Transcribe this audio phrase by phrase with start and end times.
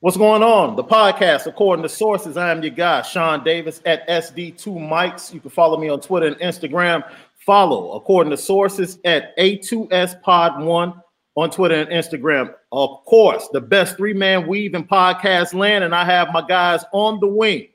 [0.00, 0.76] What's going on?
[0.76, 5.34] The podcast, according to sources, I am your guy, Sean Davis at SD2 Mics.
[5.34, 7.02] You can follow me on Twitter and Instagram.
[7.44, 11.02] Follow, according to sources, at A2S Pod 1
[11.34, 12.54] on Twitter and Instagram.
[12.70, 15.82] Of course, the best three man weave in podcast land.
[15.82, 17.66] And I have my guys on the wing.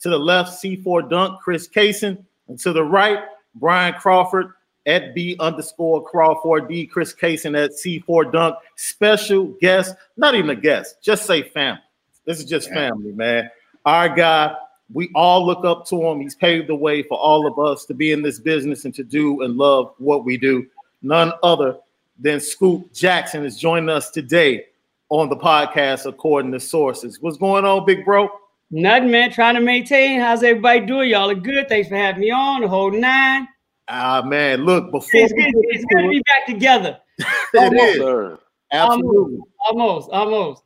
[0.00, 2.24] To the left, C4 Dunk, Chris Kaysen.
[2.48, 3.20] And to the right,
[3.54, 4.50] Brian Crawford
[4.88, 8.56] at B underscore Crawford D, Chris Kaysen at C4 Dunk.
[8.74, 11.82] Special guest, not even a guest, just say family.
[12.24, 13.50] This is just family, man.
[13.84, 14.54] Our guy,
[14.92, 16.20] we all look up to him.
[16.20, 19.04] He's paved the way for all of us to be in this business and to
[19.04, 20.66] do and love what we do.
[21.02, 21.76] None other
[22.18, 24.66] than Scoop Jackson is joining us today
[25.10, 27.20] on the podcast, according to sources.
[27.20, 28.28] What's going on, big bro?
[28.70, 29.30] Nothing, man.
[29.30, 30.20] Trying to maintain.
[30.20, 31.10] How's everybody doing?
[31.10, 31.68] Y'all are good.
[31.68, 32.60] Thanks for having me on.
[32.60, 33.48] The whole nine.
[33.88, 36.98] Ah, man, look, before it's good, it's good to be back together.
[37.18, 38.38] it is.
[38.70, 39.38] Absolutely.
[39.66, 40.10] Almost, almost.
[40.10, 40.62] almost.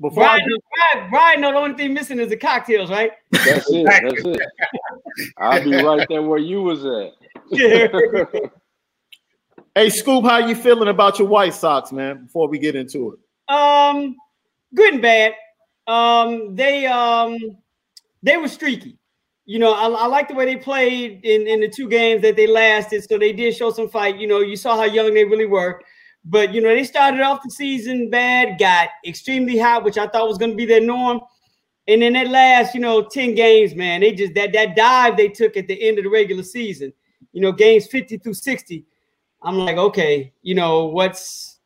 [0.00, 0.58] Before Brian, I do-
[0.92, 3.12] Brian, Brian, know the only thing missing is the cocktails, right?
[3.30, 3.84] That's it.
[3.84, 4.40] That's it.
[5.38, 7.12] I'll be right there where you was at.
[9.74, 12.24] hey, Scoop, how you feeling about your White Sox, man?
[12.24, 13.54] Before we get into it.
[13.54, 14.16] um,
[14.74, 15.34] good and bad.
[15.86, 17.36] Um, they um
[18.22, 18.98] they were streaky.
[19.46, 22.36] You know, I, I like the way they played in, in the two games that
[22.36, 23.04] they lasted.
[23.08, 24.18] So they did show some fight.
[24.18, 25.82] You know, you saw how young they really were.
[26.24, 30.28] But you know, they started off the season bad, got extremely hot, which I thought
[30.28, 31.20] was going to be their norm.
[31.86, 35.28] And then that last, you know, 10 games, man, they just that that dive they
[35.28, 36.94] took at the end of the regular season,
[37.32, 38.84] you know, games 50 through 60.
[39.42, 41.58] I'm like, okay, you know, what's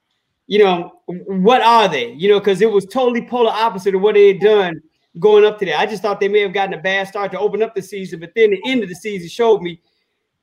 [0.49, 2.13] you know, what are they?
[2.13, 4.81] You know, because it was totally polar opposite of what they had done
[5.19, 5.77] going up to there.
[5.77, 8.21] I just thought they may have gotten a bad start to open up the season,
[8.21, 9.81] but then the end of the season showed me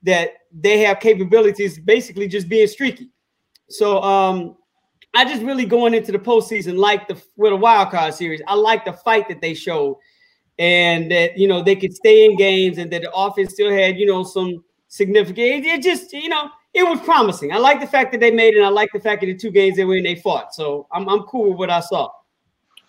[0.04, 3.10] that they have capabilities basically just being streaky.
[3.70, 4.58] So um
[5.14, 8.42] I just really going into the postseason like the with a wild card series.
[8.48, 9.98] I like the fight that they showed
[10.60, 13.98] and that you know they could stay in games and that the offense still had
[13.98, 17.54] you know some significant it just you know it was promising.
[17.54, 18.58] I like the fact that they made it.
[18.58, 20.54] And I like the fact that the two games they were in, they fought.
[20.54, 22.10] So I'm, I'm cool with what I saw.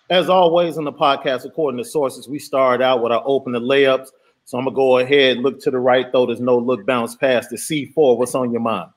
[0.09, 4.07] As always on the podcast, according to sources, we started out with our opening layups.
[4.45, 6.25] So I'm gonna go ahead, look to the right, though.
[6.25, 8.17] There's no look bounce pass the C4.
[8.17, 8.89] What's on your mind?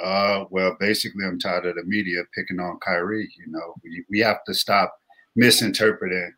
[0.00, 3.28] Uh, well, basically, I'm tired of the media picking on Kyrie.
[3.36, 4.94] You know, we, we have to stop
[5.34, 6.32] misinterpreting,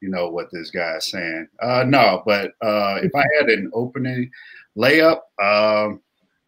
[0.00, 1.46] you know, what this guy is saying.
[1.62, 4.28] Uh, no, but uh, if I had an opening
[4.76, 6.00] layup, um,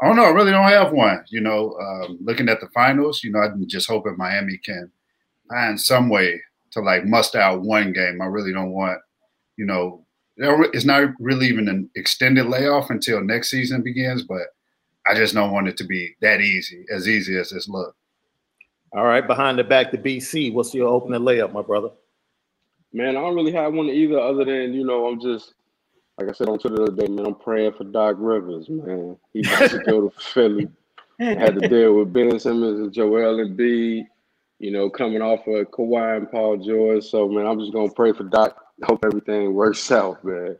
[0.02, 0.24] I don't know.
[0.24, 1.24] I really don't have one.
[1.28, 4.90] You know, um, looking at the finals, you know, I'm just hoping Miami can
[5.48, 6.40] find some way
[6.72, 8.20] to like must out one game.
[8.20, 9.00] I really don't want,
[9.56, 10.04] you know,
[10.36, 14.42] it's not really even an extended layoff until next season begins, but
[15.06, 17.94] I just don't want it to be that easy, as easy as this look.
[18.92, 20.52] All right, behind the back to BC.
[20.52, 21.90] What's your opening layup, my brother?
[22.92, 25.54] Man, I don't really have one either, other than you know, I'm just
[26.18, 27.26] like I said on Twitter the other day, man.
[27.26, 29.16] I'm praying for Doc Rivers, man.
[29.32, 30.68] He got to go to Philly.
[31.18, 34.06] Had to deal with Ben Simmons and Joel Embiid,
[34.60, 37.02] you know, coming off of Kawhi and Paul George.
[37.04, 38.62] So man, I'm just gonna pray for Doc.
[38.84, 40.56] Hope everything works out, man.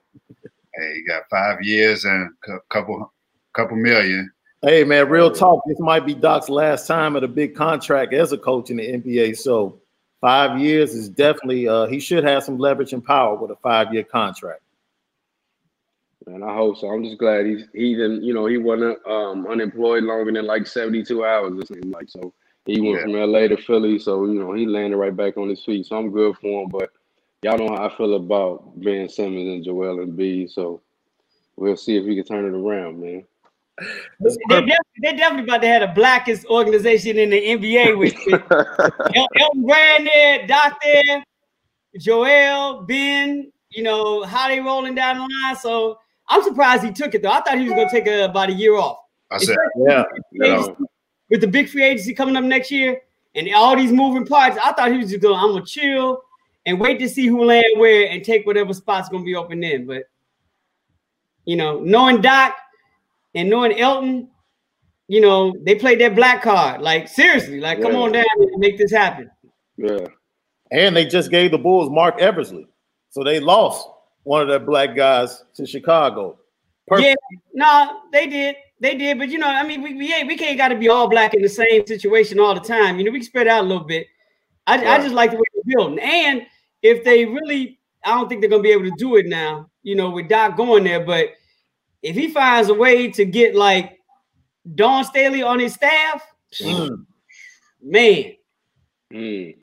[0.75, 3.13] Hey, you got five years and a couple,
[3.53, 4.33] couple million.
[4.63, 5.63] Hey man, real talk.
[5.67, 8.93] This might be Doc's last time at a big contract as a coach in the
[8.93, 9.37] NBA.
[9.37, 9.81] So
[10.21, 14.05] five years is definitely uh, he should have some leverage and power with a five-year
[14.05, 14.63] contract.
[16.27, 16.89] Man, I hope so.
[16.89, 20.67] I'm just glad he's he didn't, you know, he wasn't um, unemployed longer than like
[20.67, 21.59] 72 hours.
[21.59, 22.33] It seemed like so.
[22.67, 23.03] He went Yeah.
[23.03, 25.87] from LA to Philly, so you know he landed right back on his feet.
[25.87, 26.69] So I'm good for him.
[26.69, 26.91] But
[27.43, 30.51] y'all know how I feel about Ben Simmons and Joel Embiid.
[30.51, 30.81] So
[31.57, 33.25] we'll see if we can turn it around, man.
[34.21, 38.15] That's They definitely, they definitely about to have the blackest organization in the NBA with,
[38.27, 41.25] with El- Elton Brand there, Doc there,
[41.99, 45.57] Joel, Ben, you know, how they rolling down the line.
[45.57, 45.99] So
[46.29, 47.31] I'm surprised he took it though.
[47.31, 48.99] I thought he was gonna take a, about a year off.
[49.31, 50.67] I said, Yeah, Yeah.
[51.31, 53.01] With the big free agency coming up next year
[53.35, 56.23] and all these moving parts, I thought he was just going, I'm gonna chill
[56.67, 59.87] and wait to see who land where and take whatever spot's gonna be open in.
[59.87, 60.05] But
[61.45, 62.57] you know, knowing Doc
[63.35, 64.29] and knowing Elton,
[65.09, 66.83] you know, they played that black card.
[66.83, 69.31] Like seriously, like come on down and make this happen.
[69.77, 70.07] yeah.
[70.71, 72.67] and they just gave the Bulls Marc Eversley,
[73.09, 73.89] so they lost
[74.25, 76.39] one of their black guys to Chicago.
[76.87, 77.17] Perfect.
[77.33, 78.57] Yeah, no, they did.
[78.81, 80.89] They did, but you know, I mean, we we, ain't, we can't got to be
[80.89, 82.99] all black in the same situation all the time.
[82.99, 84.07] You know, we can spread out a little bit.
[84.67, 85.99] I, I just like the way they're building.
[85.99, 86.47] And
[86.83, 89.69] if they really, I don't think they're gonna be able to do it now.
[89.83, 91.31] You know, with Doc going there, but
[92.03, 93.99] if he finds a way to get like
[94.75, 96.27] Dawn Staley on his staff,
[96.61, 97.07] Mm.
[97.81, 98.33] man,
[99.13, 99.57] Mm.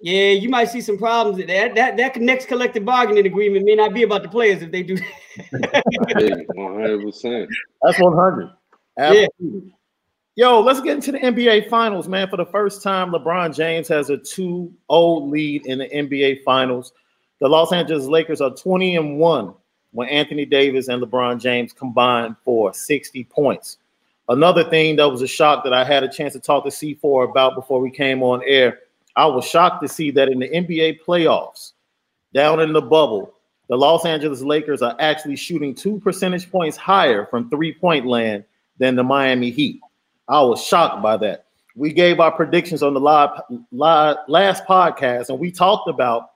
[0.00, 1.38] Yeah, you might see some problems.
[1.46, 4.82] That that that next collective bargaining agreement may not be about the players if they
[4.82, 4.96] do.
[6.54, 7.48] One hundred percent.
[7.82, 8.50] That's one hundred.
[8.98, 9.74] Absolutely.
[10.36, 12.28] Yo, let's get into the NBA Finals, man.
[12.28, 16.92] For the first time, LeBron James has a 2-0 lead in the NBA Finals.
[17.40, 19.54] The Los Angeles Lakers are 20 and 1
[19.92, 23.78] when Anthony Davis and LeBron James combined for 60 points.
[24.28, 27.30] Another thing that was a shock that I had a chance to talk to C4
[27.30, 28.80] about before we came on air.
[29.14, 31.74] I was shocked to see that in the NBA playoffs,
[32.32, 33.34] down in the bubble,
[33.68, 38.44] the Los Angeles Lakers are actually shooting two percentage points higher from three point land
[38.78, 39.80] than the Miami Heat.
[40.28, 41.46] I was shocked by that.
[41.76, 43.40] We gave our predictions on the live,
[43.72, 46.30] live last podcast, and we talked about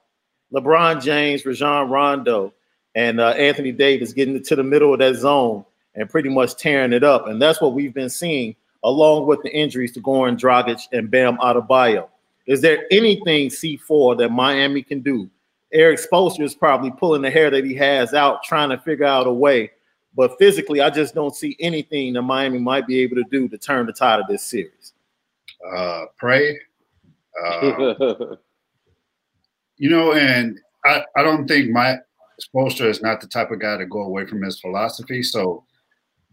[0.53, 2.53] LeBron James, Rajon Rondo,
[2.95, 5.65] and uh, Anthony Davis getting into the middle of that zone
[5.95, 7.29] and pretty much tearing it up.
[7.29, 11.37] And that's what we've been seeing, along with the injuries to Goran Dragic and Bam
[11.39, 12.09] Adebayo.
[12.47, 15.29] Is there anything C4 that Miami can do?
[15.73, 19.27] Erik Spoelstra is probably pulling the hair that he has out, trying to figure out
[19.27, 19.71] a way
[20.15, 23.59] but physically, I just don't see anything that Miami might be able to do to
[23.59, 24.93] turn the tide of this series.
[25.75, 26.59] Uh, pray.
[27.45, 27.95] Uh,
[29.77, 31.99] you know, and I, I don't think my
[32.41, 35.23] Spoelstra is not the type of guy to go away from his philosophy.
[35.23, 35.65] So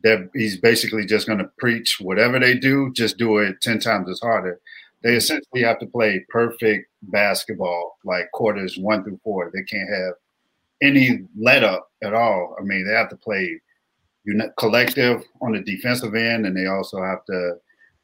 [0.06, 4.08] that he's basically just going to preach whatever they do, just do it 10 times
[4.08, 4.62] as harder.
[5.02, 9.52] They essentially have to play perfect basketball, like quarters one through four.
[9.52, 10.14] They can't have
[10.84, 12.56] any let up at all.
[12.60, 13.60] I mean, they have to play
[14.58, 17.56] collective on the defensive end, and they also have to,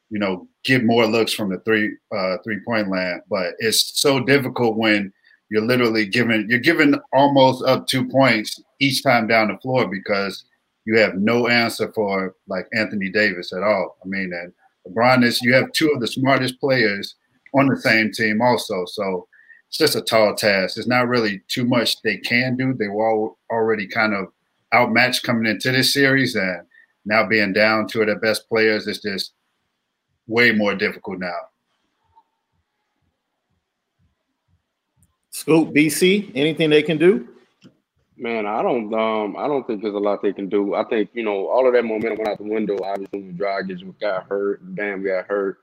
[0.09, 3.21] you know, get more looks from the three uh, three point land.
[3.29, 5.11] But it's so difficult when
[5.49, 10.45] you're literally giving you're giving almost up two points each time down the floor because
[10.85, 13.97] you have no answer for like Anthony Davis at all.
[14.03, 14.53] I mean, and
[14.87, 17.15] LeBron is you have two of the smartest players
[17.53, 18.85] on the same team also.
[18.85, 19.27] So
[19.67, 20.77] it's just a tall task.
[20.77, 22.73] It's not really too much they can do.
[22.73, 24.27] They were all already kind of
[24.73, 26.65] outmatched coming into this series, and
[27.05, 29.33] now being down two of their best players is just
[30.27, 31.37] way more difficult now.
[35.31, 37.27] Scoop BC, anything they can do?
[38.17, 40.75] Man, I don't um I don't think there's a lot they can do.
[40.75, 42.77] I think, you know, all of that momentum went out the window.
[42.83, 45.57] Obviously when Dragic got hurt, Bam we got hurt.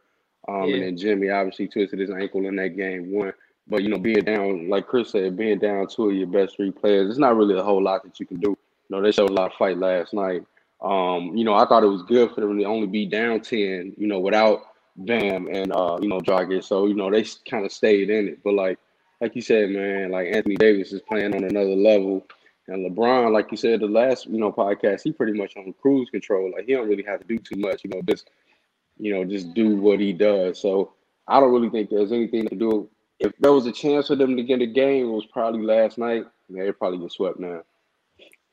[0.48, 0.74] Um yeah.
[0.74, 3.32] and then Jimmy obviously twisted his ankle in that game one.
[3.68, 6.72] But you know, being down, like Chris said, being down two of your best three
[6.72, 8.56] players, it's not really a whole lot that you can do.
[8.88, 10.42] You know, they showed a lot of fight last night.
[10.80, 13.94] Um, you know, I thought it was good for them to only be down 10,
[13.96, 14.62] you know, without
[14.96, 16.64] Bam and uh, you know, Dragic.
[16.64, 18.42] So, you know, they kind of stayed in it.
[18.42, 18.78] But like
[19.20, 22.26] like you said, man, like Anthony Davis is playing on another level.
[22.68, 26.10] And LeBron, like you said, the last, you know, podcast, he pretty much on cruise
[26.10, 26.52] control.
[26.52, 28.30] Like he don't really have to do too much, you know, just
[28.98, 30.60] you know, just do what he does.
[30.60, 30.92] So
[31.26, 32.90] I don't really think there's anything to do.
[33.20, 35.98] If there was a chance for them to get a game, it was probably last
[35.98, 36.24] night.
[36.50, 37.62] They'd probably get swept now.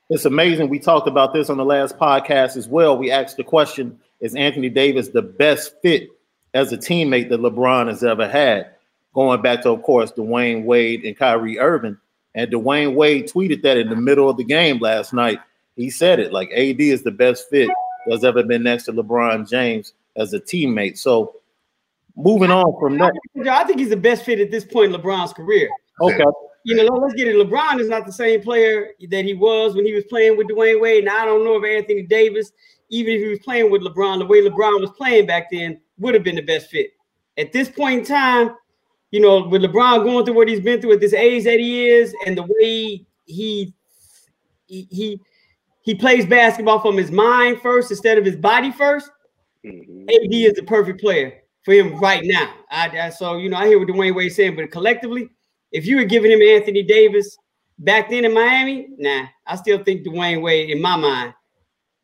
[0.10, 0.70] It's amazing.
[0.70, 2.98] We talked about this on the last podcast as well.
[2.98, 6.10] We asked the question Is Anthony Davis the best fit
[6.54, 8.70] as a teammate that LeBron has ever had?
[9.16, 11.98] Going back to, of course, Dwyane Wade and Kyrie Irving.
[12.36, 15.40] And Dwyane Wade tweeted that in the middle of the game last night.
[15.76, 17.70] He said it like AD is the best fit
[18.08, 20.98] that's ever been next to LeBron James as a teammate.
[20.98, 21.38] So
[22.16, 23.14] moving on from that.
[23.50, 25.70] I think he's the best fit at this point in LeBron's career.
[26.00, 26.24] Okay
[26.66, 27.36] you know, let's get it.
[27.36, 30.82] LeBron is not the same player that he was when he was playing with Dwyane
[30.82, 31.04] Wade.
[31.04, 32.52] And I don't know if Anthony Davis,
[32.90, 36.16] even if he was playing with LeBron, the way LeBron was playing back then, would
[36.16, 36.90] have been the best fit.
[37.38, 38.56] At this point in time,
[39.12, 41.88] you know, with LeBron going through what he's been through at this age that he
[41.88, 43.72] is, and the way he
[44.66, 45.22] he he,
[45.82, 49.04] he plays basketball from his mind first instead of his body 1st
[49.64, 50.02] mm-hmm.
[50.10, 52.56] AD is the perfect player for him right now.
[52.72, 55.30] I, I, so you know, I hear what Dwyane Wade saying, but collectively,
[55.76, 57.38] if you were giving him Anthony Davis
[57.80, 61.34] back then in Miami, nah, I still think Dwyane Wade in my mind.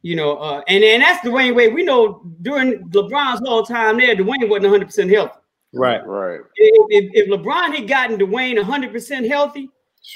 [0.01, 1.74] You know, uh, and, and that's Dwyane Wade.
[1.74, 5.40] We know during LeBron's whole time there, Dwyane wasn't 100 percent healthy.
[5.74, 6.42] Right, right.
[6.56, 9.70] If, if, if LeBron had gotten Dwyane 100 percent healthy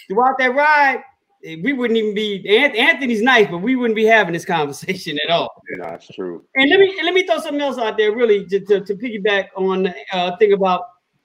[0.10, 1.02] throughout that ride,
[1.46, 2.46] eh, we wouldn't even be.
[2.50, 5.64] Anthony's nice, but we wouldn't be having this conversation at all.
[5.78, 6.44] Yeah, that's true.
[6.56, 9.48] And let me let me throw something else out there, really, to, to, to piggyback
[9.56, 10.82] on the uh, thing about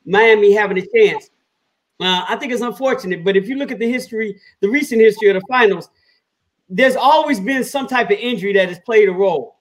[0.07, 1.31] Miami having a chance.
[2.01, 5.29] Uh, I think it's unfortunate, but if you look at the history, the recent history
[5.29, 5.91] of the finals,
[6.69, 9.57] there's always been some type of injury that has played a role.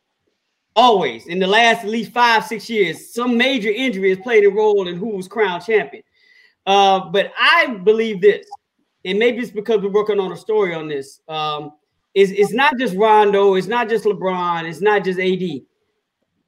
[0.76, 4.50] Always in the last at least five, six years, some major injury has played a
[4.50, 6.04] role in who was crowned champion.
[6.66, 8.46] Uh, but I believe this,
[9.04, 11.20] and maybe it's because we're working on a story on this.
[11.28, 11.74] Um,
[12.14, 15.42] is it's not just Rondo, it's not just LeBron, it's not just AD.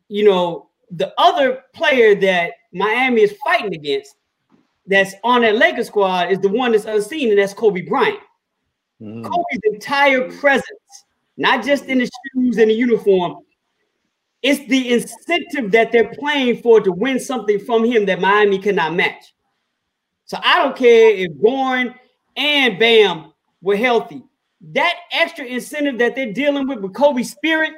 [0.07, 4.15] You know, the other player that Miami is fighting against
[4.85, 8.19] that's on that Lakers squad is the one that's unseen, and that's Kobe Bryant.
[9.01, 9.23] Mm.
[9.23, 11.05] Kobe's entire presence,
[11.37, 13.37] not just in the shoes and the uniform,
[14.41, 18.95] it's the incentive that they're playing for to win something from him that Miami cannot
[18.95, 19.33] match.
[20.25, 21.93] So I don't care if Goran
[22.35, 24.23] and Bam were healthy.
[24.73, 27.73] That extra incentive that they're dealing with with Kobe's spirit,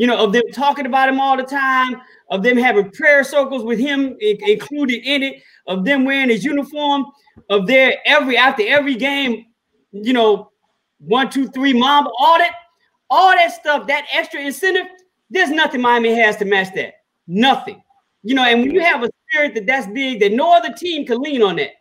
[0.00, 3.62] you know, of them talking about him all the time, of them having prayer circles
[3.62, 7.04] with him included in it, of them wearing his uniform,
[7.50, 9.44] of their every after every game,
[9.92, 10.52] you know,
[11.00, 12.54] one, two, three, mom, all that,
[13.10, 14.86] all that stuff, that extra incentive,
[15.28, 16.94] there's nothing Miami has to match that.
[17.26, 17.82] Nothing.
[18.22, 21.04] You know, and when you have a spirit that that's big, that no other team
[21.04, 21.72] can lean on that.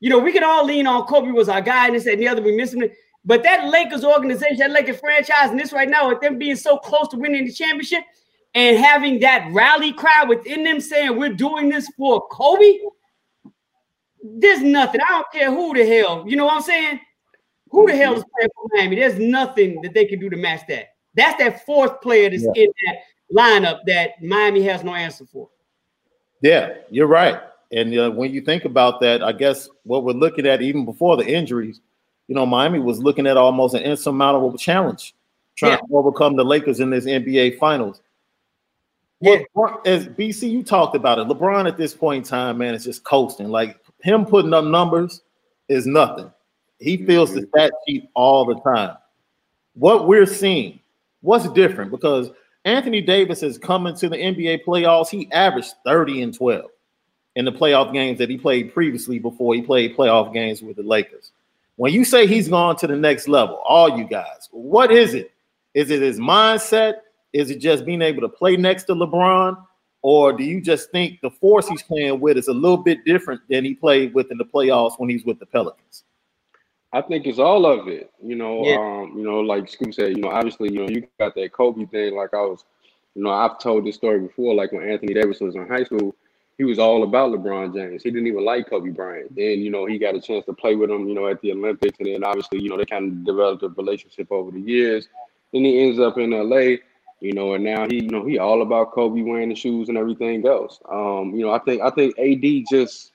[0.00, 2.26] You know, we can all lean on Kobe was our guy and this and the
[2.26, 2.42] other.
[2.42, 2.92] We miss it.
[3.24, 6.78] But that Lakers organization, that Lakers franchise, and this right now, with them being so
[6.78, 8.04] close to winning the championship
[8.54, 12.78] and having that rally cry within them saying, We're doing this for Kobe,
[14.22, 15.00] there's nothing.
[15.00, 17.00] I don't care who the hell, you know what I'm saying?
[17.70, 18.96] Who the hell is playing for Miami?
[18.96, 20.94] There's nothing that they can do to match that.
[21.14, 22.64] That's that fourth player that's yeah.
[22.64, 22.96] in that
[23.34, 25.50] lineup that Miami has no answer for.
[26.40, 27.40] Yeah, you're right.
[27.72, 31.16] And uh, when you think about that, I guess what we're looking at even before
[31.16, 31.80] the injuries,
[32.28, 35.14] you know, Miami was looking at almost an insurmountable challenge
[35.56, 35.78] trying yeah.
[35.78, 38.00] to overcome the Lakers in this NBA Finals.
[39.20, 39.38] Yeah.
[39.54, 41.26] What, as BC, you talked about it.
[41.26, 43.48] LeBron at this point in time, man, is just coasting.
[43.48, 45.22] Like him putting up numbers
[45.68, 46.30] is nothing.
[46.78, 47.40] He feels mm-hmm.
[47.40, 48.96] the stat sheet all the time.
[49.74, 50.78] What we're seeing,
[51.22, 51.90] what's different?
[51.90, 52.30] Because
[52.64, 55.08] Anthony Davis is coming to the NBA playoffs.
[55.08, 56.70] He averaged 30 and 12
[57.36, 60.82] in the playoff games that he played previously before he played playoff games with the
[60.82, 61.32] Lakers.
[61.78, 65.30] When you say he's gone to the next level, all you guys, what is it?
[65.74, 66.94] Is it his mindset?
[67.32, 69.56] Is it just being able to play next to LeBron?
[70.02, 73.42] Or do you just think the force he's playing with is a little bit different
[73.48, 76.02] than he played with in the playoffs when he's with the Pelicans?
[76.92, 78.10] I think it's all of it.
[78.20, 78.74] You know, yeah.
[78.76, 81.86] um, you know, like Scoop said, you know, obviously, you know, you got that Kobe
[81.86, 82.16] thing.
[82.16, 82.64] Like I was,
[83.14, 84.52] you know, I've told this story before.
[84.52, 86.16] Like when Anthony Davis was in high school,
[86.58, 88.02] he was all about LeBron James.
[88.02, 89.34] He didn't even like Kobe Bryant.
[89.34, 91.52] Then, you know, he got a chance to play with him, you know, at the
[91.52, 95.08] Olympics, and then obviously, you know, they kind of developed a relationship over the years.
[95.52, 96.76] Then he ends up in LA,
[97.20, 99.96] you know, and now he, you know, he all about Kobe wearing the shoes and
[99.96, 100.80] everything else.
[100.90, 103.12] Um, you know, I think I think AD just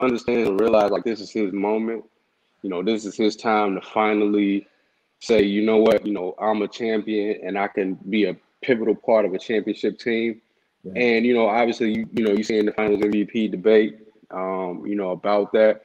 [0.00, 2.04] understands and realize like this is his moment
[2.62, 4.66] you know, this is his time to finally
[5.20, 8.94] say, you know what, you know, I'm a champion and I can be a pivotal
[8.94, 10.40] part of a championship team.
[10.84, 13.98] And you know, obviously, you, you know, you see in the finals MVP debate,
[14.30, 15.82] um, you know, about that.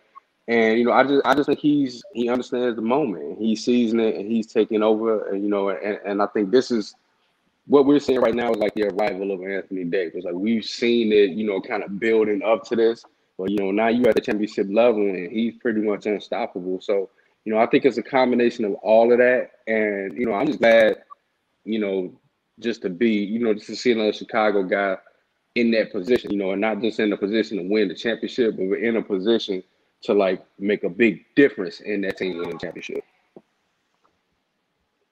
[0.47, 3.39] And you know, I just I just think he's he understands the moment.
[3.39, 5.29] He's seizing it and he's taking over.
[5.29, 6.95] And you know, and, and I think this is
[7.65, 10.25] what we're seeing right now is like the arrival of Anthony Davis.
[10.25, 13.05] Like we've seen it, you know, kind of building up to this.
[13.37, 16.81] But you know, now you're at the championship level, and he's pretty much unstoppable.
[16.81, 17.09] So
[17.45, 20.47] you know, I think it's a combination of all of that, and you know, I'm
[20.47, 20.97] just glad,
[21.65, 22.13] you know,
[22.59, 24.97] just to be, you know, just to see another Chicago guy
[25.55, 28.55] in that position, you know, and not just in a position to win the championship,
[28.57, 29.63] but we're in a position
[30.01, 33.03] to like make a big difference in that team winning the championship.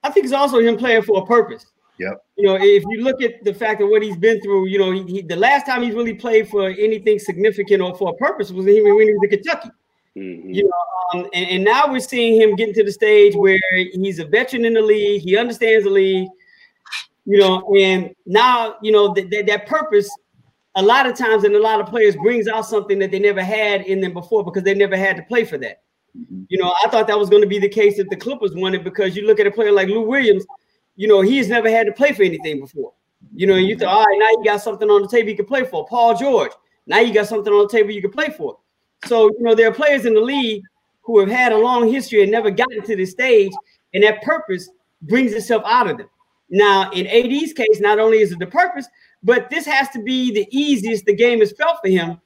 [0.04, 1.66] I think it's also him playing for a purpose.
[2.00, 2.26] Yep.
[2.36, 4.92] You know, if you look at the fact of what he's been through, you know,
[4.92, 8.52] he, he, the last time he's really played for anything significant or for a purpose
[8.52, 9.70] was when he, when he was in Kentucky.
[10.18, 10.50] Mm-hmm.
[10.50, 14.20] You know, um, and, and, now we're seeing him getting to the stage where he's
[14.20, 15.22] a veteran in the league.
[15.22, 16.28] He understands the league.
[17.26, 20.10] You know, and now you know that, that, that purpose.
[20.76, 23.44] A lot of times, and a lot of players brings out something that they never
[23.44, 25.82] had in them before because they never had to play for that.
[26.18, 26.44] Mm-hmm.
[26.48, 28.74] You know, I thought that was going to be the case if the Clippers won
[28.74, 30.46] it because you look at a player like Lou Williams
[30.96, 32.94] you know, he's never had to play for anything before.
[33.34, 35.46] You know, you thought, all right, now you got something on the table you can
[35.46, 35.86] play for.
[35.88, 36.52] Paul George,
[36.86, 38.58] now you got something on the table you can play for.
[39.06, 40.64] So, you know, there are players in the league
[41.02, 43.52] who have had a long history and never gotten to this stage,
[43.94, 44.70] and that purpose
[45.02, 46.08] brings itself out of them.
[46.52, 48.88] Now, in AD's case, not only is it the purpose,
[49.24, 52.20] but this has to be the easiest the game has felt for him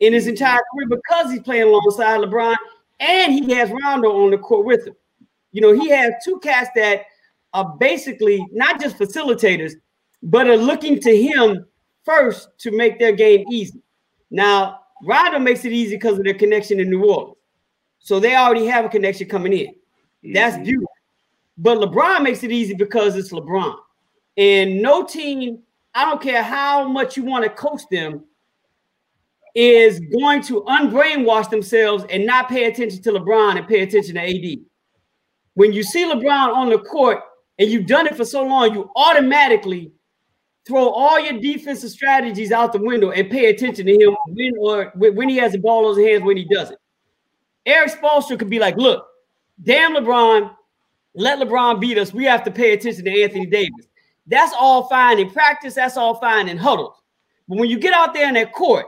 [0.00, 2.56] in his entire career because he's playing alongside LeBron
[3.00, 4.94] and he has Rondo on the court with him.
[5.52, 7.02] You know, he has two cats that
[7.52, 9.72] are basically not just facilitators,
[10.22, 11.66] but are looking to him
[12.04, 13.82] first to make their game easy.
[14.30, 17.36] Now, Rondo makes it easy because of their connection in New Orleans.
[17.98, 19.74] So they already have a connection coming in.
[20.32, 20.64] That's mm-hmm.
[20.64, 20.90] beautiful.
[21.56, 23.76] But LeBron makes it easy because it's LeBron.
[24.36, 25.60] And no team,
[25.94, 28.24] I don't care how much you want to coach them,
[29.54, 34.20] is going to unbrainwash themselves and not pay attention to LeBron and pay attention to
[34.20, 34.58] AD.
[35.54, 37.20] When you see LeBron on the court,
[37.58, 39.92] and you've done it for so long, you automatically
[40.66, 44.92] throw all your defensive strategies out the window and pay attention to him when or
[44.96, 46.78] when he has the ball in his hands when he doesn't.
[47.66, 49.06] Erik Spoelstra could be like, look,
[49.62, 50.50] damn LeBron,
[51.14, 52.12] let LeBron beat us.
[52.12, 53.86] We have to pay attention to Anthony Davis.
[54.26, 55.74] That's all fine in practice.
[55.74, 57.00] That's all fine in huddles.
[57.48, 58.86] But when you get out there in that court,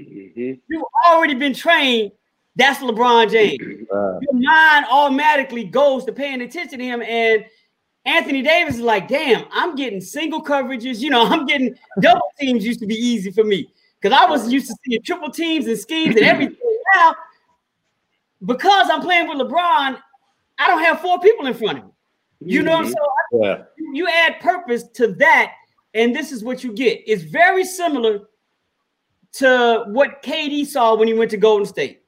[0.00, 0.54] mm-hmm.
[0.68, 2.12] you've already been trained.
[2.56, 3.86] That's LeBron James.
[3.92, 7.02] Uh, Your mind automatically goes to paying attention to him.
[7.02, 7.44] And
[8.06, 11.00] Anthony Davis is like, damn, I'm getting single coverages.
[11.00, 13.68] You know, I'm getting double teams used to be easy for me
[14.00, 16.56] because I was used to seeing triple teams and schemes and everything.
[16.94, 17.14] Now,
[18.44, 19.98] because I'm playing with LeBron,
[20.58, 21.90] I don't have four people in front of me.
[22.40, 23.42] You know what I'm mm-hmm.
[23.42, 23.56] saying?
[23.58, 23.84] Yeah.
[23.92, 25.52] You add purpose to that,
[25.94, 27.02] and this is what you get.
[27.06, 28.28] It's very similar
[29.34, 32.02] to what KD saw when he went to Golden State.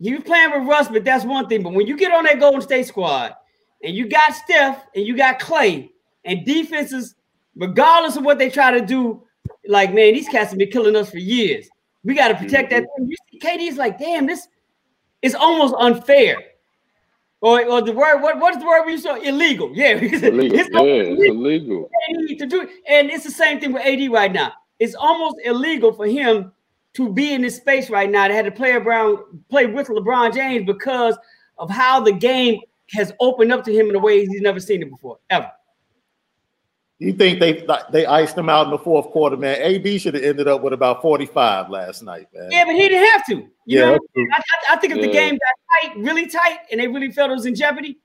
[0.00, 1.62] He was playing with Russ, but that's one thing.
[1.62, 3.34] But when you get on that Golden State squad
[3.82, 5.90] and you got Steph and you got Clay
[6.24, 7.14] and defenses,
[7.54, 9.22] regardless of what they try to do,
[9.66, 11.68] like man, these cats have been killing us for years.
[12.02, 13.02] We got to protect mm-hmm.
[13.02, 13.08] that.
[13.08, 14.48] You see, KD's like, damn, this
[15.20, 16.38] is almost unfair.
[17.42, 19.70] Or, or the word what what is the word we saw illegal?
[19.74, 20.58] Yeah, illegal.
[20.58, 21.88] it's yeah, it's illegal.
[22.38, 24.52] To do, and it's the same thing with AD right now.
[24.78, 26.52] It's almost illegal for him
[26.94, 28.28] to be in this space right now.
[28.28, 29.18] They had to play around,
[29.48, 31.16] play with LeBron James because
[31.58, 34.82] of how the game has opened up to him in a way he's never seen
[34.82, 35.50] it before, ever.
[37.00, 39.56] You think they they iced him out in the fourth quarter, man?
[39.62, 42.50] AD should have ended up with about 45 last night, man.
[42.50, 43.36] Yeah, but he didn't have to.
[43.36, 44.42] You yeah, know, I,
[44.74, 45.06] I, think if yeah.
[45.06, 47.98] the game got tight, really tight, and they really felt it was in jeopardy,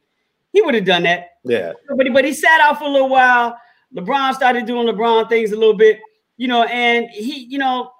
[0.53, 1.31] he would have done that.
[1.43, 1.73] Yeah.
[1.89, 3.59] But, but he sat out for a little while.
[3.93, 5.99] LeBron started doing LeBron things a little bit,
[6.37, 7.91] you know, and he, you know,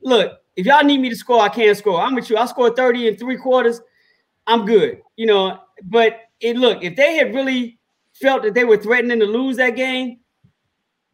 [0.00, 2.00] look, if y'all need me to score, I can't score.
[2.00, 2.36] I'm with you.
[2.36, 3.80] I scored 30 and three quarters.
[4.46, 5.58] I'm good, you know.
[5.82, 7.80] But it look, if they had really
[8.12, 10.19] felt that they were threatening to lose that game,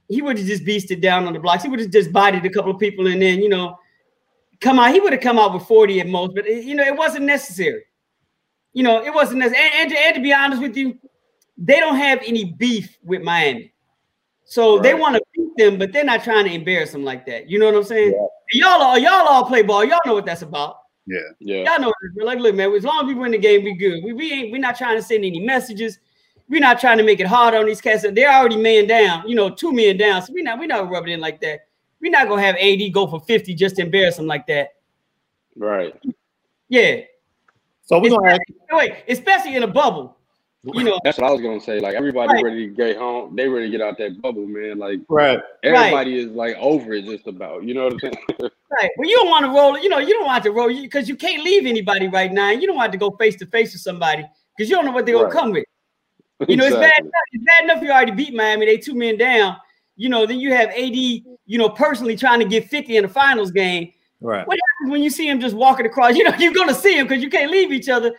[0.09, 1.63] he would have just beasted down on the blocks.
[1.63, 3.79] He would have just bodied a couple of people and then, you know,
[4.61, 4.93] come out.
[4.93, 7.85] He would have come out with 40 at most, but, you know, it wasn't necessary.
[8.73, 9.65] You know, it wasn't necessary.
[9.65, 10.99] And, and, to, and to be honest with you,
[11.59, 13.73] they don't have any beef with Miami.
[14.45, 14.83] So right.
[14.83, 17.51] they want to beat them, but they're not trying to embarrass them like that.
[17.51, 18.13] You know what I'm saying?
[18.13, 18.27] Yeah.
[18.53, 19.85] Y'all all y'all all play ball.
[19.85, 20.77] Y'all know what that's about.
[21.07, 21.65] Yeah, yeah.
[21.65, 21.93] Y'all know.
[22.23, 22.73] Like, look, man.
[22.73, 24.05] As long as we win the game, we good.
[24.05, 24.53] We, we ain't.
[24.53, 25.99] We're not trying to send any messages
[26.49, 28.05] we're not trying to make it hard on these cats.
[28.13, 30.23] They're already man down, you know, two men down.
[30.23, 31.69] So we're not we're not rubbing in like that.
[32.01, 34.75] We're not gonna have AD go for 50 just to embarrass them like that.
[35.57, 35.95] Right.
[36.69, 37.01] Yeah.
[37.83, 38.39] So we're gonna
[38.73, 40.17] wait, especially in a bubble.
[40.75, 41.79] You know, that's what I was gonna say.
[41.79, 42.43] Like everybody right.
[42.43, 44.79] ready to get home, they ready to get out that bubble, man.
[44.79, 46.27] Like right, everybody right.
[46.27, 47.63] is like over it just about.
[47.63, 48.17] You know what I'm saying?
[48.41, 48.91] right.
[48.99, 49.79] Well, you don't want to roll.
[49.79, 52.51] You know, you don't want to roll because you can't leave anybody right now.
[52.51, 54.25] You don't want to go face to face with somebody
[54.57, 55.33] because you don't know what they're gonna right.
[55.33, 55.65] come with.
[56.49, 56.87] You know, exactly.
[56.87, 57.01] it's bad.
[57.01, 58.67] Enough, it's bad enough you already beat Miami.
[58.67, 59.57] They two men down.
[59.97, 60.95] You know, then you have AD.
[60.95, 63.93] You know, personally trying to get 50 in the finals game.
[64.21, 64.47] Right.
[64.47, 66.15] What happens when you see him just walking across?
[66.15, 68.13] You know, you're gonna see him because you can't leave each other.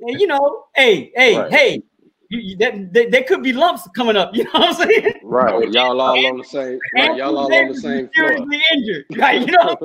[0.00, 1.52] And you know, hey, hey, right.
[1.52, 1.82] hey.
[2.28, 4.32] You, you, that, that, there could be lumps coming up.
[4.34, 5.14] You know what I'm saying?
[5.22, 5.70] Right.
[5.70, 6.78] Y'all all on the same.
[6.94, 7.14] Right.
[7.18, 8.28] Y'all all on the same floor.
[8.32, 9.04] Seriously injured.
[9.16, 9.40] Right.
[9.42, 9.76] You know.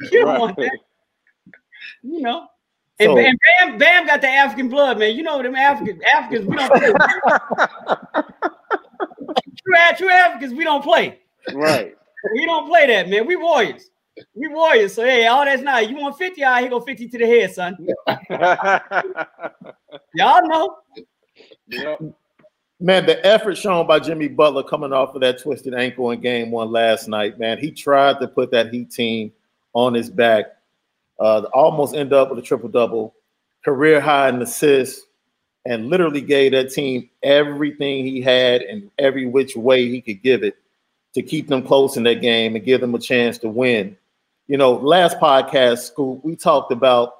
[0.00, 0.40] you don't right.
[0.40, 0.78] want that.
[2.02, 2.48] You know.
[2.98, 5.14] And, so, and Bam, Bam got the African blood, man.
[5.14, 6.02] You know them Africans.
[6.14, 6.80] Africans, we don't play.
[9.64, 11.20] true, true Africans, we don't play.
[11.52, 11.94] Right.
[12.34, 13.26] We don't play that, man.
[13.26, 13.90] We warriors.
[14.34, 14.94] We warriors.
[14.94, 15.90] So hey, all that's not.
[15.90, 16.42] You want 50?
[16.42, 17.86] All right, he go 50 to the head, son.
[20.14, 20.76] Y'all know.
[21.68, 22.00] Yep.
[22.80, 26.50] Man, the effort shown by Jimmy Butler coming off of that twisted ankle in game
[26.50, 29.32] one last night, man, he tried to put that Heat team
[29.72, 30.55] on his back
[31.18, 33.14] uh, almost end up with a triple double,
[33.64, 35.06] career high in assists,
[35.64, 40.44] and literally gave that team everything he had and every which way he could give
[40.44, 40.56] it
[41.14, 43.96] to keep them close in that game and give them a chance to win.
[44.46, 47.14] You know, last podcast, Scoop, we talked about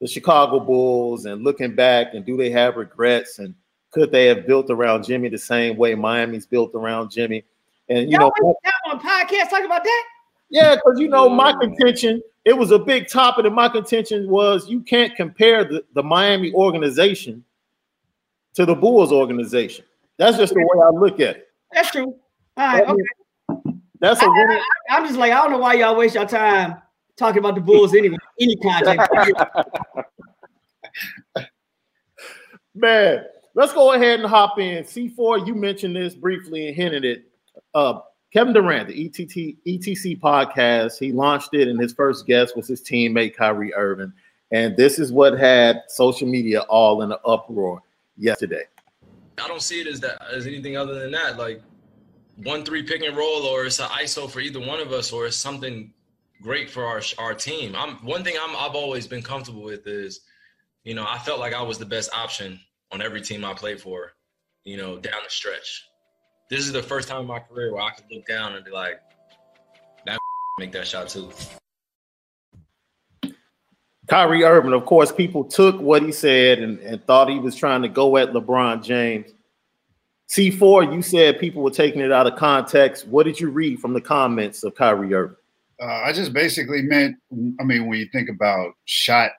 [0.00, 3.54] the Chicago Bulls and looking back and do they have regrets and
[3.90, 7.44] could they have built around Jimmy the same way Miami's built around Jimmy?
[7.88, 8.54] And you Y'all know,
[8.90, 10.04] on podcast talking about that.
[10.50, 14.68] Yeah, because you know my contention it was a big topic, and my contention was
[14.68, 17.44] you can't compare the, the Miami organization
[18.54, 19.84] to the Bulls organization.
[20.18, 21.48] That's just the way I look at it.
[21.72, 22.16] That's true.
[22.56, 23.02] All right, okay.
[24.00, 26.82] That's a I, I, am just like, I don't know why y'all waste your time
[27.16, 29.08] talking about the Bulls anyway, any context.
[32.74, 33.24] Man,
[33.54, 34.82] let's go ahead and hop in.
[34.82, 37.26] C4, you mentioned this briefly and hinted it.
[37.74, 38.00] Uh,
[38.32, 42.80] Kevin Durant, the ETT, ETC podcast, he launched it, and his first guest was his
[42.80, 44.12] teammate Kyrie Irving.
[44.52, 47.82] And this is what had social media all in an uproar
[48.16, 48.64] yesterday.
[49.42, 51.38] I don't see it as that as anything other than that.
[51.38, 51.62] Like
[52.36, 55.26] one three pick and roll, or it's an ISO for either one of us, or
[55.26, 55.92] it's something
[56.42, 57.74] great for our our team.
[57.76, 60.20] I'm one thing I'm I've always been comfortable with is,
[60.84, 63.80] you know, I felt like I was the best option on every team I played
[63.80, 64.12] for,
[64.64, 65.84] you know, down the stretch.
[66.52, 68.70] This is the first time in my career where I could look down and be
[68.70, 69.00] like,
[70.04, 70.18] that
[70.58, 71.32] make that shot too.
[74.06, 77.80] Kyrie Irving, of course, people took what he said and, and thought he was trying
[77.80, 79.32] to go at LeBron James.
[80.28, 83.08] C4, you said people were taking it out of context.
[83.08, 85.36] What did you read from the comments of Kyrie Irving?
[85.80, 87.16] Uh, I just basically meant,
[87.60, 89.30] I mean, when you think about shot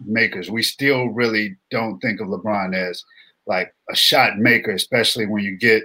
[0.00, 3.04] makers, we still really don't think of LeBron as
[3.46, 5.82] like a shot maker, especially when you get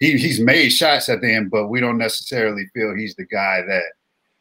[0.00, 3.62] he, he's made shots at the end, but we don't necessarily feel he's the guy
[3.62, 3.82] that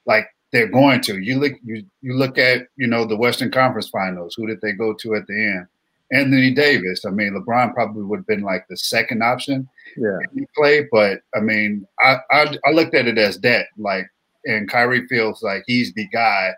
[0.06, 1.20] like they're going to.
[1.20, 4.36] You look you you look at you know the Western Conference Finals.
[4.36, 5.67] Who did they go to at the end?
[6.12, 7.04] Anthony Davis.
[7.06, 9.67] I mean, LeBron probably would have been like the second option.
[9.98, 14.08] Yeah, he play, but I mean, I, I I looked at it as that like,
[14.46, 16.54] and Kyrie feels like he's the guy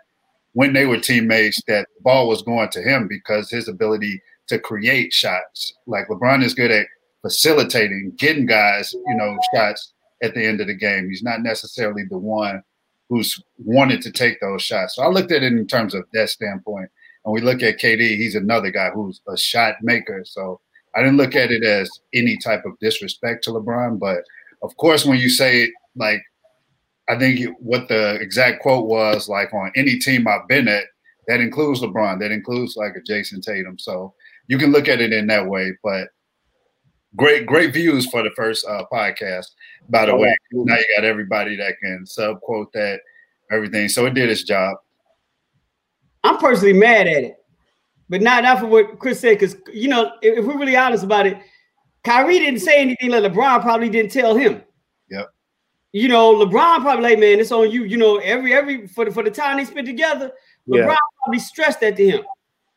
[0.52, 4.58] when they were teammates that the ball was going to him because his ability to
[4.58, 5.74] create shots.
[5.86, 6.86] Like LeBron is good at
[7.22, 11.08] facilitating, getting guys, you know, shots at the end of the game.
[11.08, 12.62] He's not necessarily the one
[13.08, 14.96] who's wanted to take those shots.
[14.96, 16.90] So I looked at it in terms of that standpoint.
[17.24, 20.22] And we look at KD, he's another guy who's a shot maker.
[20.24, 20.60] So
[20.94, 23.98] I didn't look at it as any type of disrespect to LeBron.
[23.98, 24.24] But
[24.62, 26.22] of course, when you say it, like,
[27.08, 30.84] I think what the exact quote was, like, on any team I've been at,
[31.26, 33.78] that includes LeBron, that includes like a Jayson Tatum.
[33.78, 34.14] So
[34.46, 35.72] you can look at it in that way.
[35.82, 36.08] But
[37.16, 39.46] great, great views for the first uh, podcast.
[39.88, 43.00] By the oh, way, now you got everybody that can sub quote that
[43.50, 43.88] everything.
[43.88, 44.76] So it did its job.
[46.22, 47.36] I'm personally mad at it,
[48.08, 49.38] but not for what Chris said.
[49.38, 51.38] Because you know, if, if, we're really honest about it,
[52.04, 54.62] Kyrie didn't say anything that LeBron probably didn't tell him.
[55.10, 55.28] Yep.
[55.92, 57.84] You know, LeBron probably like, man, it's on you.
[57.84, 60.30] You know, every every for the for the time they spent together,
[60.68, 60.96] LeBron yeah.
[61.24, 62.24] probably stressed that to him.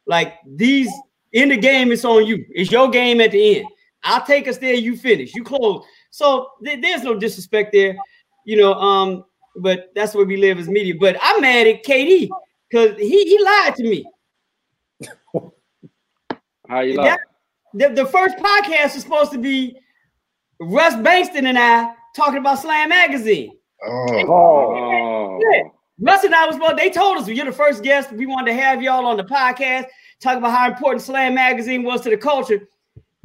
[0.05, 0.89] Like these
[1.33, 2.45] in the game, it's on you.
[2.51, 3.67] It's your game at the end.
[4.03, 4.73] I'll take us there.
[4.73, 5.33] You finish.
[5.33, 5.83] You close.
[6.11, 7.95] So th- there's no disrespect there,
[8.45, 8.73] you know.
[8.73, 10.93] Um, but that's where we live as media.
[10.99, 12.29] But I'm mad at KD
[12.69, 14.05] because he he lied to me.
[16.67, 17.17] How you lie?
[17.73, 19.77] The, the first podcast was supposed to be
[20.59, 23.57] Russ Bengtson and I talking about Slam Magazine.
[23.85, 24.31] Oh.
[24.31, 25.71] oh.
[25.99, 26.77] Russ and I was supposed.
[26.77, 28.11] They told us you're the first guest.
[28.11, 29.85] We wanted to have y'all on the podcast,
[30.19, 32.67] talk about how important Slam Magazine was to the culture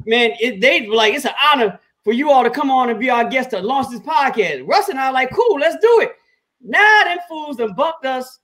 [0.05, 2.99] man, it, they were like, it's an honor for you all to come on and
[2.99, 4.67] be our guest to launch this podcast.
[4.67, 6.13] Russ and I like, cool, let's do it.
[6.61, 8.39] Now them fools done bumped us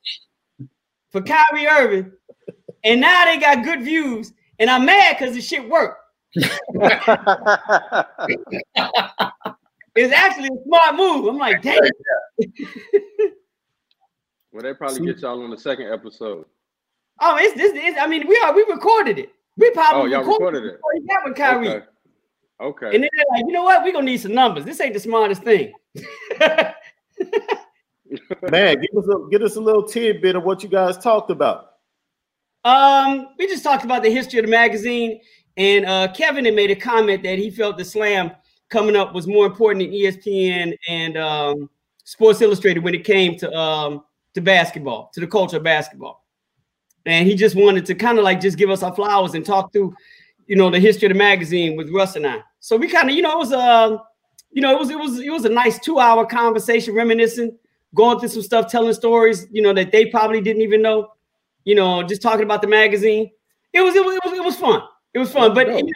[1.10, 2.12] for Kyrie Irving,
[2.84, 6.00] and now they got good views, and I'm mad because the shit worked.
[9.96, 11.28] it's actually a smart move.
[11.28, 11.80] I'm like, damn.
[14.52, 16.46] well, they probably get y'all on the second episode.
[17.22, 17.72] Oh, it's this.
[17.74, 19.32] It's, I mean, we are we recorded it.
[19.58, 21.08] We probably oh, y'all recorded, recorded it.
[21.08, 21.70] That with Kyrie.
[21.70, 21.86] Okay.
[22.60, 22.86] okay.
[22.88, 23.84] And then they're like, you know what?
[23.84, 24.66] We're gonna need some numbers.
[24.66, 25.72] This ain't the smartest thing.
[28.52, 31.72] Man, give us a give us a little tidbit of what you guys talked about.
[32.66, 35.22] Um, we just talked about the history of the magazine,
[35.56, 38.32] and uh, Kevin had made a comment that he felt the slam
[38.70, 41.70] coming up was more important than ESPN and um,
[42.04, 46.25] Sports Illustrated when it came to um, to basketball, to the culture of basketball
[47.06, 49.72] and he just wanted to kind of like just give us our flowers and talk
[49.72, 49.96] through,
[50.48, 52.42] you know, the history of the magazine with Russ and I.
[52.60, 53.98] So we kind of, you know, it was a, uh,
[54.52, 57.58] you know, it was it was it was a nice two hour conversation, reminiscing,
[57.94, 61.12] going through some stuff, telling stories, you know, that they probably didn't even know,
[61.64, 63.30] you know, just talking about the magazine.
[63.74, 64.82] It was it was it was, it was fun.
[65.14, 65.92] It was fun, but you know,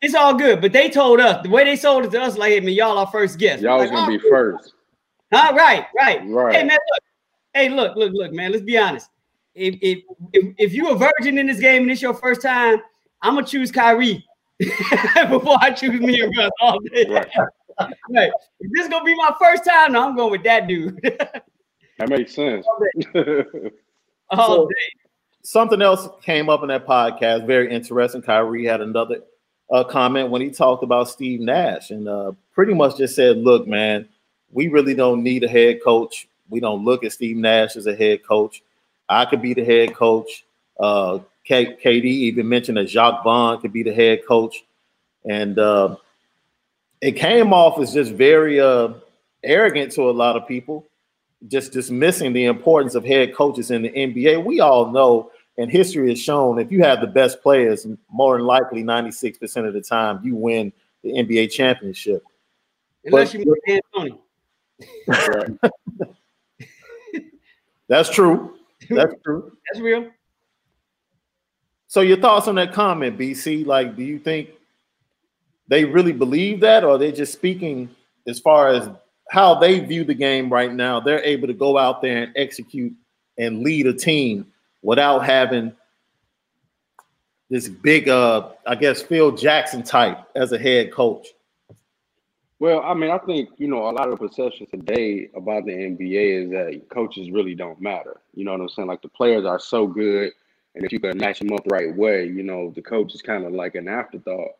[0.00, 0.60] it's all good.
[0.60, 2.98] But they told us the way they sold it to us, like, hey man, y'all
[2.98, 3.62] our first guest.
[3.62, 4.74] Y'all like, was gonna oh, be first.
[5.32, 5.54] Huh?
[5.54, 6.54] Right, right, right.
[6.56, 7.02] Hey man, look.
[7.54, 8.52] Hey, look, look, look, man.
[8.52, 9.10] Let's be honest
[9.58, 12.78] if, if if if you're a virgin in this game and it's your first time,
[13.22, 14.24] I'm gonna choose Kyrie
[14.58, 17.06] before I choose me and Russ all day.
[17.08, 17.28] Right.
[18.10, 18.32] right.
[18.60, 21.00] If this is gonna be my first time, no, I'm going with that dude.
[21.02, 22.66] that makes sense.
[22.66, 22.78] all
[23.14, 23.70] day.
[24.30, 25.10] All so, day.
[25.42, 28.22] Something else came up in that podcast, very interesting.
[28.22, 29.22] Kyrie had another
[29.70, 33.66] uh, comment when he talked about Steve Nash and uh, pretty much just said, "Look,
[33.66, 34.08] man,
[34.50, 36.28] we really don't need a head coach.
[36.50, 38.62] We don't look at Steve Nash as a head coach.
[39.08, 40.44] I could be the head coach.
[40.78, 44.64] Uh, K- KD even mentioned that Jacque Vaughn could be the head coach,
[45.24, 45.96] and uh,
[47.00, 48.90] it came off as just very uh,
[49.42, 50.84] arrogant to a lot of people,
[51.48, 54.44] just dismissing the importance of head coaches in the NBA.
[54.44, 58.46] We all know, and history has shown, if you have the best players, more than
[58.46, 60.70] likely, ninety six percent of the time, you win
[61.02, 62.22] the NBA championship.
[63.04, 64.20] Unless but, you.
[65.08, 65.50] Right.
[67.88, 68.57] That's true.
[68.90, 69.52] That's true.
[69.66, 70.10] That's real.
[71.86, 73.64] So your thoughts on that comment, BC?
[73.66, 74.50] Like, do you think
[75.68, 77.88] they really believe that, or they're just speaking
[78.26, 78.88] as far as
[79.30, 81.00] how they view the game right now?
[81.00, 82.92] They're able to go out there and execute
[83.38, 84.46] and lead a team
[84.82, 85.72] without having
[87.50, 91.28] this big, uh, I guess, Phil Jackson type as a head coach.
[92.60, 96.44] Well, I mean, I think you know a lot of perception today about the NBA
[96.44, 98.20] is that coaches really don't matter.
[98.34, 98.88] You know what I'm saying?
[98.88, 100.32] Like the players are so good,
[100.74, 103.22] and if you can match them up the right way, you know the coach is
[103.22, 104.50] kind of like an afterthought.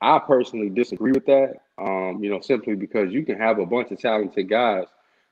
[0.00, 1.54] I personally disagree with that.
[1.76, 4.86] Um, you know, simply because you can have a bunch of talented guys,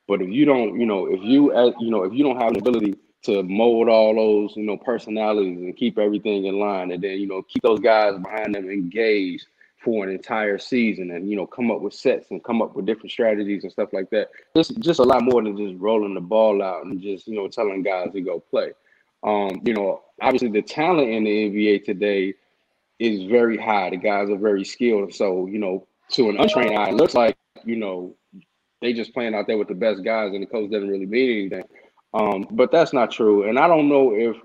[0.08, 2.52] but if you don't, you know, if you, uh, you know, if you don't have
[2.52, 7.00] the ability to mold all those, you know, personalities and keep everything in line, and
[7.02, 9.46] then you know keep those guys behind them engaged
[9.84, 12.86] for an entire season and you know come up with sets and come up with
[12.86, 14.28] different strategies and stuff like that.
[14.56, 17.48] Just just a lot more than just rolling the ball out and just you know
[17.48, 18.72] telling guys to go play.
[19.22, 22.34] Um, you know, obviously the talent in the NBA today
[22.98, 23.90] is very high.
[23.90, 25.14] The guys are very skilled.
[25.14, 28.14] So, you know, to an untrained eye, it looks like, you know,
[28.80, 31.50] they just playing out there with the best guys and the coach doesn't really mean
[31.50, 31.68] anything.
[32.14, 33.48] Um, but that's not true.
[33.48, 34.36] And I don't know if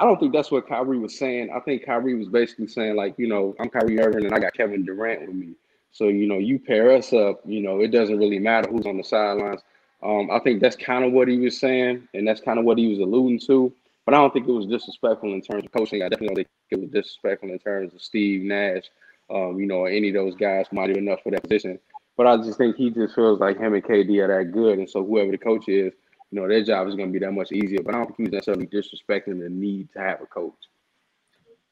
[0.00, 1.50] I don't think that's what Kyrie was saying.
[1.54, 4.54] I think Kyrie was basically saying, like, you know, I'm Kyrie Irving and I got
[4.54, 5.52] Kevin Durant with me.
[5.92, 8.96] So, you know, you pair us up, you know, it doesn't really matter who's on
[8.96, 9.60] the sidelines.
[10.02, 12.78] Um, I think that's kind of what he was saying, and that's kind of what
[12.78, 13.70] he was alluding to.
[14.06, 16.02] But I don't think it was disrespectful in terms of coaching.
[16.02, 18.84] I definitely don't think it was disrespectful in terms of Steve Nash,
[19.28, 21.78] um, you know, any of those guys might have enough for that position.
[22.16, 24.78] But I just think he just feels like him and KD are that good.
[24.78, 25.92] And so whoever the coach is,
[26.30, 27.82] you know, their job is going to be that much easier.
[27.82, 30.54] But I don't think he's necessarily disrespecting the need to have a coach.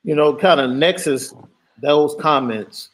[0.05, 1.35] You know, kind of nexus
[1.81, 2.91] those comments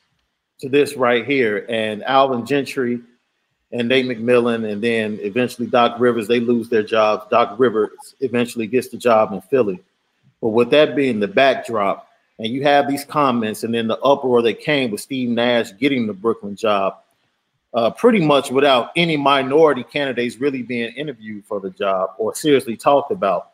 [0.61, 3.01] to this right here, and Alvin Gentry
[3.73, 7.27] and Nate McMillan, and then eventually Doc Rivers, they lose their jobs.
[7.31, 9.81] Doc Rivers eventually gets the job in Philly.
[10.41, 14.43] But with that being the backdrop, and you have these comments, and then the uproar
[14.43, 16.99] that came with Steve Nash getting the Brooklyn job,
[17.75, 22.77] uh, pretty much without any minority candidates really being interviewed for the job or seriously
[22.77, 23.51] talked about.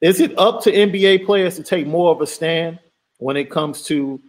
[0.00, 2.80] Is it up to NBA players to take more of a stand
[3.18, 4.20] when it comes to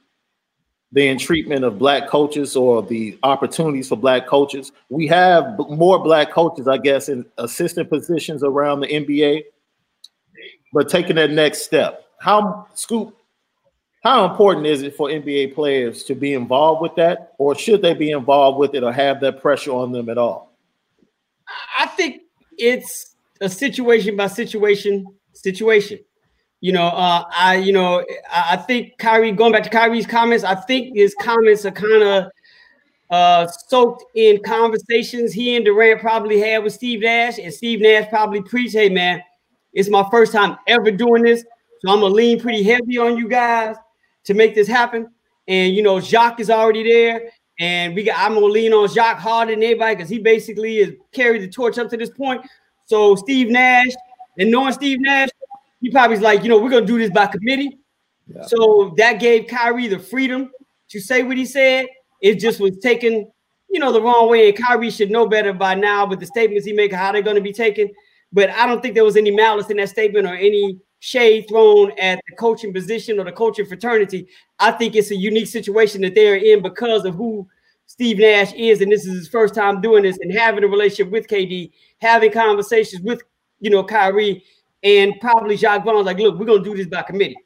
[0.92, 4.72] the treatment of black coaches or the opportunities for black coaches?
[4.90, 9.44] We have more black coaches, I guess, in assistant positions around the NBA,
[10.74, 12.06] but taking that next step.
[12.20, 13.16] How Scoop
[14.04, 17.94] how important is it for NBA players to be involved with that, or should they
[17.94, 20.52] be involved with it or have that pressure on them at all?
[21.78, 22.24] I think
[22.58, 26.00] it's a situation by situation situation.
[26.62, 30.44] You know, uh, I you know I think Kyrie going back to Kyrie's comments.
[30.44, 32.32] I think his comments are kind of
[33.12, 38.10] uh, soaked in conversations he and Durant probably had with Steve Nash, and Steve Nash
[38.10, 39.22] probably preached, "Hey man,
[39.74, 41.42] it's my first time ever doing this,
[41.82, 43.76] so I'm gonna lean pretty heavy on you guys."
[44.26, 45.10] To make this happen.
[45.48, 49.18] And you know, Jacque is already there, and we got I'm gonna lean on Jacque
[49.18, 52.46] harder than anybody because he basically has carried the torch up to this point.
[52.86, 53.92] So Steve Nash,
[54.38, 55.30] and knowing Steve Nash,
[55.82, 57.80] he probably's like, you know, we're gonna do this by committee.
[58.28, 58.44] Yeah.
[58.44, 60.52] So that gave Kyrie the freedom
[60.90, 61.88] to say what he said.
[62.22, 63.32] It just was taken,
[63.70, 64.50] you know, the wrong way.
[64.50, 67.42] And Kyrie should know better by now with the statements he make, how they're to
[67.42, 67.90] be taken.
[68.32, 71.92] But I don't think there was any malice in that statement or any shade thrown
[72.00, 74.28] at the coaching position or the coaching fraternity.
[74.60, 77.48] I think it's a unique situation that they're in because of who
[77.88, 81.12] Steve Nash is, and this is his first time doing this and having a relationship
[81.12, 83.22] with KD, having conversations with
[83.60, 84.44] you know Kyrie
[84.84, 86.06] and probably Jacque Vaughn.
[86.06, 87.38] Like, look, we're gonna do this by committee.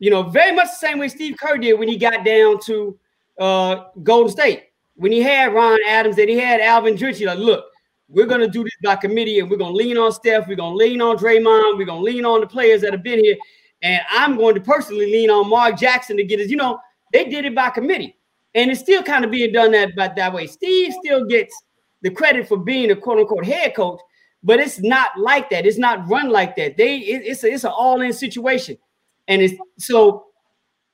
[0.00, 2.98] You know, very much the same way Steve Kerr did when he got down to
[3.38, 4.64] uh, Golden State
[4.96, 7.26] when he had Ron Adams and he had Alvin Gentry.
[7.26, 7.64] Like, look,
[8.08, 10.48] we're going to do this by committee and we're going to lean on Steph.
[10.48, 11.76] We're going to lean on Draymond.
[11.76, 13.36] We're going to lean on the players that have been here.
[13.82, 16.48] And I'm going to personally lean on Mark Jackson to get us.
[16.48, 16.78] You know,
[17.12, 18.16] they did it by committee.
[18.54, 20.46] And it's still kind of being done that, by, that way.
[20.46, 21.54] Steve still gets
[22.02, 24.00] the credit for being a quote unquote head coach,
[24.42, 25.66] but it's not like that.
[25.66, 26.76] It's not run like that.
[26.76, 28.78] They it, it's a, it's an all in situation.
[29.26, 30.26] And it's so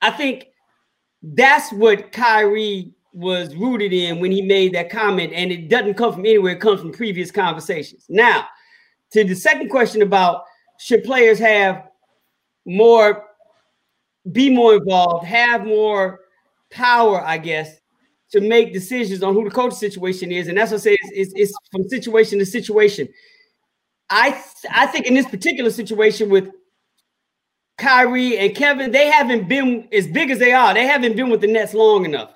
[0.03, 0.49] I think
[1.23, 6.13] that's what Kyrie was rooted in when he made that comment, and it doesn't come
[6.13, 8.05] from anywhere, it comes from previous conversations.
[8.09, 8.47] Now,
[9.13, 10.43] to the second question about
[10.81, 11.89] should players have
[12.67, 13.25] more,
[14.33, 16.21] be more involved, have more
[16.71, 17.77] power, I guess,
[18.33, 20.49] to make decisions on who the coach situation is.
[20.49, 23.09] And that's what I say it's, it's, it's from situation to situation.
[24.11, 26.51] I I think in this particular situation with
[27.79, 30.75] Kyrie and Kevin, they haven't been as big as they are.
[30.75, 32.34] They haven't been with the Nets long enough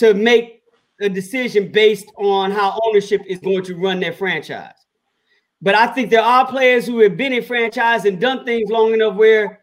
[0.00, 0.62] to make
[1.00, 4.74] a decision based on how ownership is going to run their franchise.
[5.62, 8.94] But I think there are players who have been in franchise and done things long
[8.94, 9.60] enough where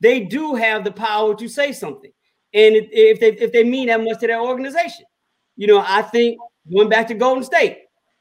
[0.00, 2.12] they do have the power to say something.
[2.54, 5.06] And if they if they mean that much to their organization,
[5.56, 6.38] you know, I think
[6.72, 7.78] going back to Golden State,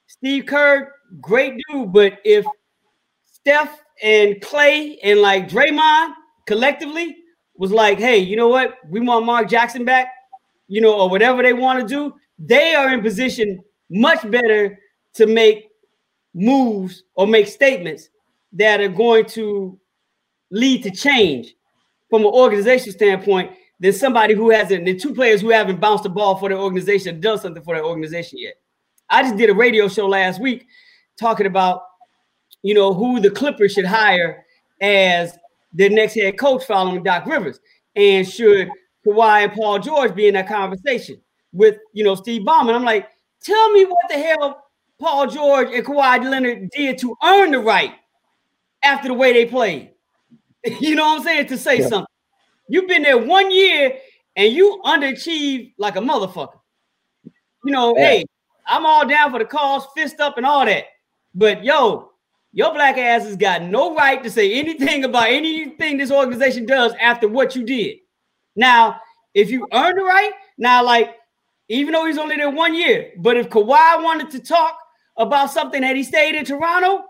[0.07, 2.45] Steve Kerr, great dude, but if
[3.25, 6.13] Steph and Clay and like Draymond
[6.47, 7.15] collectively
[7.55, 8.75] was like, hey, you know what?
[8.89, 10.07] We want Mark Jackson back,
[10.69, 14.79] you know, or whatever they want to do, they are in position much better
[15.15, 15.67] to make
[16.33, 18.09] moves or make statements
[18.53, 19.77] that are going to
[20.51, 21.55] lead to change
[22.09, 26.09] from an organization standpoint than somebody who hasn't, the two players who haven't bounced the
[26.09, 28.53] ball for their organization, done something for their organization yet.
[29.09, 30.67] I just did a radio show last week
[31.19, 31.81] talking about,
[32.61, 34.45] you know, who the Clippers should hire
[34.81, 35.37] as
[35.73, 37.59] the next head coach following Doc Rivers.
[37.95, 38.69] And should
[39.05, 42.73] Kawhi and Paul George be in that conversation with, you know, Steve Ballmer?
[42.73, 43.09] I'm like,
[43.41, 44.65] tell me what the hell
[44.99, 47.93] Paul George and Kawhi Leonard did to earn the right
[48.83, 49.91] after the way they played.
[50.79, 51.47] you know what I'm saying?
[51.47, 51.87] To say yeah.
[51.87, 52.13] something.
[52.67, 53.97] You've been there one year
[54.35, 56.59] and you underachieved like a motherfucker.
[57.65, 58.07] You know, yeah.
[58.07, 58.25] hey,
[58.67, 60.85] I'm all down for the cause, fist up and all that.
[61.33, 62.11] But yo,
[62.51, 66.93] your black ass has got no right to say anything about anything this organization does
[66.99, 67.97] after what you did.
[68.55, 68.99] Now,
[69.33, 71.15] if you earn the right, now like
[71.69, 74.77] even though he's only there one year, but if Kawhi wanted to talk
[75.17, 77.03] about something that he stayed in Toronto,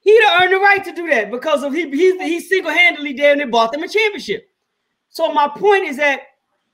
[0.00, 3.40] he'd have earned the right to do that because of he he, he single-handedly there
[3.40, 4.48] and bought them a championship.
[5.08, 6.20] So my point is that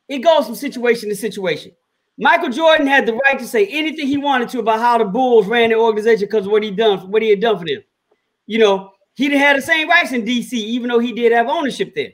[0.08, 1.72] it goes from situation to situation.
[2.18, 5.46] Michael Jordan had the right to say anything he wanted to about how the Bulls
[5.46, 7.82] ran the organization because what he done, what he had done for them.
[8.46, 11.48] You know, he didn't have the same rights in DC, even though he did have
[11.48, 12.10] ownership there.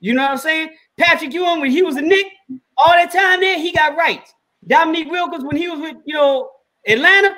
[0.00, 0.70] You know what I'm saying?
[0.98, 2.26] Patrick Ewing, when he was a Knick,
[2.76, 4.34] all that time there, he got rights.
[4.66, 6.50] Dominique Wilkins, when he was with, you know,
[6.86, 7.34] Atlanta,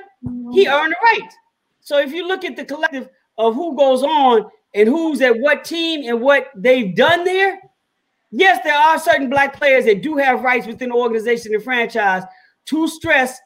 [0.51, 0.73] he mm-hmm.
[0.73, 1.31] earned the right.
[1.81, 5.65] So if you look at the collective of who goes on and who's at what
[5.65, 7.59] team and what they've done there,
[8.31, 12.23] yes, there are certain black players that do have rights within the organization and franchise
[12.67, 13.39] to stress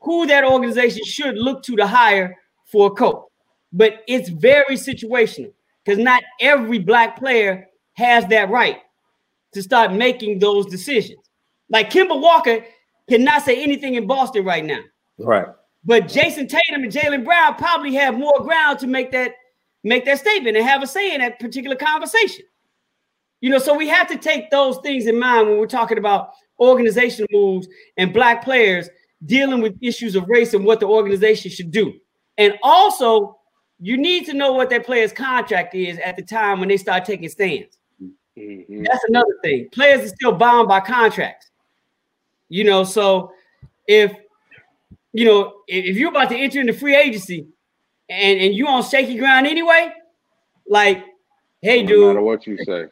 [0.00, 3.24] who that organization should look to to hire for a coach.
[3.72, 5.52] But it's very situational
[5.84, 8.78] because not every black player has that right
[9.56, 11.18] to start making those decisions.
[11.70, 12.64] Like Kemba Walker
[13.08, 14.80] cannot say anything in Boston right now.
[15.18, 15.46] Right.
[15.84, 19.32] But Jayson Tatum and Jaylen Brown probably have more ground to make that
[19.82, 22.44] make that statement and have a say in that particular conversation.
[23.40, 26.30] You know, so we have to take those things in mind when we're talking about
[26.58, 28.88] organizational moves and black players
[29.24, 31.94] dealing with issues of race and what the organization should do.
[32.36, 33.38] And also,
[33.78, 37.04] you need to know what that player's contract is at the time when they start
[37.04, 37.75] taking stands.
[38.36, 38.82] Mm-hmm.
[38.84, 39.68] That's another thing.
[39.70, 41.50] Players are still bound by contracts.
[42.48, 43.32] You know, so
[43.86, 44.14] if
[45.12, 47.48] you know, if you're about to enter into free agency
[48.08, 49.92] and, and you on shaky ground anyway,
[50.68, 51.04] like,
[51.62, 52.00] hey, no dude.
[52.00, 52.86] No matter what you say.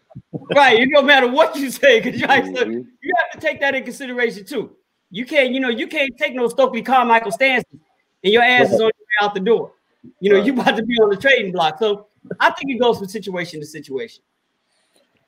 [0.55, 0.81] Right.
[0.81, 2.73] It no matter what you say, because you, mm-hmm.
[3.03, 4.75] you have to take that in consideration too.
[5.11, 7.79] You can't, you know, you can't take no Stokely Carmichael stances
[8.23, 9.73] and your ass is on your way out the door.
[10.21, 10.47] You know, right.
[10.47, 11.79] you about to be on the trading block.
[11.79, 12.07] So
[12.41, 14.23] I think it goes from situation to situation.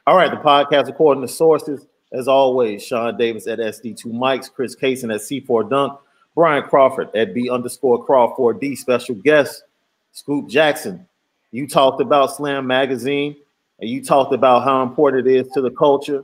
[0.09, 4.77] All right, the podcast according to sources, as always, Sean Davis at SD2 Mics, Chris
[4.77, 5.99] Cason at C4 Dunk,
[6.37, 8.77] Brian Crawford at B underscore Crawford D.
[8.77, 9.65] Special guest,
[10.13, 11.05] Scoop Jackson.
[11.51, 13.35] You talked about Slam Magazine
[13.81, 16.23] and you talked about how important it is to the culture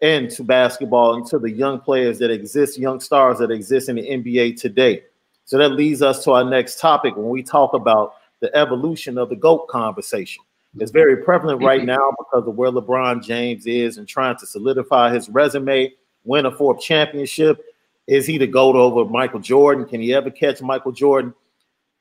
[0.00, 3.96] and to basketball and to the young players that exist, young stars that exist in
[3.96, 5.02] the NBA today.
[5.44, 9.28] So that leads us to our next topic when we talk about the evolution of
[9.28, 10.42] the GOAT conversation.
[10.76, 11.86] It's very prevalent right mm-hmm.
[11.86, 15.92] now because of where LeBron James is and trying to solidify his resume,
[16.24, 17.64] win a fourth championship,
[18.06, 19.84] is he the GOAT over Michael Jordan?
[19.84, 21.34] Can he ever catch Michael Jordan?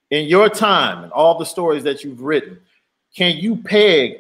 [0.10, 2.60] In your time and all the stories that you've written,
[3.16, 4.20] can you peg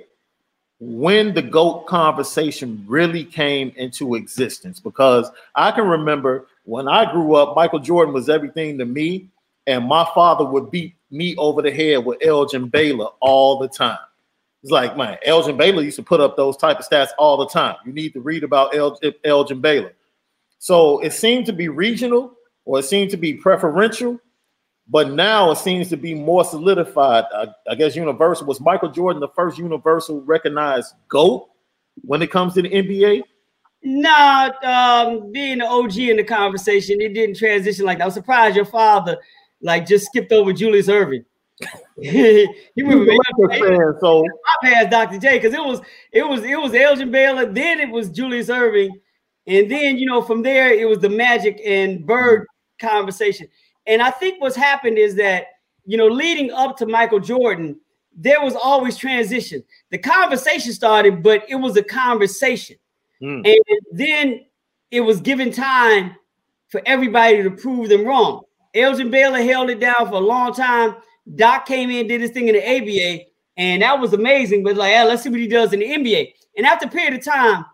[0.79, 4.81] when the GOAT conversation really came into existence?
[4.81, 9.29] Because I can remember when I grew up, Michael Jordan was everything to me,
[9.65, 13.97] and my father would beat me over the head with Elgin Baylor all the time.
[14.67, 17.47] It's like, man, Elgin Baylor used to put up those type of stats all the
[17.47, 17.77] time.
[17.85, 19.93] You need to read about El- Elgin Baylor.
[20.59, 22.33] So it seemed to be regional
[22.65, 24.19] or it seemed to be preferential,
[24.89, 27.23] but now it seems to be more solidified.
[27.33, 31.47] I, I guess universal was Michael Jordan the first universal recognized GOAT
[32.01, 33.23] when it comes to the NBA?
[33.83, 38.03] Not um, being the OG in the conversation, it didn't transition like that.
[38.03, 39.17] I'm surprised your father
[39.61, 41.23] like just skipped over Julius Erving.
[41.99, 43.07] he, was
[43.49, 45.17] fan, so I passed Dr.
[45.17, 45.81] J because it was
[46.11, 48.91] it was it was Elgin Baylor, then it was Julius Erving,
[49.47, 52.45] and then, you know, from there, it was the Magic and Bird
[52.79, 53.47] conversation.
[53.85, 55.45] And I think what's happened is that,
[55.85, 57.79] you know, leading up to Michael Jordan,
[58.13, 59.63] there was always transition.
[59.89, 62.75] The conversation started, but it was a conversation.
[63.21, 63.47] Mm.
[63.47, 64.45] And then
[64.91, 66.17] it was given time
[66.67, 68.41] for everybody to prove them wrong.
[68.75, 70.95] Elgin Baylor held it down for a long time.
[71.35, 73.25] Doc came in, did his thing in the ABA,
[73.57, 74.63] and that was amazing.
[74.63, 76.33] But like, yeah, let's see what he does in the NBA.
[76.57, 77.65] And after a period of time,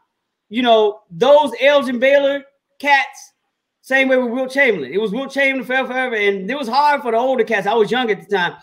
[0.49, 2.43] you know, those Elgin Baylor
[2.79, 3.33] cats,
[3.81, 4.93] same way with Wilt Chamberlain.
[4.93, 7.67] It was Wilt Chamberlain forever, forever, and it was hard for the older cats.
[7.67, 8.55] I was young at the time,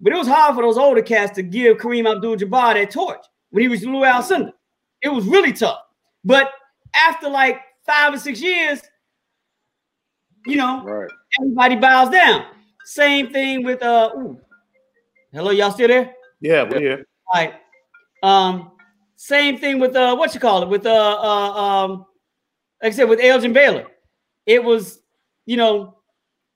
[0.00, 3.62] but it was hard for those older cats to give Kareem Abdul-Jabbar that torch when
[3.62, 4.52] he was Lew Alcindor.
[5.02, 5.78] It was really tough.
[6.24, 6.50] But
[6.94, 8.82] after like five or six years,
[10.46, 11.10] you know, right.
[11.40, 12.46] everybody bows down.
[12.86, 14.40] Same thing with uh ooh.
[15.32, 16.14] hello, y'all still there?
[16.40, 17.06] Yeah, we're here.
[17.34, 17.54] All right.
[18.22, 18.70] Um,
[19.16, 22.06] same thing with uh what you call it with uh, uh um
[22.80, 23.88] like I said with Elgin Baylor.
[24.46, 25.00] It was,
[25.46, 25.96] you know,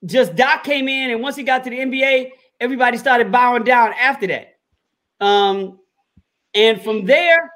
[0.04, 3.92] just Doc came in, and once he got to the NBA, everybody started bowing down
[3.94, 4.56] after that.
[5.18, 5.80] Um,
[6.54, 7.52] and from there,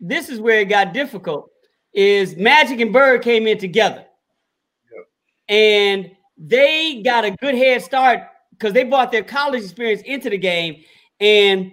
[0.00, 1.48] this is where it got difficult.
[1.92, 4.04] Is Magic and Bird came in together,
[4.92, 5.06] yep.
[5.48, 6.10] and
[6.40, 10.82] they got a good head start because they brought their college experience into the game.
[11.20, 11.72] And,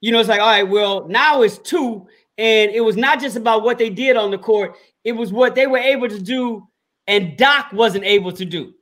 [0.00, 2.06] you know, it's like, all right, well, now it's two.
[2.38, 5.54] And it was not just about what they did on the court, it was what
[5.54, 6.68] they were able to do
[7.06, 8.72] and Doc wasn't able to do.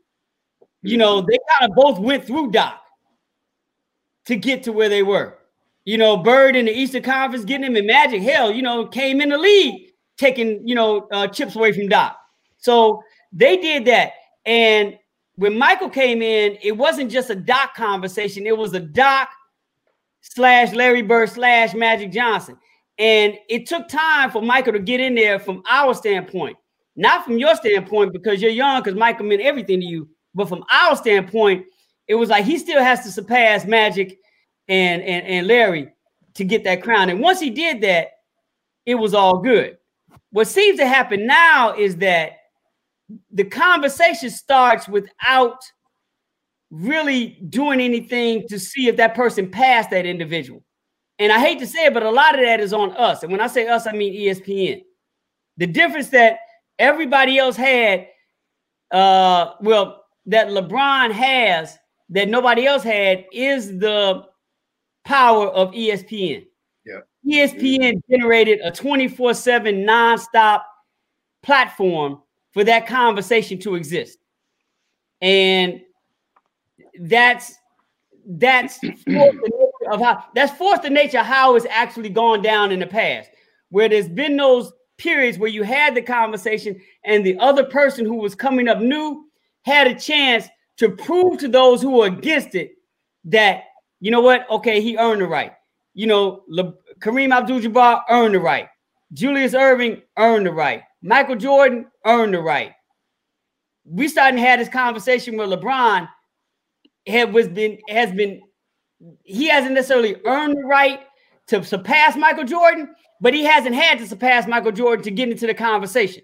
[0.83, 2.81] You know, they kind of both went through Doc
[4.27, 5.39] to get to where they were.
[5.85, 9.21] You know, Bird in the Eastern Conference getting him in Magic, hell, you know, came
[9.21, 12.17] in the league taking, you know, uh, chips away from Doc.
[12.59, 13.03] So
[13.33, 14.13] they did that.
[14.45, 14.99] And
[15.41, 19.31] when Michael came in, it wasn't just a Doc conversation, it was a Doc
[20.21, 22.59] slash Larry Bird slash Magic Johnson.
[22.99, 26.59] And it took time for Michael to get in there from our standpoint,
[26.95, 30.11] not from your standpoint because you're young, because Michael meant everything to you.
[30.35, 31.65] But from our standpoint,
[32.07, 34.19] it was like he still has to surpass Magic
[34.69, 35.91] and, and, and Larry
[36.35, 37.09] to get that crown.
[37.09, 38.09] And once he did that,
[38.85, 39.79] it was all good.
[40.33, 42.40] What seems to happen now is that
[43.31, 45.59] the conversation starts without
[46.71, 50.63] really doing anything to see if that person passed that individual.
[51.19, 53.23] And I hate to say it, but a lot of that is on us.
[53.23, 54.83] And when I say us, I mean ESPN.
[55.57, 56.39] The difference that
[56.79, 58.07] everybody else had,
[58.91, 61.77] uh, well, that LeBron has
[62.11, 64.25] that nobody else had is the
[65.05, 66.47] power of ESPN.
[66.85, 67.01] Yeah.
[67.47, 70.63] ESPN generated a 24 7 nonstop
[71.43, 74.19] platform for that conversation to exist.
[75.21, 75.81] And
[77.01, 77.55] that's
[78.27, 78.79] that's
[79.91, 83.31] of how that's forced the nature of how it's actually gone down in the past,
[83.71, 88.17] where there's been those periods where you had the conversation and the other person who
[88.17, 89.25] was coming up new
[89.63, 92.73] had a chance to prove to those who were against it
[93.25, 93.65] that
[94.01, 95.53] you know what, okay, he earned the right.
[95.95, 98.69] You know, Le- Kareem Abdul-Jabbar earned the right.
[99.13, 100.83] Julius Erving earned the right.
[101.03, 102.73] Michael Jordan earned the right.
[103.85, 106.09] We started to have this conversation with LeBron
[107.07, 108.41] had was been has been
[109.25, 111.01] he hasn't necessarily earned the right
[111.47, 115.47] to surpass Michael Jordan, but he hasn't had to surpass Michael Jordan to get into
[115.47, 116.23] the conversation.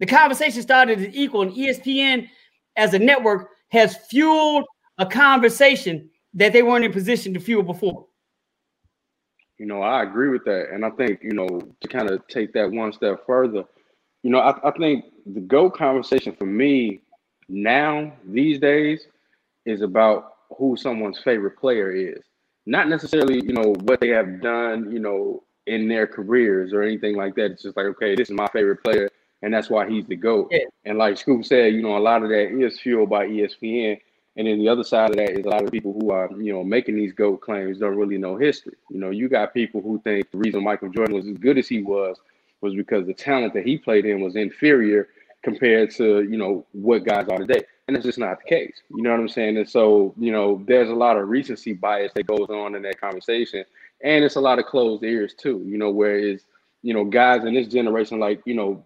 [0.00, 2.28] The conversation started as equal, and ESPN
[2.76, 4.64] as a network has fueled
[4.98, 8.06] a conversation that they weren't in position to fuel before.
[9.58, 10.70] You know, I agree with that.
[10.72, 13.64] And I think, you know, to kind of take that one step further,
[14.22, 17.00] you know, I, I think the GOAT conversation for me
[17.48, 19.06] now, these days,
[19.64, 22.22] is about who someone's favorite player is.
[22.66, 27.16] Not necessarily, you know, what they have done, you know, in their careers or anything
[27.16, 27.52] like that.
[27.52, 29.10] It's just like, okay, this is my favorite player,
[29.42, 30.48] and that's why he's the GOAT.
[30.50, 30.64] Yeah.
[30.84, 33.98] And like Scoop said, you know, a lot of that is fueled by ESPN.
[34.36, 36.52] And then the other side of that is a lot of people who are, you
[36.52, 38.76] know, making these GOAT claims don't really know history.
[38.90, 41.68] You know, you got people who think the reason Michael Jordan was as good as
[41.68, 42.16] he was
[42.62, 45.08] was because the talent that he played in was inferior
[45.42, 47.62] compared to you know what guys are today.
[47.88, 48.80] And it's just not the case.
[48.90, 49.58] You know what i'm saying?
[49.58, 53.00] And so you know there's a lot of recency bias that goes on in that
[53.00, 53.64] conversation.
[54.02, 55.62] And it's a lot of closed ears too.
[55.66, 56.44] You know where is
[56.82, 58.84] you know guys in this generation like you know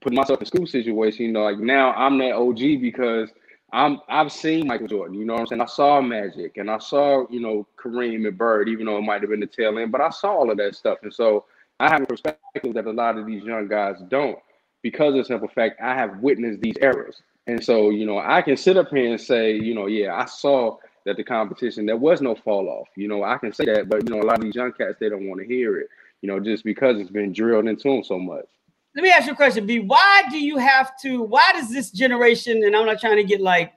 [0.00, 3.28] put myself in school situation you know like now i'm that og because
[3.72, 5.18] i'm i've seen michael jordan.
[5.18, 5.60] You know what i'm saying?
[5.60, 9.20] I saw magic and i saw you know kareem and bird even though it might
[9.20, 10.98] have been the tail end but i saw all of that stuff.
[11.02, 11.44] And so
[11.80, 14.38] I have a perspective that a lot of these young guys don't
[14.82, 17.22] because of the simple fact I have witnessed these errors.
[17.46, 20.26] And so, you know, I can sit up here and say, you know, yeah, I
[20.26, 20.76] saw
[21.06, 22.88] that the competition, there was no fall off.
[22.96, 24.96] You know, I can say that, but, you know, a lot of these young cats,
[25.00, 25.88] they don't want to hear it,
[26.20, 28.46] you know, just because it's been drilled into them so much.
[28.94, 29.78] let me ask you a question, B.
[29.78, 31.22] Why do you have to?
[31.22, 32.62] Why does this generation?
[32.64, 33.72] And I'm not trying to get like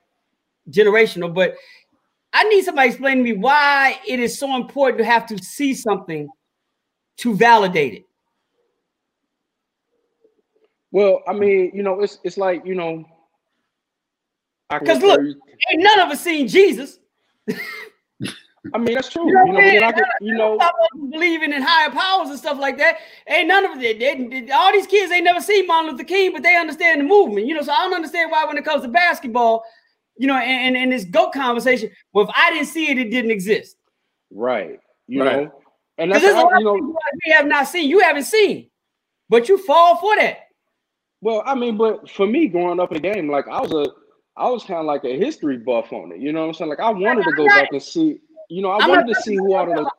[0.70, 1.56] generational, but
[2.34, 5.74] I need somebody explain to me why it is so important to have to see
[5.74, 6.30] something
[7.22, 8.05] to validate it.
[10.91, 13.05] Well, I mean, you know, it's it's like you know,
[14.69, 16.99] because look, ain't none of us seen Jesus.
[18.74, 19.28] I mean, that's true.
[19.28, 20.59] You know, you know, could, you know
[21.09, 22.97] believing in higher powers and stuff like that.
[23.28, 23.99] Ain't none of it.
[23.99, 27.05] They, they, all these kids ain't never seen Martin Luther King, but they understand the
[27.05, 27.47] movement.
[27.47, 29.63] You know, so I don't understand why when it comes to basketball,
[30.17, 33.09] you know, and, and, and this GOAT conversation, well, if I didn't see it, it
[33.09, 33.78] didn't exist.
[34.30, 34.80] Right.
[35.07, 35.43] You right.
[35.43, 35.61] know,
[36.02, 36.74] and that's how, you know,
[37.26, 37.88] we have not seen.
[37.88, 38.70] You haven't seen,
[39.30, 40.47] but you fall for that.
[41.22, 43.86] Well, I mean, but for me, growing up in the game, like I was a,
[44.36, 46.20] I was kind of like a history buff on it.
[46.20, 46.70] You know what I'm saying?
[46.70, 48.20] Like I wanted to go back and see.
[48.49, 49.89] You know, I I'm wanted to see who all the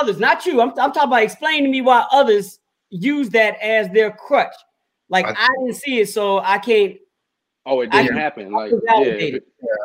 [0.00, 0.62] others, not you.
[0.62, 2.58] I'm, I'm talking about explaining to me why others
[2.88, 4.54] use that as their crutch.
[5.10, 6.96] Like I, I didn't see it, so I can't.
[7.66, 8.50] Oh, it didn't happen.
[8.50, 9.38] Like yeah, yeah,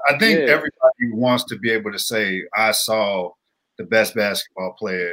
[0.08, 0.46] I think yeah.
[0.46, 3.32] everybody wants to be able to say, "I saw
[3.78, 5.12] the best basketball player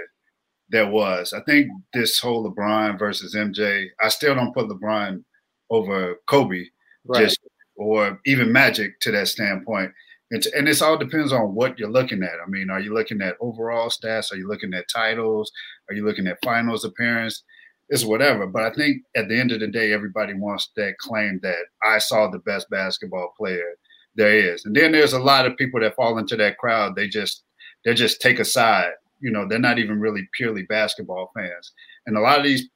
[0.72, 3.86] there was." I think this whole LeBron versus MJ.
[4.00, 5.22] I still don't put LeBron
[5.70, 6.64] over Kobe,
[7.06, 7.24] right.
[7.24, 7.38] just
[7.76, 9.92] or even Magic to that standpoint.
[10.30, 12.40] And, and this all depends on what you're looking at.
[12.44, 14.32] I mean, are you looking at overall stats?
[14.32, 15.52] Are you looking at titles?
[15.88, 17.42] Are you looking at finals appearance?
[17.90, 18.46] It's whatever.
[18.46, 21.98] But I think at the end of the day, everybody wants that claim that I
[21.98, 23.74] saw the best basketball player
[24.14, 24.64] there is.
[24.64, 26.96] And then there's a lot of people that fall into that crowd.
[26.96, 27.44] They just
[27.84, 28.92] they just take a side.
[29.22, 31.72] You know, they're not even really purely basketball fans.
[32.06, 32.68] And a lot of these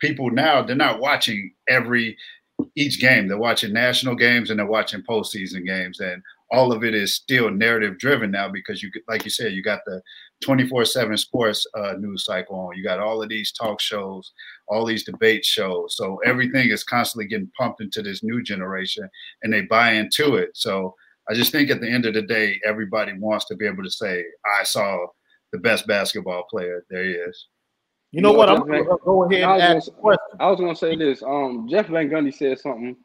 [0.00, 2.16] people now, they're not watching every
[2.76, 3.28] each game.
[3.28, 7.50] They're watching national games and they're watching postseason games, and all of it is still
[7.50, 10.02] narrative driven now because you, like you said, you got the
[10.44, 12.76] 24/7 sports uh, news cycle on.
[12.76, 14.32] You got all of these talk shows,
[14.68, 15.96] all these debate shows.
[15.96, 19.08] So everything is constantly getting pumped into this new generation,
[19.42, 20.50] and they buy into it.
[20.54, 20.94] So
[21.30, 23.90] I just think at the end of the day, everybody wants to be able to
[23.90, 24.24] say,
[24.60, 25.06] "I saw
[25.52, 27.46] the best basketball player there is."
[28.12, 28.48] You know, you know what?
[28.50, 31.22] I'm gonna go ahead and ask gonna, I was gonna say this.
[31.22, 32.96] Um, Jeff Van Gundy said something.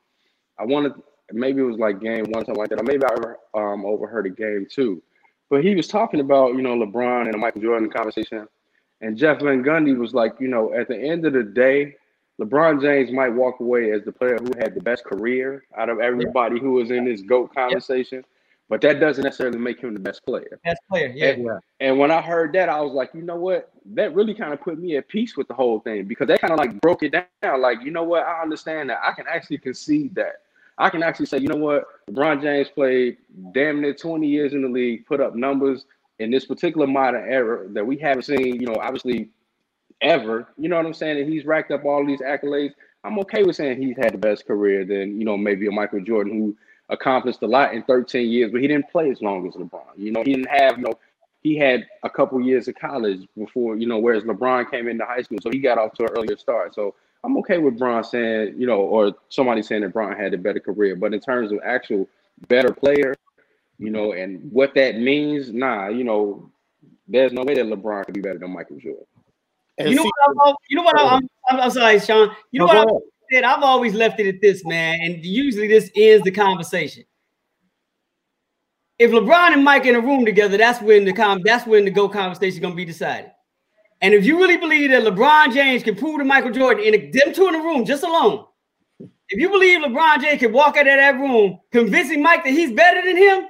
[0.60, 0.94] I wanted
[1.32, 4.30] maybe it was like game one, something like that, or maybe I um overheard a
[4.30, 5.02] game two.
[5.50, 8.48] But he was talking about you know LeBron and the Michael Jordan conversation,
[9.02, 11.96] and Jeff Van Gundy was like, you know, at the end of the day,
[12.42, 16.00] LeBron James might walk away as the player who had the best career out of
[16.00, 18.24] everybody who was in this GOAT conversation.
[18.70, 20.60] But that doesn't necessarily make him the best player.
[20.66, 21.30] Best player, yeah.
[21.30, 21.50] And,
[21.80, 23.72] and when I heard that, I was like, you know what?
[23.86, 26.52] That really kind of put me at peace with the whole thing because that kind
[26.52, 27.62] of like broke it down.
[27.62, 28.24] Like, you know what?
[28.24, 29.00] I understand that.
[29.02, 30.42] I can actually concede that.
[30.78, 31.86] I can actually say, you know what?
[32.12, 33.18] LeBron James played
[33.54, 35.86] damn near 20 years in the league, put up numbers
[36.20, 39.30] in this particular modern era that we haven't seen, you know, obviously
[40.02, 40.48] ever.
[40.58, 41.20] You know what I'm saying?
[41.20, 42.74] And he's racked up all these accolades.
[43.04, 46.02] I'm okay with saying he's had the best career than, you know, maybe a Michael
[46.02, 46.58] Jordan who
[46.90, 49.82] accomplished a lot in 13 years, but he didn't play as long as LeBron.
[49.98, 50.94] You know, he didn't have, you know,
[51.42, 55.22] he had a couple years of college before, you know, whereas LeBron came into high
[55.22, 56.74] school, so he got off to an earlier start.
[56.74, 60.38] So I'm okay with Bron saying, you know, or somebody saying that Bron had a
[60.38, 62.08] better career, but in terms of actual
[62.48, 63.16] better player,
[63.80, 66.50] you know, and what that means, nah, you know,
[67.08, 69.06] there's no way that LeBron could be better than Michael Jordan.
[69.80, 72.32] You know, what I'm, you know what I'm, I'm, I'm sorry, Sean.
[72.52, 73.00] You know what I'm,
[73.32, 77.04] said, I've always left it at this, man, and usually this ends the conversation.
[79.00, 81.92] If LeBron and Mike in a room together, that's when the com that's when the
[81.92, 83.32] go conversation is gonna be decided.
[84.02, 87.34] And if you really believe that LeBron James can prove to Michael Jordan in them
[87.34, 88.46] two in the room just alone,
[89.00, 92.72] if you believe LeBron James can walk out of that room convincing Mike that he's
[92.72, 93.48] better than him,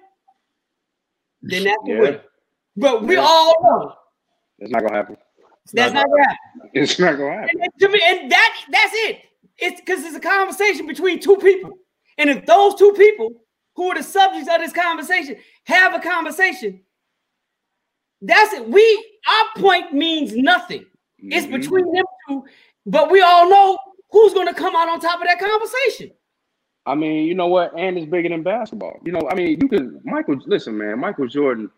[1.41, 2.17] then that's yeah.
[2.75, 3.21] But we yeah.
[3.21, 3.93] all know
[4.59, 5.17] it's not gonna happen.
[5.63, 6.69] It's that's not, not gonna happen.
[6.73, 7.49] It's not gonna happen.
[7.61, 9.21] And, and, and that that's it.
[9.57, 11.71] It's because it's a conversation between two people.
[12.17, 13.41] And if those two people
[13.75, 16.81] who are the subjects of this conversation have a conversation,
[18.21, 18.67] that's it.
[18.67, 20.81] We our point means nothing.
[20.81, 21.31] Mm-hmm.
[21.31, 22.45] It's between them two,
[22.85, 23.77] but we all know
[24.11, 26.11] who's going to come out on top of that conversation.
[26.85, 27.77] I mean, you know what?
[27.77, 28.99] And it's bigger than basketball.
[29.03, 30.37] You know, I mean, you can Michael.
[30.45, 31.69] Listen, man, Michael Jordan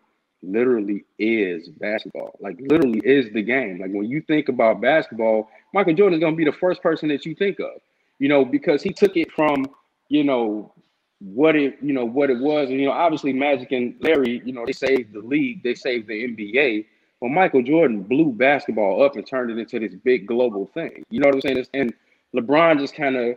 [0.42, 2.38] literally is basketball.
[2.40, 3.78] Like literally is the game.
[3.80, 7.08] Like when you think about basketball, Michael Jordan is going to be the first person
[7.08, 7.80] that you think of.
[8.18, 9.66] You know, because he took it from,
[10.08, 10.72] you know,
[11.20, 12.68] what it, you know, what it was.
[12.68, 16.06] And you know, obviously Magic and Larry, you know, they saved the league, they saved
[16.06, 16.86] the NBA.
[17.20, 21.04] But Michael Jordan blew basketball up and turned it into this big global thing.
[21.10, 21.66] You know what I'm saying?
[21.74, 21.94] And
[22.34, 23.36] LeBron just kind of,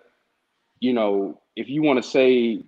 [0.80, 2.64] you know, if you want to say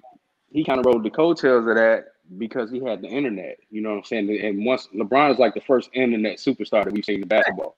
[0.52, 3.58] he kind of rode the coattails of that, because he had the internet.
[3.70, 4.40] You know what I'm saying?
[4.44, 7.76] And once LeBron is like the first internet superstar that we've seen in basketball.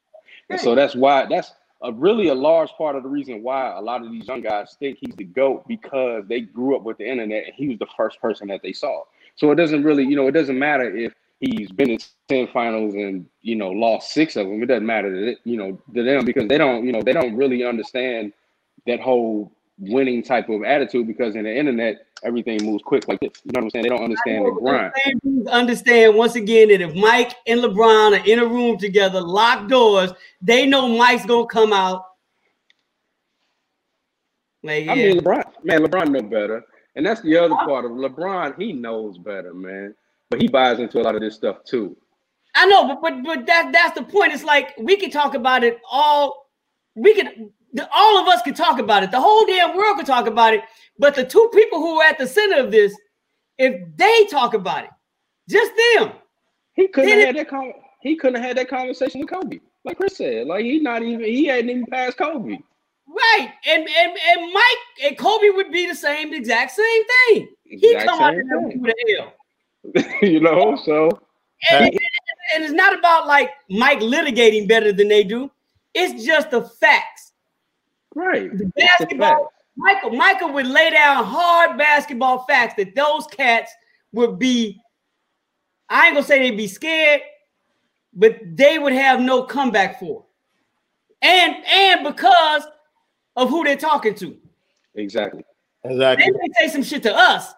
[0.50, 1.52] And so that's why that's
[1.82, 4.76] a really a large part of the reason why a lot of these young guys
[4.80, 7.88] think he's the GOAT because they grew up with the internet and he was the
[7.96, 9.04] first person that they saw.
[9.36, 12.00] So it doesn't really, you know, it doesn't matter if he's been in
[12.30, 14.64] 10 finals and, you know, lost six of them.
[14.64, 17.14] It doesn't matter to, it, you know, to them because they don't, you know, they
[17.14, 18.34] don't really understand
[18.88, 23.32] that whole winning type of attitude because in the internet, everything moves quick like this.
[23.44, 23.84] You know what I'm saying?
[23.84, 24.94] They don't understand the grind.
[25.50, 30.12] Understand once again that if Mike and LeBron are in a room together, locked doors,
[30.42, 32.06] they know Mike's gonna come out.
[34.64, 34.92] Like, yeah.
[34.92, 36.64] I mean, LeBron, man, LeBron know better,
[36.96, 38.60] and that's the other part of LeBron.
[38.60, 39.94] He knows better, man,
[40.30, 41.96] but he buys into a lot of this stuff too.
[42.56, 44.34] I know, but but but that that's the point.
[44.34, 46.50] It's like we can talk about it all.
[46.96, 47.14] We
[47.76, 49.12] can all of us could talk about it.
[49.12, 50.62] The whole damn world could talk about it.
[51.00, 52.96] But the two people who are at the center of this,
[53.58, 54.90] if they talk about it,
[55.50, 56.14] just them.
[56.74, 59.60] He couldn't have had that con- he couldn't have had that conversation with Kobe.
[59.84, 62.58] Like Chris said, like he not even he hadn't even passed Kobe.
[63.08, 63.54] Right.
[63.68, 67.50] And and and Mike and Kobe would be the same exact same thing.
[67.64, 70.14] He come out and do the hell.
[70.22, 71.10] you know, so
[71.72, 72.00] and, and,
[72.56, 75.50] and it's not about like Mike litigating better than they do.
[75.94, 77.27] It's just the facts.
[78.16, 78.56] Right.
[78.58, 83.72] The basketball, Michael, Michael would lay down hard basketball facts that those cats
[84.12, 84.82] would be.
[85.90, 87.22] I ain't gonna say they'd be scared,
[88.14, 90.26] but they would have no comeback for.
[91.22, 92.64] And and because
[93.36, 94.36] of who they're talking to.
[94.96, 95.44] Exactly.
[95.84, 96.26] Exactly.
[96.26, 97.54] They may say some shit to us,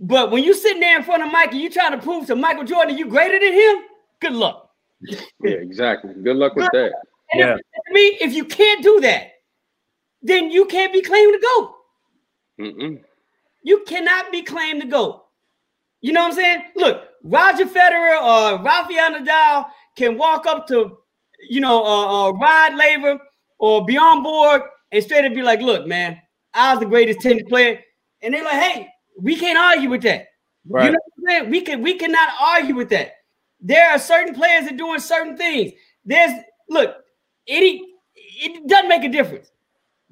[0.00, 2.34] but when you sitting there in front of Mike and you trying to prove to
[2.36, 3.84] Michael Jordan you greater than him,
[4.20, 4.70] good luck.
[5.00, 6.14] Yeah, exactly.
[6.14, 6.92] Good luck with that.
[7.34, 7.54] And yeah.
[7.54, 9.32] If, I mean, if you can't do that,
[10.22, 11.76] then you can't be claimed to go.
[12.60, 13.00] Mm-mm.
[13.62, 15.24] You cannot be claimed to go.
[16.00, 16.62] You know what I'm saying?
[16.76, 19.66] Look, Roger Federer or Rafael Nadal
[19.96, 20.98] can walk up to,
[21.48, 23.18] you know, uh, uh, Rod Laver
[23.58, 24.62] or Bjorn Borg
[24.92, 26.20] and straight up be like, "Look, man,
[26.52, 27.80] I was the greatest tennis player,"
[28.22, 30.26] and they're like, "Hey, we can't argue with that."
[30.68, 30.86] Right.
[30.86, 31.50] You know what I'm saying?
[31.50, 33.12] We can we cannot argue with that.
[33.60, 35.72] There are certain players that doing certain things.
[36.04, 36.32] There's
[36.68, 36.96] look,
[37.46, 37.82] it
[38.16, 39.50] it doesn't make a difference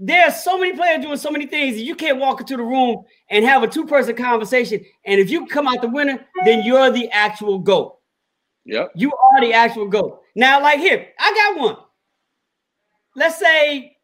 [0.04, 2.62] there are so many players doing so many things that you can't walk into the
[2.62, 4.84] room and have a two-person conversation.
[5.04, 7.96] And if you come out the winner, then you're the actual GOAT.
[8.64, 8.92] Yep.
[8.96, 10.20] You are the actual GOAT.
[10.34, 11.76] Now, like here, I got one.
[13.14, 13.96] Let's say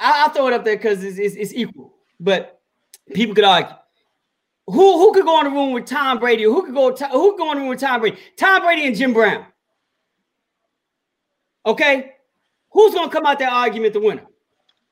[0.00, 2.60] I'll, throw it up there because it's, it's, it's, equal, but
[3.14, 3.74] people could argue.
[4.66, 6.42] Who who could go in the room with Tom Brady?
[6.44, 8.18] Who could go who could go in the room with Tom Brady?
[8.36, 9.46] Tom Brady and Jim Brown.
[11.66, 12.12] Okay,
[12.70, 14.26] who's gonna come out that argument the winner?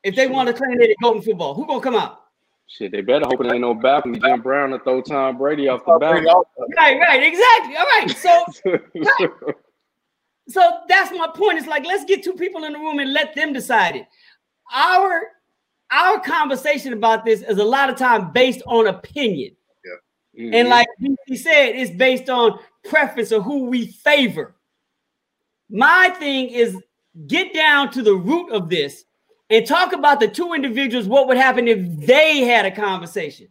[0.03, 2.23] If they want to claim they go Golden football, who gonna come out?
[2.67, 5.85] Shit, they better hope it ain't no balcony Jim Brown to throw Tom Brady off
[5.85, 6.27] the balcony.
[6.75, 7.75] Right, right, exactly.
[7.75, 8.45] All right, so
[8.95, 9.55] right.
[10.47, 11.59] so that's my point.
[11.59, 14.07] It's like let's get two people in the room and let them decide it.
[14.73, 15.27] Our
[15.91, 19.55] our conversation about this is a lot of time based on opinion.
[19.85, 20.43] Yeah.
[20.43, 20.53] Mm-hmm.
[20.55, 20.87] And like
[21.27, 24.55] he said, it's based on preference of who we favor.
[25.73, 26.77] My thing is
[27.25, 29.05] get down to the root of this
[29.49, 33.47] and talk about the two individuals, what would happen if they had a conversation?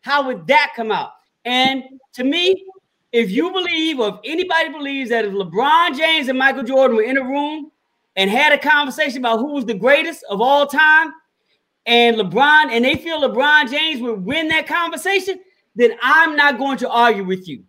[0.00, 1.12] How would that come out?
[1.44, 1.84] And
[2.14, 2.66] to me,
[3.12, 7.04] if you believe, or if anybody believes that if LeBron James and Michael Jordan were
[7.04, 7.70] in a room
[8.16, 11.12] and had a conversation about who was the greatest of all time,
[11.86, 15.38] and LeBron, and they feel LeBron James would win that conversation,
[15.76, 17.62] then I'm not going to argue with you.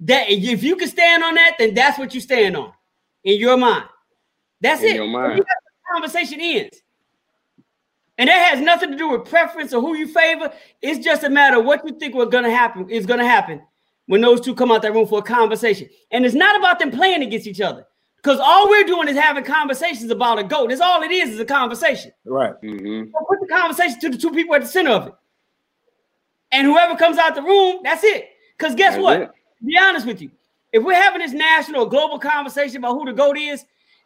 [0.00, 2.72] That if you can stand on that, then that's what you stand on
[3.24, 3.84] in your mind.
[4.60, 4.94] That's in it.
[4.96, 5.44] Your mind
[5.92, 6.82] conversation ends.
[8.18, 10.52] And that has nothing to do with preference or who you favor.
[10.82, 13.26] It's just a matter of what you think was going to happen is going to
[13.26, 13.62] happen
[14.06, 15.88] when those two come out that room for a conversation.
[16.10, 19.44] And it's not about them playing against each other because all we're doing is having
[19.44, 20.68] conversations about a goat.
[20.68, 22.12] That's all it is is a conversation.
[22.26, 22.52] Right.
[22.62, 23.10] Mm-hmm.
[23.10, 25.14] So put the conversation to the two people at the center of it.
[26.52, 28.28] And whoever comes out the room, that's it.
[28.58, 29.34] Because guess that's what?
[29.64, 30.30] Be honest with you.
[30.72, 33.64] If we're having this national or global conversation about who the GOAT is,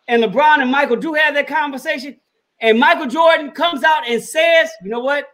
[0.09, 2.17] and LeBron and Michael do have that conversation,
[2.61, 5.29] and Michael Jordan comes out and says, you know what?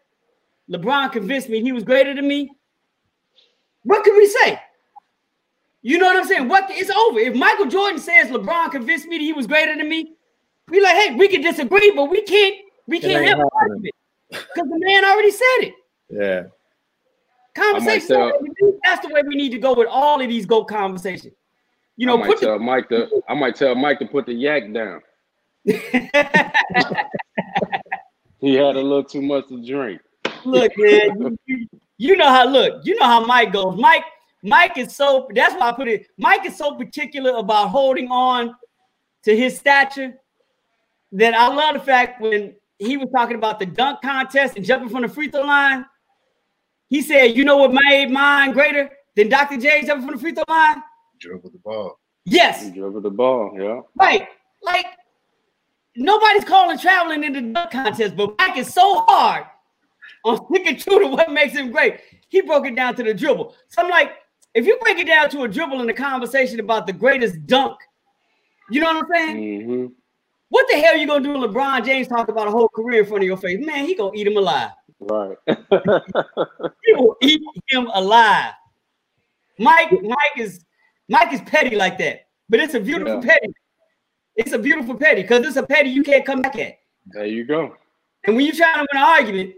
[0.69, 2.51] LeBron convinced me he was greater than me.
[3.83, 4.61] What can we say?
[5.83, 6.49] You know what I'm saying?
[6.49, 7.19] What it's over.
[7.19, 10.13] If Michael Jordan says LeBron convinced me that he was greater than me,
[10.69, 12.57] we like, hey, we can disagree, but we can't,
[12.87, 13.95] we can't have an argument
[14.29, 15.75] because the man already said it.
[16.11, 16.43] Yeah.
[17.61, 18.33] Conversation.
[18.85, 21.35] That's the way we need to go with all of these GOAT conversations.
[21.97, 24.33] You know, I might tell the, Mike to I might tell Mike to put the
[24.33, 25.03] yak down.
[25.65, 25.75] he
[28.55, 30.01] had a little too much to drink.
[30.47, 33.79] Look, man, you, you, know how look, you know how Mike goes.
[33.79, 34.05] Mike,
[34.43, 36.07] Mike is so that's why I put it.
[36.17, 38.55] Mike is so particular about holding on
[39.25, 40.15] to his stature
[41.13, 44.89] that I love the fact when he was talking about the dunk contest and jumping
[44.89, 45.85] from the free throw line.
[46.91, 49.57] He said, "You know what made mine greater than Dr.
[49.57, 50.83] J jumping from the free throw line?
[51.19, 51.99] Dribble the ball.
[52.25, 53.57] Yes, Dribble the ball.
[53.59, 53.81] Yeah.
[53.97, 54.29] right.
[54.63, 54.87] Like
[55.97, 59.47] nobody's calling traveling in the dunk contest, but Mike is so hard
[60.25, 62.01] on sticking true to what makes him great.
[62.29, 63.55] He broke it down to the dribble.
[63.69, 64.13] So I'm like,
[64.55, 67.79] if you break it down to a dribble in a conversation about the greatest dunk,
[68.71, 69.37] you know what I'm saying?
[69.61, 69.87] Mm-hmm.
[70.51, 73.01] What the hell are you gonna do when LeBron James talk about a whole career
[73.01, 73.65] in front of your face?
[73.65, 74.71] Man, he gonna eat him alive.
[75.01, 75.37] Right.
[76.85, 78.53] He will eat him alive.
[79.59, 80.65] Mike, Mike is
[81.09, 83.21] Mike is petty like that, but it's a beautiful Yeah.
[83.33, 83.53] petty.
[84.37, 86.79] It's a beautiful petty because it's a petty you can't come back at.
[87.07, 87.77] there you go.
[88.27, 89.55] And when you trying to win an argument,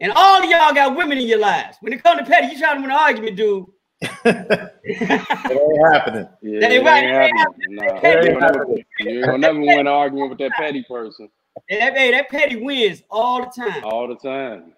[0.00, 2.58] and all of y'all got women in your lives, when it comes to petty, you
[2.58, 3.66] trying to win an argument, dude.
[4.02, 6.28] It ain't happening.
[6.42, 7.74] Yeah, That ain't it ain't happening.
[7.76, 8.66] Nah, you ain't gonna never-
[9.00, 11.28] you ain't gonna never win an argument with that petty person
[11.68, 13.84] that, hey, that petty wins all the time.
[13.84, 14.72] all the time.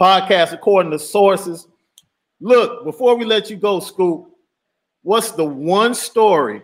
[0.00, 1.66] Podcast according to sources.
[2.40, 4.26] Look, before we let you go, Scoop,
[5.02, 6.62] what's the one story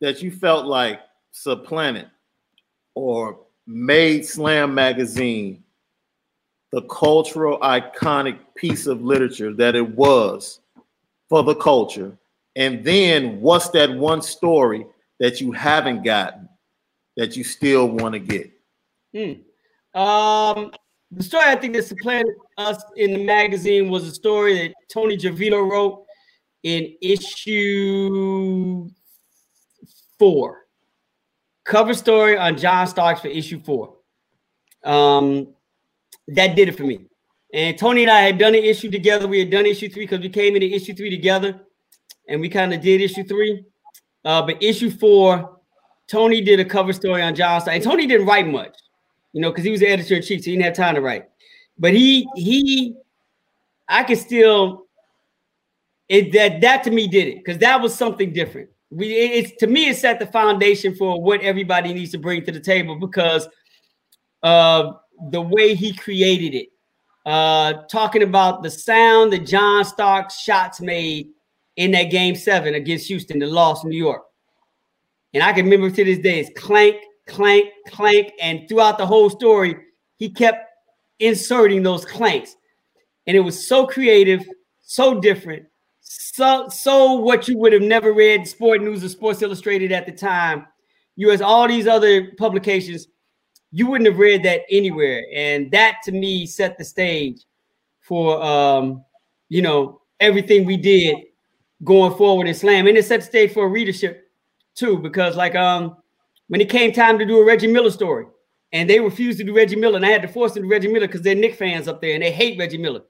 [0.00, 1.00] that you felt like
[1.30, 2.10] supplanted
[2.94, 5.64] or made Slam Magazine
[6.76, 10.60] the cultural iconic piece of literature that it was
[11.26, 12.18] for the culture?
[12.54, 14.84] And then what's that one story
[15.18, 16.50] that you haven't gotten
[17.16, 18.52] that you still want to get?
[19.94, 20.70] Um,
[21.10, 25.16] the story I think that supplanted us in the magazine was a story that Tony
[25.16, 26.04] Gervino wrote
[26.62, 28.90] in issue
[30.18, 30.66] four.
[31.64, 33.94] Cover story on John Starks for issue four.
[34.84, 35.55] Um,
[36.28, 37.06] that did it for me.
[37.54, 39.26] And Tony and I had done an issue together.
[39.28, 41.60] We had done issue three because we came into issue three together,
[42.28, 43.64] and we kind of did issue three.
[44.24, 45.60] Uh, but issue four,
[46.08, 47.76] Tony did a cover story on John Starks.
[47.76, 48.76] And Tony didn't write much
[49.36, 51.02] you know, because he was the editor in chief, so he didn't have time to
[51.02, 51.28] write.
[51.78, 52.96] But he he,
[53.86, 54.86] I could still
[56.08, 58.70] it that that to me did it because that was something different.
[58.88, 62.46] We it- it's to me it set the foundation for what everybody needs to bring
[62.46, 63.46] to the table because
[64.42, 65.00] of
[65.30, 66.68] the way he created it.
[67.24, 71.30] Uh, talking about the sound that John Starks shots made
[71.76, 74.22] in that game seven against Houston, the loss in New York.
[75.34, 76.96] And I can remember to this day, it's clank,
[77.26, 78.32] clank, clank.
[78.40, 79.76] And throughout the whole story,
[80.16, 80.70] he kept
[81.18, 82.56] inserting those clanks.
[83.26, 84.46] And it was so creative,
[84.82, 85.66] so different,
[86.00, 90.12] so so what you would have never read Sport News or Sports Illustrated at the
[90.12, 90.66] time.
[91.16, 93.08] You as all these other publications,
[93.72, 95.24] you wouldn't have read that anywhere.
[95.34, 97.42] And that to me set the stage
[98.00, 99.04] for um,
[99.48, 101.16] you know, everything we did
[101.84, 102.86] going forward in slam.
[102.86, 104.30] And it set the stage for readership
[104.74, 105.96] too, because like um
[106.48, 108.26] when it came time to do a Reggie Miller story,
[108.72, 110.88] and they refused to do Reggie Miller, and I had to force them to Reggie
[110.88, 113.02] Miller because they're Knick fans up there and they hate Reggie Miller.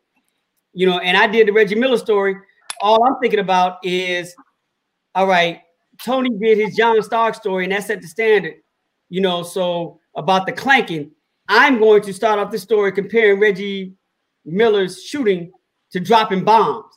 [0.73, 2.37] You know, and I did the Reggie Miller story.
[2.81, 4.35] All I'm thinking about is,
[5.15, 5.63] all right,
[6.03, 8.55] Tony did his John Stark story, and that set the standard.
[9.09, 11.11] You know, so about the clanking,
[11.49, 13.93] I'm going to start off this story comparing Reggie
[14.45, 15.53] Miller's shooting
[15.91, 16.93] to dropping bombs.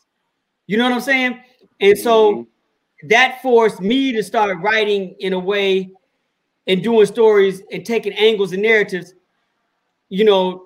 [0.68, 1.40] You know what I'm saying?
[1.80, 3.08] And so mm-hmm.
[3.10, 5.92] that forced me to start writing in a way
[6.68, 9.14] and doing stories and taking angles and narratives,
[10.10, 10.66] you know,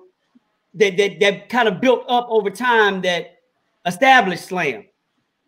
[0.74, 3.38] that that that kind of built up over time that
[3.86, 4.84] established slam.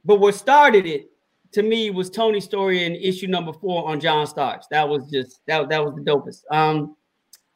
[0.05, 1.11] But what started it
[1.57, 4.67] to me was Tony's story in issue number four on John Starks.
[4.71, 6.43] That was just that, that was the dopest.
[6.51, 6.95] Um,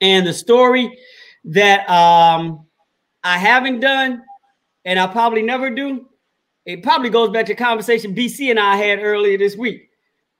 [0.01, 0.98] and the story
[1.44, 2.64] that um
[3.22, 4.22] I haven't done
[4.86, 6.09] and I probably never do,
[6.64, 9.90] it probably goes back to a conversation BC and I had earlier this week.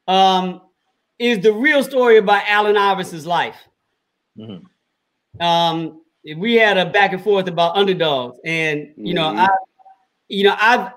[0.08, 0.62] Um,
[1.18, 3.56] is the real story about Allen Iverson's life.
[4.38, 4.62] Mhm.
[5.38, 6.00] Um,
[6.38, 9.46] we had a back and forth about underdogs, and you know, Mhm.
[9.46, 9.48] I,
[10.28, 10.92] you know, I've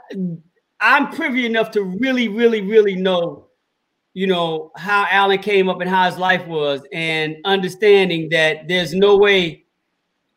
[0.84, 3.48] I'm privy enough to really, really, really know,
[4.14, 8.94] you know, how Allen came up and how his life was, and understanding that there's
[8.94, 9.64] no way,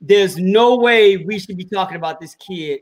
[0.00, 2.80] there's no way we should be talking about this kid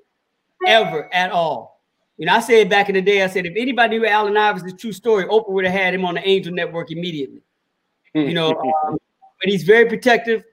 [0.66, 1.82] ever at all.
[2.18, 4.78] You know, I said back in the day, I said if anybody knew Allen Iverson's
[4.78, 7.40] true story, Oprah would have had him on the Angel Network immediately.
[8.12, 8.50] You know,
[8.86, 8.98] um,
[9.40, 10.44] but he's very protective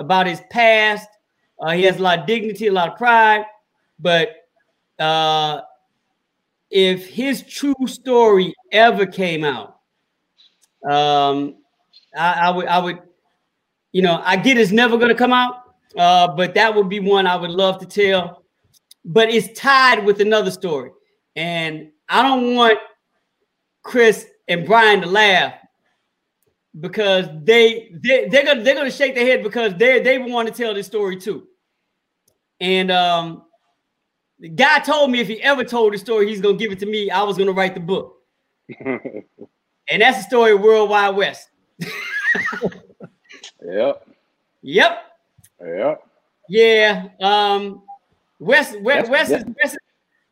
[0.00, 1.08] about his past.
[1.60, 3.44] Uh, he has a lot of dignity, a lot of pride.
[4.00, 4.48] But
[4.98, 5.62] uh,
[6.70, 9.80] if his true story ever came out,
[10.88, 11.56] um,
[12.16, 12.98] I, I would, I would,
[13.92, 15.56] you know, I get it's never to come out,
[15.96, 18.44] uh, but that would be one I would love to tell.
[19.04, 20.90] But it's tied with another story,
[21.36, 22.78] and I don't want
[23.82, 25.54] Chris and Brian to laugh
[26.80, 30.54] because they they they're gonna they're gonna shake their head because they they want to
[30.54, 31.46] tell this story too.
[32.60, 33.44] And um,
[34.40, 36.86] the guy told me if he ever told the story, he's gonna give it to
[36.86, 37.10] me.
[37.10, 38.16] I was gonna write the book,
[38.80, 39.22] and
[39.88, 41.48] that's the story of World Wide Wes.
[43.64, 44.06] yep.
[44.62, 45.02] Yep.
[45.60, 46.02] Yep.
[46.48, 47.08] Yeah.
[47.20, 47.82] Um,
[48.38, 49.76] Wes Wes Wes is Wes,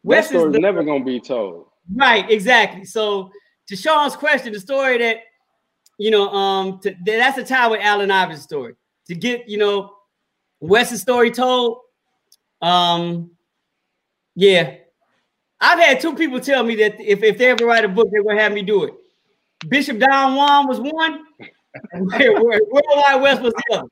[0.03, 1.67] Wes is the, never gonna be told.
[1.95, 2.29] Right.
[2.31, 2.85] Exactly.
[2.85, 3.31] So
[3.69, 5.19] to Sean's question, the story that
[5.99, 8.75] you know, um, to, that's a tie with Allen Iverson's story.
[9.09, 9.93] To get you know
[10.61, 11.79] Wes's story told,
[12.61, 13.31] um,
[14.37, 14.77] yeah,
[15.61, 18.23] I've had two people tell me that if, if they ever write a book, they're
[18.23, 18.95] gonna have me do it.
[19.69, 21.25] Bishop Don Juan was one,
[21.95, 23.89] World Wide Wes was the other.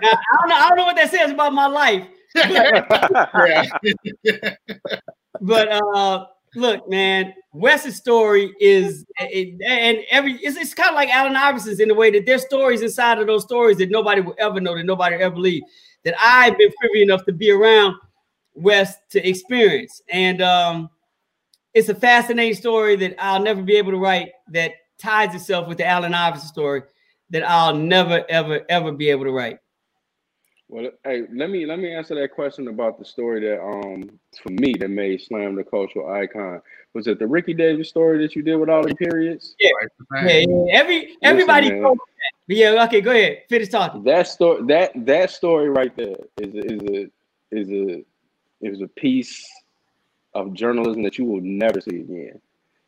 [0.00, 2.06] Now, I don't know, I don't know what that says about my life.
[5.42, 11.08] But, uh look, man, Wes's story is it, and every it's, it's kind of like
[11.08, 14.36] Allen Iverson's in the way that there's stories inside of those stories that nobody will
[14.38, 15.62] ever know, that nobody will ever believe.
[16.04, 17.96] That I've been privy enough to be around
[18.54, 20.02] Wes to experience.
[20.10, 20.90] And um,
[21.74, 25.78] it's a fascinating story that I'll never be able to write that ties itself with
[25.78, 26.82] the Allen Iverson story
[27.30, 29.58] that I'll never, ever, ever be able to write.
[30.68, 34.08] Well, hey, let me let me answer that question about the story that um
[34.40, 36.62] for me that made Slam the cultural icon.
[36.94, 39.56] Was it the Ricky Davis story that you did with all the periods?
[39.58, 39.70] Yeah,
[40.22, 40.64] yeah, yeah.
[40.70, 41.72] Every everybody.
[41.72, 41.98] Listen,
[42.46, 43.42] yeah, okay, go ahead.
[43.48, 44.04] Finish talking.
[44.04, 47.10] That story, that that story right there is is a
[47.50, 48.04] is a
[48.60, 49.48] is a piece
[50.34, 52.40] of journalism that you will never see again.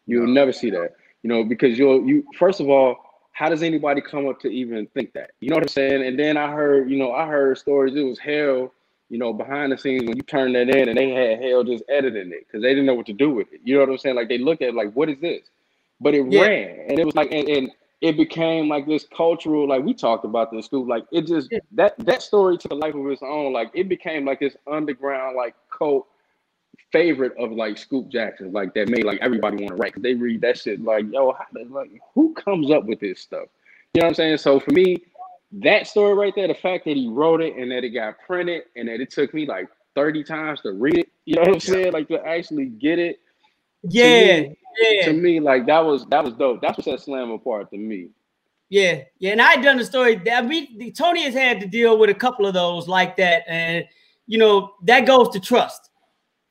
[0.07, 0.95] You'll never see that.
[1.23, 2.97] You know, because you'll you first of all,
[3.33, 5.33] how does anybody come up to even think that?
[5.41, 6.05] You know what I'm saying?
[6.07, 7.95] And then I heard, you know, I heard stories.
[7.95, 8.73] It was hell,
[9.09, 11.85] you know, behind the scenes when you turn that in, and they had hell just
[11.89, 13.61] editing it because they didn't know what to do with it.
[13.65, 14.17] You know what I'm saying?
[14.17, 15.43] Like they look at it like, what is this?
[16.01, 16.41] But it yeah.
[16.41, 17.71] ran, and it was like, and, and
[18.03, 20.85] it became like this cultural, like we talked about this school.
[20.85, 23.53] Like it just that that story took a life of its own.
[23.53, 26.09] Like it became like this underground, like cult
[26.91, 30.15] favorite of like Scoop Jackson, like that made like everybody want to write because they
[30.15, 33.47] read that shit like, yo, how, like who comes up with this stuff?
[33.95, 34.39] You know what I'm saying?
[34.39, 35.05] So for me,
[35.53, 38.65] that story right there, the fact that he wrote it and that it got printed
[38.75, 41.61] and that it took me like 30 times to read it, you know what I'm
[41.61, 41.93] saying?
[41.93, 43.21] Like to actually get it.
[43.83, 44.41] Yeah.
[44.41, 45.07] Me, yeah.
[45.07, 46.61] To me, like that was that was dope.
[46.63, 48.09] That's what set Slam apart to me.
[48.69, 50.21] Yeah, yeah, and I done the story.
[50.31, 53.85] I mean, Tony has had to deal with a couple of those like that, and
[54.27, 55.91] you know that goes to trust.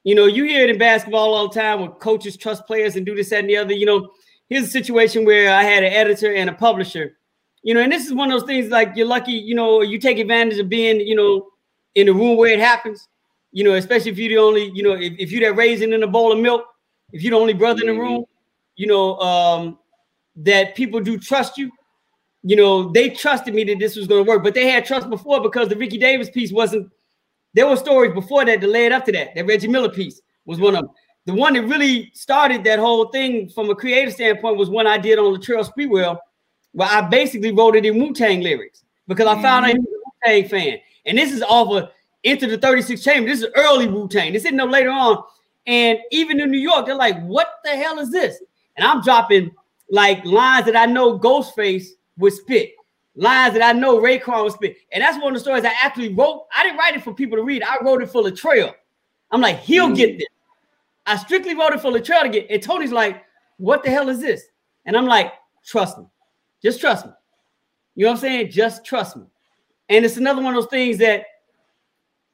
[0.03, 3.05] You know, you hear it in basketball all the time where coaches trust players and
[3.05, 3.74] do this, that, and the other.
[3.74, 4.11] You know,
[4.49, 7.17] here's a situation where I had an editor and a publisher.
[7.63, 9.99] You know, and this is one of those things like you're lucky, you know, you
[9.99, 11.47] take advantage of being, you know,
[11.93, 13.07] in the room where it happens.
[13.51, 16.03] You know, especially if you're the only, you know, if, if you're that raisin in
[16.03, 16.65] a bowl of milk,
[17.14, 18.26] if you're the only brother in the room,
[18.76, 19.80] you know, um,
[20.38, 21.72] that people do trust you.
[22.43, 25.09] You know, they trusted me that this was going to work, but they had trust
[25.09, 26.91] before because the Ricky Davis piece wasn't
[27.53, 29.36] there were stories before that that led up to that.
[29.36, 30.91] That Reggie Miller piece was one of them.
[31.26, 34.97] The one that really started that whole thing from a creative standpoint was one I
[34.97, 36.18] did on Latrell Sprewell,
[36.72, 39.66] where I basically wrote it in Wu Tang lyrics because I found mm-hmm.
[39.66, 40.78] out he was a Wu Tang fan.
[41.05, 41.89] And this is off of
[42.24, 43.30] Enter the 36 Chamber.
[43.30, 44.34] This is early Wu Tang.
[44.34, 45.24] This isn't no later on.
[45.68, 48.41] And even in New York, they're like, what the hell is this?
[48.78, 49.51] And I'm dropping
[49.89, 51.88] like lines that I know Ghostface
[52.18, 52.74] would spit
[53.16, 54.78] lines that I know Raekwon would spit.
[54.91, 56.45] And that's one of the stories I actually wrote.
[56.55, 57.64] I didn't write it for people to read.
[57.64, 58.74] I wrote it for Latrell.
[59.32, 59.95] I'm like, he'll mm.
[59.95, 60.28] get this.
[61.05, 62.47] I strictly wrote it for Latrell to get.
[62.49, 63.24] And Tony's like,
[63.57, 64.43] what the hell is this?
[64.86, 65.34] And I'm like,
[65.66, 66.05] trust me.
[66.62, 67.12] Just trust me.
[67.95, 68.51] You know what I'm saying?
[68.51, 69.24] Just trust me.
[69.89, 71.26] And it's another one of those things that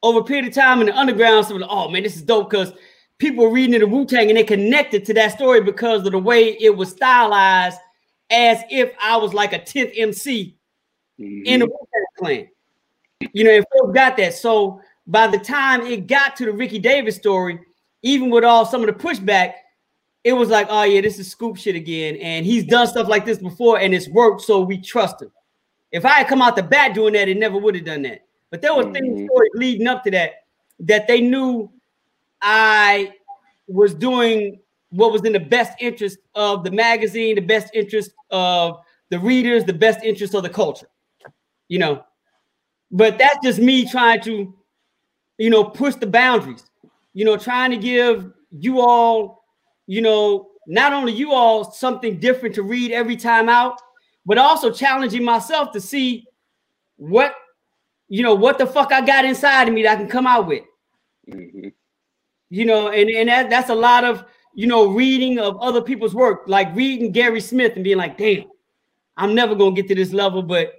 [0.03, 2.49] over a period of time in the underground, someone like, oh man, this is dope
[2.49, 2.73] because
[3.19, 6.19] people were reading the Wu Tang and they connected to that story because of the
[6.19, 7.79] way it was stylized
[8.29, 10.55] as if I was like a 10th MC
[11.19, 11.45] mm-hmm.
[11.45, 12.47] in the Wu-Tang Clan.
[13.33, 14.33] You know, and folks got that.
[14.35, 17.59] So by the time it got to the Ricky Davis story,
[18.03, 19.53] even with all some of the pushback,
[20.23, 22.17] it was like, oh yeah, this is scoop shit again.
[22.17, 25.31] And he's done stuff like this before and it's worked, so we trust him.
[25.91, 28.25] If I had come out the bat doing that, it never would have done that.
[28.51, 28.93] But there were mm-hmm.
[28.93, 30.43] things leading up to that
[30.81, 31.71] that they knew
[32.41, 33.13] I
[33.67, 34.59] was doing
[34.89, 38.79] what was in the best interest of the magazine, the best interest of
[39.09, 40.87] the readers, the best interest of the culture
[41.67, 42.03] you know.
[42.91, 44.53] But that's just me trying to,
[45.37, 46.63] you know, push the boundaries,
[47.13, 49.43] you know, trying to give you all,
[49.87, 53.79] you know, not only you all something different to read every time out,
[54.25, 56.25] but also challenging myself to see
[56.95, 57.35] what,
[58.09, 60.47] you know, what the fuck I got inside of me that I can come out
[60.47, 60.63] with.
[61.29, 61.69] Mm-hmm.
[62.49, 64.23] You know, and, and that, that's a lot of,
[64.53, 68.45] you know, reading of other people's work, like reading Gary Smith and being like, damn,
[69.17, 70.73] I'm never gonna get to this level, but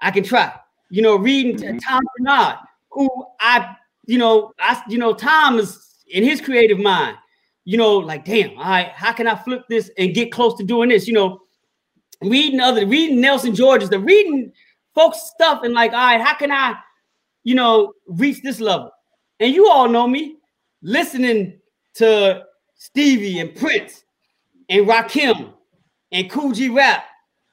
[0.00, 0.52] I can try.
[0.90, 1.78] You know, reading mm-hmm.
[1.78, 2.56] Tom Bernard,
[2.90, 3.08] who
[3.40, 3.76] I,
[4.06, 7.16] you know, I, you know, Tom is in his creative mind.
[7.64, 10.64] You know, like, damn, all right, how can I flip this and get close to
[10.64, 11.06] doing this?
[11.06, 11.42] You know,
[12.20, 14.52] reading other, reading Nelson George's, the reading
[14.94, 16.74] folks stuff, and like, all right, how can I,
[17.44, 18.90] you know, reach this level?
[19.38, 20.36] And you all know me,
[20.82, 21.58] listening
[21.94, 24.04] to Stevie and Prince
[24.68, 25.52] and Rakim
[26.10, 27.04] and Kool G Rap,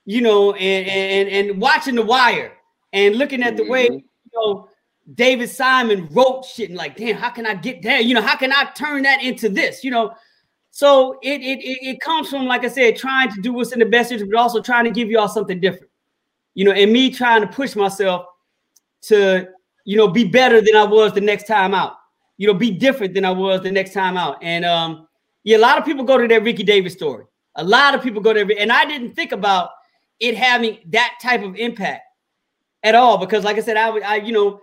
[0.06, 2.54] you know, and, and and watching The Wire
[2.94, 3.96] and looking at the way mm-hmm.
[3.96, 4.70] you know
[5.16, 8.00] David Simon wrote shit and like, damn, how can I get there?
[8.00, 9.84] You know, how can I turn that into this?
[9.84, 10.14] You know,
[10.72, 13.86] so it it it, comes from like I said, trying to do what's in the
[13.86, 15.92] best interest, but also trying to give y'all something different.
[16.54, 18.26] You know, and me trying to push myself
[19.04, 19.48] to
[19.86, 21.99] you know be better than I was the next time out.
[22.40, 24.42] You know, be different than I was the next time out.
[24.42, 25.08] And um,
[25.44, 27.26] yeah, a lot of people go to that Ricky Davis story.
[27.56, 29.70] A lot of people go there, and I didn't think about
[30.20, 32.04] it having that type of impact
[32.84, 34.62] at all because, like I said, I would, I you know,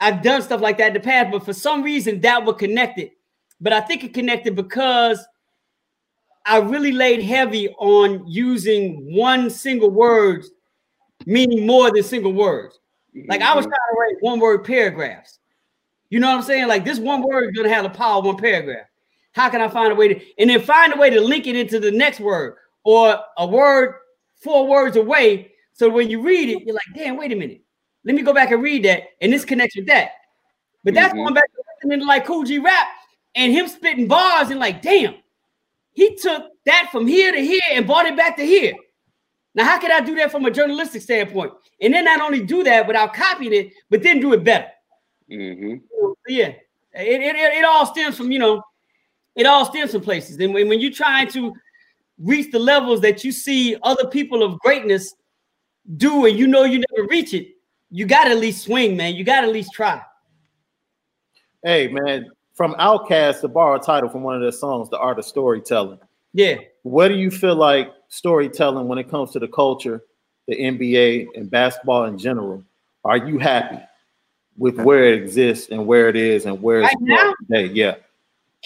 [0.00, 2.98] I've done stuff like that in the past, but for some reason that would connect
[2.98, 3.12] it.
[3.60, 5.24] But I think it connected because
[6.44, 10.44] I really laid heavy on using one single word,
[11.24, 12.80] meaning more than single words.
[13.28, 13.70] Like I was mm-hmm.
[13.70, 15.38] trying to write one word paragraphs.
[16.12, 16.68] You know what I'm saying?
[16.68, 18.86] Like this one word is gonna have the power of one paragraph.
[19.32, 21.56] How can I find a way to and then find a way to link it
[21.56, 23.94] into the next word or a word
[24.34, 25.52] four words away?
[25.72, 27.62] So when you read it, you're like, damn, wait a minute.
[28.04, 29.04] Let me go back and read that.
[29.22, 30.10] And this connects with that.
[30.84, 31.22] But that's mm-hmm.
[31.22, 32.88] going back to listening to like Kool G Rap
[33.34, 35.14] and him spitting bars and like, damn,
[35.94, 38.74] he took that from here to here and brought it back to here.
[39.54, 41.54] Now, how could I do that from a journalistic standpoint?
[41.80, 44.68] And then not only do that without copying it, but then do it better.
[45.32, 45.76] Mm-hmm.
[46.28, 46.48] yeah,
[46.94, 48.62] it, it, it all stems from, you know,
[49.34, 50.38] it all stems from places.
[50.38, 51.54] And when, when you're trying to
[52.18, 55.14] reach the levels that you see other people of greatness
[55.96, 57.48] do, and you know you never reach it,
[57.90, 59.14] you got to at least swing, man.
[59.14, 60.00] You got to at least try.
[61.62, 65.18] Hey, man, from Outkast to borrow a title from one of their songs, The Art
[65.18, 65.98] of Storytelling.
[66.32, 66.56] Yeah.
[66.82, 70.02] What do you feel like storytelling when it comes to the culture,
[70.48, 72.64] the NBA, and basketball in general?
[73.04, 73.78] Are you happy
[74.56, 77.34] with where it exists and where it is and where it's right now?
[77.46, 77.72] today?
[77.72, 77.94] Yeah.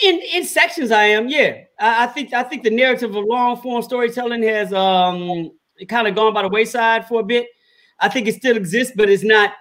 [0.03, 1.28] In in sections, I am.
[1.28, 5.51] Yeah, I, I think I think the narrative of long form storytelling has um
[5.89, 7.49] kind of gone by the wayside for a bit.
[7.99, 9.53] I think it still exists, but it's not,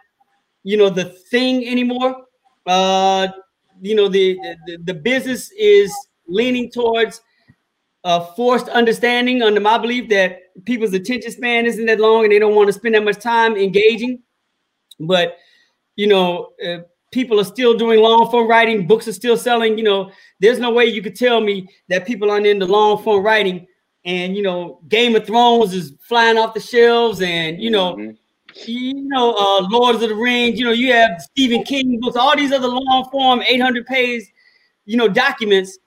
[0.64, 2.26] you know, the thing anymore.
[2.66, 3.30] Uh,
[3.82, 5.94] you know, the the, the business is
[6.28, 7.22] leaning towards
[8.04, 12.40] a forced understanding under my belief that people's attention span isn't that long and they
[12.40, 14.22] don't want to spend that much time engaging.
[15.00, 15.38] But
[15.96, 16.80] you know, uh,
[17.12, 19.78] people are still doing long form writing, books are still selling.
[19.78, 23.24] You know, there's no way you could tell me that people aren't into long form
[23.24, 23.66] writing.
[24.04, 28.70] And you know, Game of Thrones is flying off the shelves, and you know, mm-hmm.
[28.70, 30.60] you know, uh, Lords of the Rings.
[30.60, 34.24] You know, you have Stephen King books, all these other long form, 800 page,
[34.86, 35.80] you know, documents.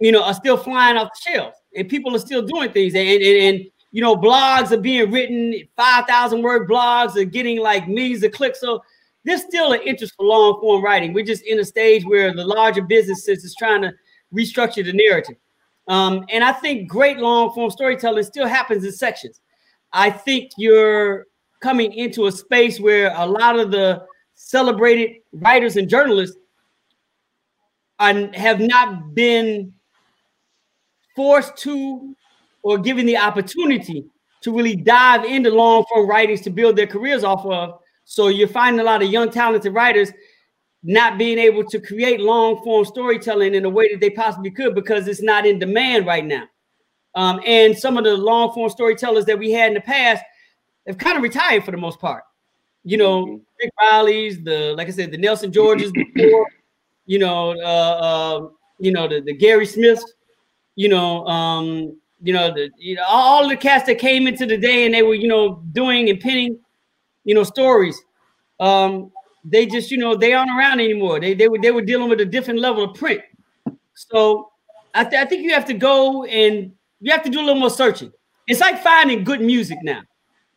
[0.00, 2.94] You know, are still flying off the shelves, and people are still doing things.
[2.94, 7.86] And and, and you know, blogs are being written, 5,000 word blogs are getting like
[7.86, 8.60] millions of clicks.
[8.60, 8.82] So
[9.24, 11.12] there's still an interest for long form writing.
[11.12, 13.92] We're just in a stage where the larger businesses is trying to
[14.34, 15.36] restructure the narrative.
[15.88, 19.40] Um, and I think great long form storytelling still happens in sections.
[19.92, 21.26] I think you're
[21.62, 24.04] coming into a space where a lot of the
[24.34, 26.36] celebrated writers and journalists
[27.98, 29.72] are, have not been
[31.14, 32.14] forced to
[32.62, 34.04] or given the opportunity
[34.42, 38.48] to really dive into long form writings to build their careers off of so you're
[38.48, 40.12] finding a lot of young, talented writers
[40.84, 44.74] not being able to create long form storytelling in a way that they possibly could
[44.74, 46.44] because it's not in demand right now.
[47.14, 50.22] Um, and some of the long form storytellers that we had in the past
[50.86, 52.24] have kind of retired for the most part.
[52.84, 53.36] You know, mm-hmm.
[53.60, 56.46] Rick Reilly's, the like I said, the Nelson Georges before,
[57.06, 58.48] you know, uh, uh,
[58.78, 60.04] you know, the, the Gary Smiths,
[60.74, 64.58] you know, um, you know, the you know, all the cast that came into the
[64.58, 66.58] day and they were, you know, doing and pinning
[67.24, 68.00] you know, stories.
[68.60, 69.10] Um,
[69.44, 71.20] they just, you know, they aren't around anymore.
[71.20, 73.22] They they were they were dealing with a different level of print.
[73.94, 74.50] So
[74.94, 77.60] I, th- I think you have to go and you have to do a little
[77.60, 78.12] more searching.
[78.46, 80.02] It's like finding good music now,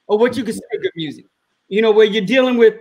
[0.08, 1.26] or what you consider good music.
[1.70, 2.76] You know, where you're dealing with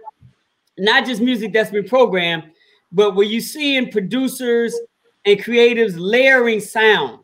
[0.78, 2.44] not just music that's been programmed,
[2.92, 4.78] but where you see in producers
[5.24, 7.20] and creatives layering sound,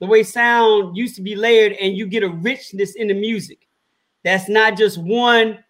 [0.00, 3.68] the way sound used to be layered, and you get a richness in the music.
[4.24, 5.61] That's not just one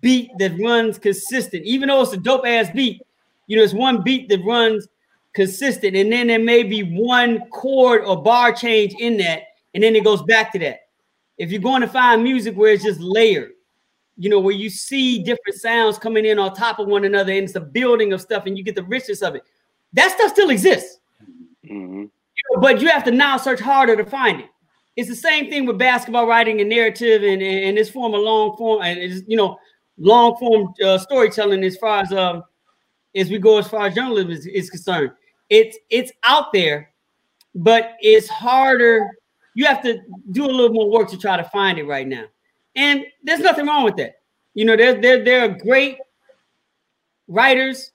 [0.00, 3.02] beat that runs consistent, even though it's a dope ass beat.
[3.46, 4.88] You know, it's one beat that runs
[5.34, 9.42] consistent, and then there may be one chord or bar change in that,
[9.74, 10.88] and then it goes back to that.
[11.38, 13.50] if you're going to find music where it's just layered,
[14.16, 17.44] you know, where you see different sounds coming in on top of one another, and
[17.44, 19.42] it's a building of stuff, and you get the richness of it.
[19.92, 20.98] That stuff still exists.
[21.64, 22.02] Mm-hmm.
[22.02, 24.46] You know, but you have to now search harder to find it.
[24.96, 28.56] It's the same thing with basketball writing and narrative and, and this form of long
[28.56, 29.58] form and it's, you know
[29.98, 32.42] long form uh, storytelling as far as um
[33.14, 35.10] as we go as far as journalism is, is concerned.
[35.50, 36.90] It's it's out there,
[37.54, 39.08] but it's harder.
[39.54, 40.00] You have to
[40.32, 42.24] do a little more work to try to find it right now.
[42.74, 44.16] And there's nothing wrong with that.
[44.54, 45.98] You know, there, there, there are great
[47.28, 47.92] writers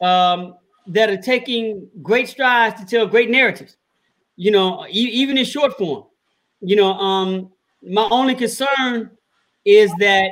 [0.00, 3.76] um, that are taking great strides to tell great narratives,
[4.36, 6.04] you know, e- even in short form.
[6.60, 9.10] You know, um, my only concern
[9.64, 10.30] is that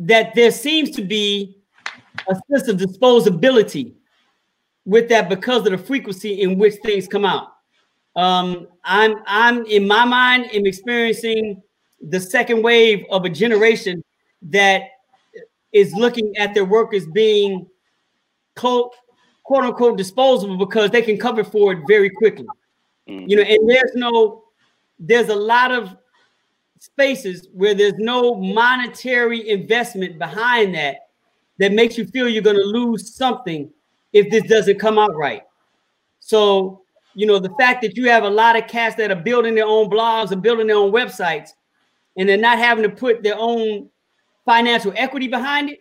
[0.00, 1.58] that there seems to be
[2.28, 3.92] a sense of disposability
[4.86, 7.48] with that because of the frequency in which things come out.
[8.16, 11.62] Um, I'm I'm in my mind am experiencing
[12.00, 14.02] the second wave of a generation
[14.42, 14.82] that
[15.72, 17.66] is looking at their work as being
[18.56, 18.94] quote,
[19.44, 22.46] quote unquote disposable because they can cover for it very quickly.
[23.06, 23.28] Mm-hmm.
[23.28, 24.44] You know, and there's no
[24.98, 25.96] there's a lot of
[26.80, 31.08] spaces where there's no monetary investment behind that
[31.58, 33.70] that makes you feel you're going to lose something
[34.14, 35.42] if this doesn't come out right.
[36.20, 36.82] So,
[37.14, 39.66] you know, the fact that you have a lot of cats that are building their
[39.66, 41.50] own blogs and building their own websites
[42.16, 43.90] and they're not having to put their own
[44.46, 45.80] financial equity behind it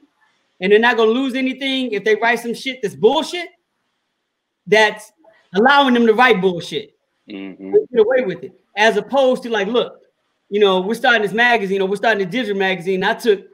[0.59, 3.47] and they're not going to lose anything if they write some shit that's bullshit,
[4.67, 5.13] that's
[5.53, 6.93] allowing them to write bullshit.
[7.29, 7.71] Mm-hmm.
[7.71, 8.59] Get away with it.
[8.75, 9.98] As opposed to like, look,
[10.49, 13.03] you know, we're starting this magazine or we're starting a digital magazine.
[13.03, 13.45] I took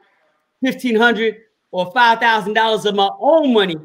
[0.63, 1.37] fifteen hundred
[1.71, 3.75] or five thousand dollars of my own money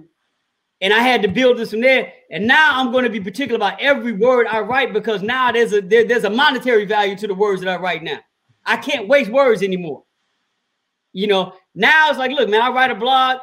[0.81, 2.13] and I had to build this from there.
[2.31, 5.73] And now I'm going to be particular about every word I write because now there's
[5.73, 8.19] a there, there's a monetary value to the words that I write now.
[8.65, 10.05] I can't waste words anymore.
[11.13, 13.39] You know, now it's like, look, man, I write a blog.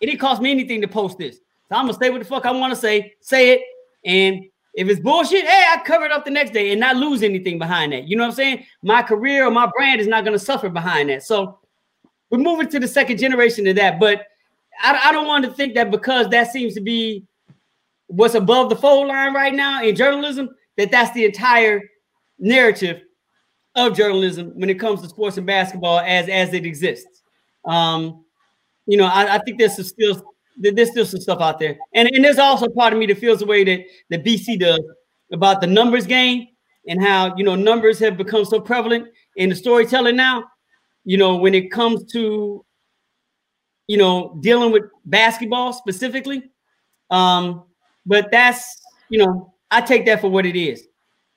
[0.00, 1.36] It didn't cost me anything to post this.
[1.36, 3.62] So I'm gonna say what the fuck I want to say, say it,
[4.04, 4.44] and
[4.78, 7.58] if it's bullshit, hey, I cover it up the next day and not lose anything
[7.58, 8.06] behind that.
[8.06, 8.64] You know what I'm saying?
[8.80, 11.24] My career or my brand is not gonna suffer behind that.
[11.24, 11.58] So
[12.30, 14.28] we're moving to the second generation of that, but
[14.80, 17.26] I, I don't want to think that because that seems to be
[18.06, 21.82] what's above the fold line right now in journalism, that that's the entire
[22.38, 23.00] narrative
[23.74, 27.24] of journalism when it comes to sports and basketball as as it exists.
[27.64, 28.24] Um,
[28.86, 32.08] you know, I, I think there's some still there's still some stuff out there, and
[32.12, 33.80] and there's also part of me that feels the way that
[34.10, 34.80] that BC does
[35.32, 36.46] about the numbers game
[36.88, 39.06] and how you know numbers have become so prevalent
[39.36, 40.44] in the storytelling now.
[41.04, 42.64] You know, when it comes to
[43.88, 46.42] you know, dealing with basketball specifically.
[47.10, 47.64] Um,
[48.06, 50.86] but that's, you know, I take that for what it is.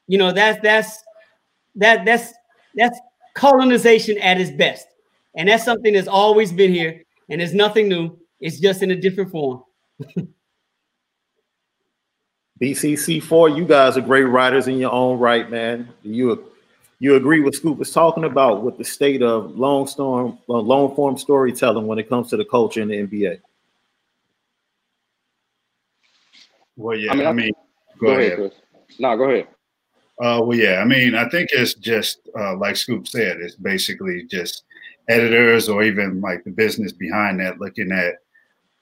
[0.08, 1.02] You know, that's that's
[1.76, 2.34] that that's
[2.76, 3.00] that's
[3.34, 4.86] colonization at its best.
[5.36, 8.18] And that's something that's always been here and it's nothing new.
[8.42, 9.64] It's just in a different form.
[12.62, 15.90] BCC4, you guys are great writers in your own right, man.
[16.04, 16.52] You
[17.00, 20.96] you agree with Scoop was talking about with the state of long storm, uh, long
[20.96, 23.40] form storytelling when it comes to the culture in the NBA?
[26.76, 27.54] Well, yeah, I mean, I mean
[28.00, 28.34] go, go, ahead.
[28.34, 28.52] ahead
[29.00, 29.48] no, go ahead.
[30.22, 34.26] Uh, well, yeah, I mean, I think it's just uh, like Scoop said, it's basically
[34.30, 34.64] just
[35.10, 38.16] editors or even like the business behind that looking at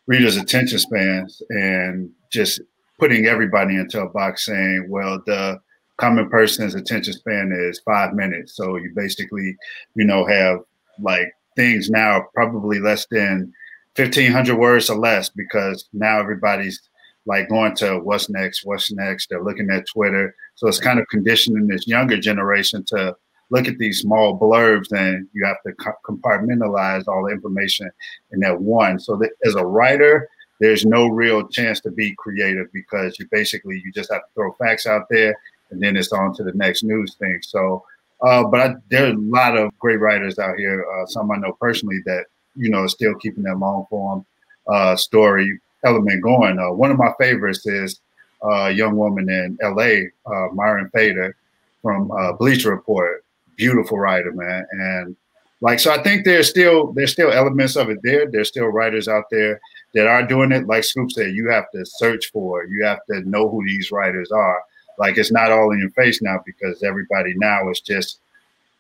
[0.10, 2.60] readers' attention spans and just
[2.98, 5.60] putting everybody into a box saying, well, the
[5.98, 8.56] common person's attention span is five minutes.
[8.56, 9.56] So you basically,
[9.94, 10.60] you know, have
[11.00, 13.54] like things now probably less than
[13.96, 16.82] 1500 words or less because now everybody's
[17.28, 19.30] like going to what's next, what's next.
[19.30, 20.36] They're looking at Twitter.
[20.56, 23.16] So it's kind of conditioning this younger generation to
[23.50, 25.74] look at these small blurbs and you have to
[26.08, 27.90] compartmentalize all the information
[28.32, 29.00] in that one.
[29.00, 33.82] So that as a writer, there's no real chance to be creative because you basically
[33.84, 35.36] you just have to throw facts out there
[35.72, 37.40] and then it's on to the next news thing.
[37.42, 37.84] So,
[38.22, 40.86] uh, but I, there are a lot of great writers out here.
[40.92, 44.26] Uh, some I know personally that you know still keeping that long form
[44.68, 46.60] uh, story element going.
[46.60, 48.00] Uh, one of my favorites is
[48.44, 51.36] uh, a young woman in L.A., uh, Mirin Fader
[51.82, 53.24] from Bleacher Report.
[53.60, 55.16] Beautiful writer, man, and
[55.62, 55.92] like so.
[55.92, 58.30] I think there's still there's still elements of it there.
[58.32, 59.60] There's still writers out there
[59.94, 60.66] that are doing it.
[60.66, 62.66] Like Scoop said, you have to search for.
[62.66, 64.64] You have to know who these writers are
[65.00, 68.20] like it's not all in your face now because everybody now is just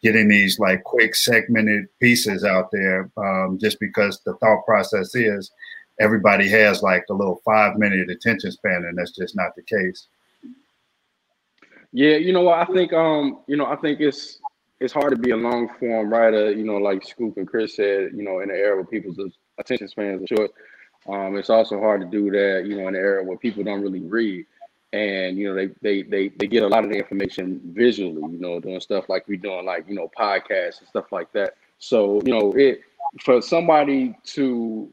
[0.04, 5.52] getting these like quick segmented pieces out there um, just because the thought process is
[6.00, 10.08] everybody has like a little five minute attention span and that's just not the case
[11.92, 12.60] Yeah, you know what?
[12.60, 14.40] I think um, you know, I think it's
[14.80, 18.12] it's hard to be a long form writer, you know, like Scoop and Chris said,
[18.16, 19.18] you know, in an era where people's
[19.58, 20.52] attention spans are short.
[21.08, 23.82] Um, it's also hard to do that, you know, in an era where people don't
[23.82, 24.46] really read.
[24.92, 28.40] And you know, they they they they get a lot of the information visually, you
[28.40, 31.56] know, doing stuff like we're doing like, you know, podcasts and stuff like that.
[31.78, 32.82] So, you know, it
[33.24, 34.92] for somebody to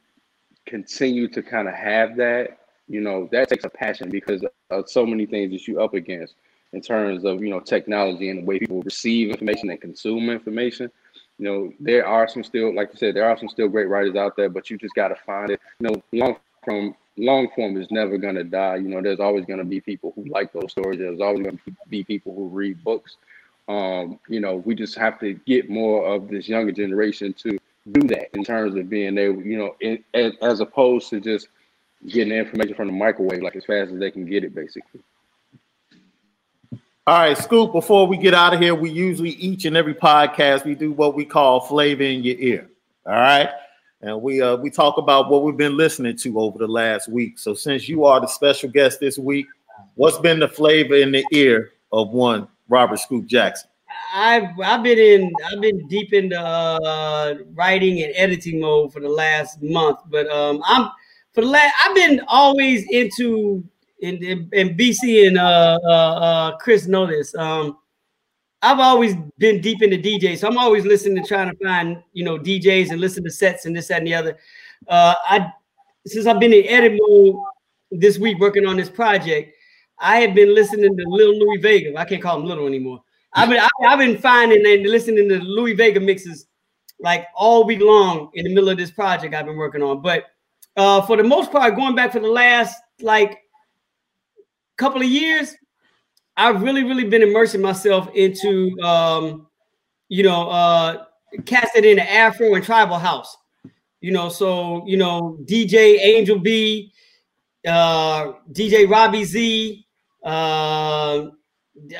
[0.66, 2.58] continue to kind of have that,
[2.88, 6.34] you know, that takes a passion because of so many things that you up against
[6.72, 10.90] in terms of you know technology and the way people receive information and consume information.
[11.38, 14.16] You know, there are some still, like you said, there are some still great writers
[14.16, 15.60] out there, but you just got to find it.
[15.80, 18.76] You know, long from long form is never gonna die.
[18.76, 20.98] You know, there's always gonna be people who like those stories.
[20.98, 23.16] There's always gonna be people who read books.
[23.68, 27.58] Um, you know, we just have to get more of this younger generation to
[27.92, 31.48] do that in terms of being able, you know, in, as, as opposed to just
[32.08, 35.00] getting information from the microwave like as fast as they can get it, basically.
[37.08, 40.64] All right, Scoop, before we get out of here, we usually each and every podcast
[40.64, 42.68] we do what we call flavor in your ear.
[43.06, 43.48] All right.
[44.00, 47.38] And we uh we talk about what we've been listening to over the last week.
[47.38, 49.46] So since you are the special guest this week,
[49.94, 53.70] what's been the flavor in the ear of one Robert Scoop Jackson?
[54.12, 59.08] I've I've been in I've been deep into uh, writing and editing mode for the
[59.08, 60.90] last month, but um I'm
[61.34, 63.62] for the last I've been always into
[64.02, 67.34] and, and BC and uh, uh, uh, Chris know this.
[67.34, 67.78] Um,
[68.62, 72.24] I've always been deep into DJs, so I'm always listening to trying to find you
[72.24, 74.38] know DJs and listen to sets and this that and the other.
[74.88, 75.52] Uh, I
[76.06, 77.36] since I've been in edit mode
[77.90, 79.54] this week working on this project,
[79.98, 81.96] I have been listening to Little Louie Vega.
[81.96, 83.02] I can't call him Little anymore.
[83.34, 86.46] I've been I, have been finding and listening to Louie Vega mixes
[87.00, 90.00] like all week long in the middle of this project I've been working on.
[90.00, 90.24] But
[90.76, 93.38] uh, for the most part, going back for the last like
[94.76, 95.54] couple of years,
[96.36, 99.46] I've really, really been immersing myself into, um,
[100.08, 101.04] you know, uh,
[101.46, 103.36] casting in the Afro and Tribal House.
[104.00, 106.92] You know, so you know, DJ Angel B,
[107.66, 109.86] uh, DJ Robbie Z,
[110.22, 111.26] uh,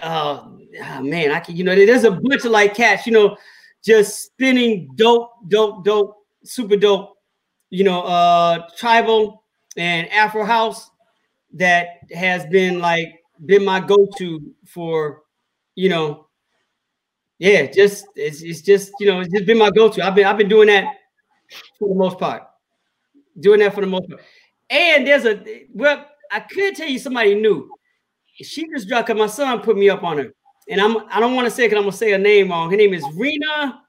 [0.02, 3.36] uh, oh, man, I can, you know, there's a bunch of like cats, you know,
[3.84, 7.16] just spinning dope, dope, dope, super dope,
[7.70, 9.44] you know, uh, tribal
[9.76, 10.90] and Afro house
[11.56, 15.22] that has been like been my go-to for
[15.74, 16.26] you know
[17.38, 20.04] yeah just it's, it's just you know it's just been my go-to.
[20.04, 20.94] I've been i've been doing that
[21.78, 22.42] for the most part.
[23.38, 24.22] Doing that for the most part.
[24.70, 27.70] And there's a well i could tell you somebody new.
[28.42, 30.32] She just dropped because my son put me up on her.
[30.68, 32.70] And i'm i don't want to say because i'm gonna say her name wrong.
[32.70, 33.82] Her name is Rina.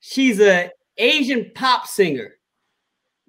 [0.00, 2.38] She's a asian pop singer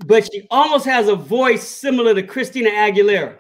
[0.05, 3.38] but she almost has a voice similar to Christina Aguilera.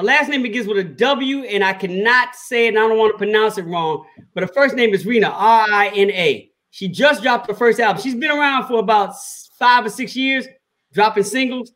[0.00, 2.96] Her last name begins with a W, and I cannot say it, and I don't
[2.96, 4.06] want to pronounce it wrong.
[4.32, 6.50] But her first name is Rina, R I N A.
[6.70, 8.00] She just dropped her first album.
[8.00, 9.12] She's been around for about
[9.58, 10.46] five or six years,
[10.94, 11.72] dropping singles.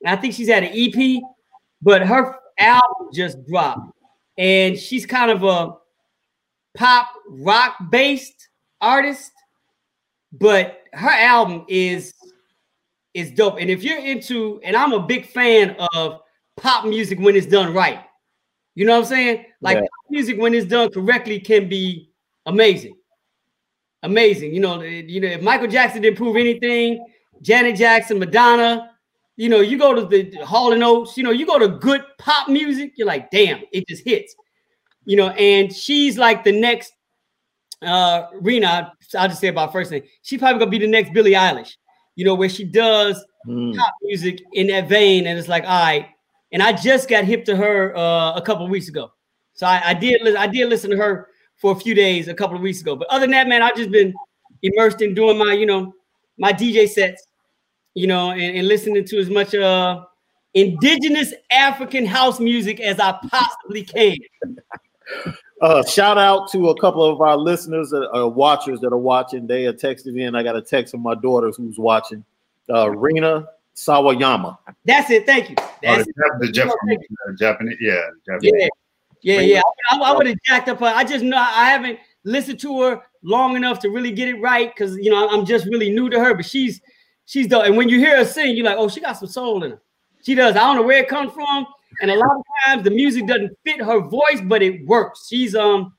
[0.00, 1.22] And I think she's had an EP,
[1.82, 3.92] but her album just dropped.
[4.38, 5.74] And she's kind of a
[6.74, 8.48] pop rock based
[8.80, 9.30] artist,
[10.32, 12.14] but her album is
[13.12, 13.58] is dope.
[13.60, 16.22] And if you're into, and I'm a big fan of
[16.58, 18.00] pop music when it's done right.
[18.74, 19.44] You know what I'm saying?
[19.60, 19.86] Like yeah.
[20.10, 22.10] music when it's done correctly can be
[22.46, 22.96] amazing.
[24.02, 24.54] Amazing.
[24.54, 27.04] You know, you know, if Michael Jackson didn't prove anything,
[27.42, 28.90] Janet Jackson, Madonna,
[29.36, 32.04] you know, you go to the Hall and Oates, you know, you go to good
[32.18, 34.34] pop music, you're like, damn, it just hits.
[35.04, 36.92] You know, and she's like the next
[37.82, 40.02] uh Rina, I'll just say about first thing.
[40.22, 41.74] She's probably gonna be the next Billie Eilish
[42.18, 43.76] you know, where she does mm.
[43.76, 45.28] pop music in that vein.
[45.28, 46.08] And it's like, all right.
[46.52, 49.12] And I just got hip to her uh, a couple weeks ago.
[49.54, 52.56] So I, I did I did listen to her for a few days a couple
[52.56, 52.96] of weeks ago.
[52.96, 54.14] But other than that, man, I've just been
[54.62, 55.92] immersed in doing my, you know,
[56.38, 57.26] my DJ sets,
[57.94, 60.04] you know, and, and listening to as much uh
[60.54, 64.16] indigenous African house music as I possibly can.
[65.60, 69.44] Uh, shout out to a couple of our listeners that are watchers that are watching.
[69.44, 72.24] They are texting and I got a text from my daughter who's watching.
[72.70, 73.44] Uh, Rina
[73.78, 74.58] Sawayama.
[74.84, 75.24] That's it.
[75.24, 75.56] Thank you.
[75.82, 76.04] That's oh,
[76.40, 76.98] the, the Japanese,
[77.28, 78.52] uh, Japanese, yeah, Japanese.
[79.22, 79.60] yeah, yeah, yeah.
[79.90, 80.86] I, I would have jacked up her.
[80.86, 84.74] I just know I haven't listened to her long enough to really get it right
[84.74, 86.34] because you know I'm just really new to her.
[86.34, 86.80] But she's
[87.26, 87.66] she's dope.
[87.66, 89.82] And when you hear her sing, you're like, oh, she got some soul in her.
[90.24, 90.56] She does.
[90.56, 91.66] I don't know where it comes from.
[92.02, 95.28] And a lot of times the music doesn't fit her voice, but it works.
[95.28, 95.94] She's um,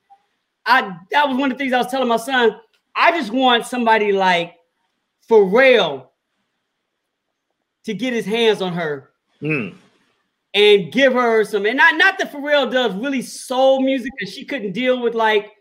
[0.65, 2.59] I that was one of the things I was telling my son.
[2.93, 4.55] I just want somebody like
[5.29, 6.08] Pharrell
[7.85, 9.09] to get his hands on her.
[9.41, 9.73] Mm.
[10.53, 14.43] and give her some, and not not that Pharrell does really soul music, and she
[14.43, 15.51] couldn't deal with like,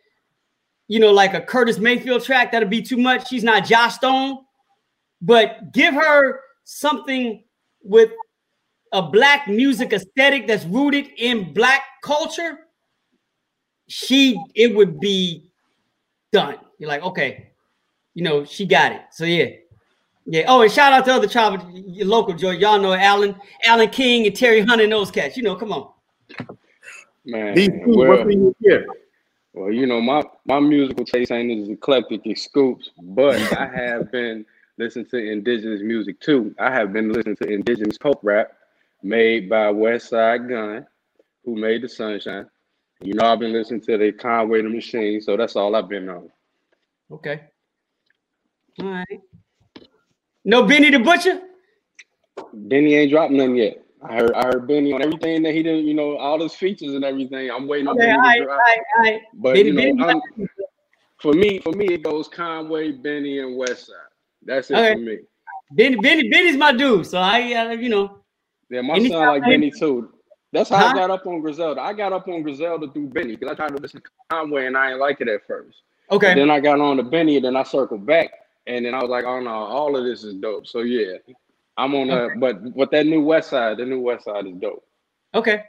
[0.89, 2.51] you know, like a Curtis Mayfield track.
[2.51, 3.29] That'd be too much.
[3.29, 4.39] She's not Joss Stone,
[5.21, 7.45] but give her something
[7.83, 8.11] with
[8.93, 12.59] a black music aesthetic that's rooted in black culture.
[13.89, 15.51] She, it would be
[16.33, 16.57] done.
[16.79, 17.51] You're like, okay,
[18.15, 19.03] you know, she got it.
[19.13, 19.51] So yeah.
[20.31, 20.45] Yeah.
[20.47, 22.51] Oh, and shout out to other travel your local Joy.
[22.51, 23.35] Y'all know Alan,
[23.65, 25.39] Alan King, and Terry Hunt and those cats.
[25.39, 25.91] You know, come on.
[27.25, 28.85] Man, DC, well, what's in your
[29.55, 34.13] well, you know, my my musical taste ain't as eclectic as Scoops, but I have
[34.13, 34.45] been
[34.77, 36.55] listening to indigenous music too.
[36.59, 38.53] I have been listening to indigenous pop rap
[39.03, 40.87] made by Westside Gunn,
[41.45, 42.47] who made the Sunshine.
[43.01, 46.09] You know, I've been listening to the Conway the Machine, so that's all I've been
[46.11, 46.31] on.
[47.11, 47.41] Okay.
[48.81, 49.21] All right.
[50.45, 51.41] No Benny the Butcher?
[52.55, 53.85] Benny ain't dropped none yet.
[54.03, 56.95] I heard I heard Benny on everything that he did, you know, all his features
[56.95, 57.51] and everything.
[57.51, 58.59] I'm waiting on Okay, Benny all to right, all drop.
[58.61, 59.21] right, all right.
[59.35, 60.49] But Benny, you know, Benny,
[61.21, 63.91] for me, for me, it goes Conway, Benny, and Westside.
[64.45, 65.19] That's it for me.
[65.73, 67.07] Benny, Benny, Benny's my dude.
[67.07, 68.21] So I, uh, you know,
[68.71, 70.13] Yeah, my son like Benny too.
[70.53, 70.87] That's how Huh?
[70.87, 71.81] I got up on Griselda.
[71.81, 74.77] I got up on Griselda through Benny because I tried to listen to Conway and
[74.77, 75.83] I didn't like it at first.
[76.11, 76.35] okay.
[76.35, 78.31] Then I got on to Benny and then I circled back
[78.69, 80.67] and then I was like, oh no, all of this is dope.
[80.67, 81.17] So yeah,
[81.77, 82.39] I'm on that.
[82.39, 84.85] But with that new West Side, the new West Side is dope.
[85.35, 85.63] Okay.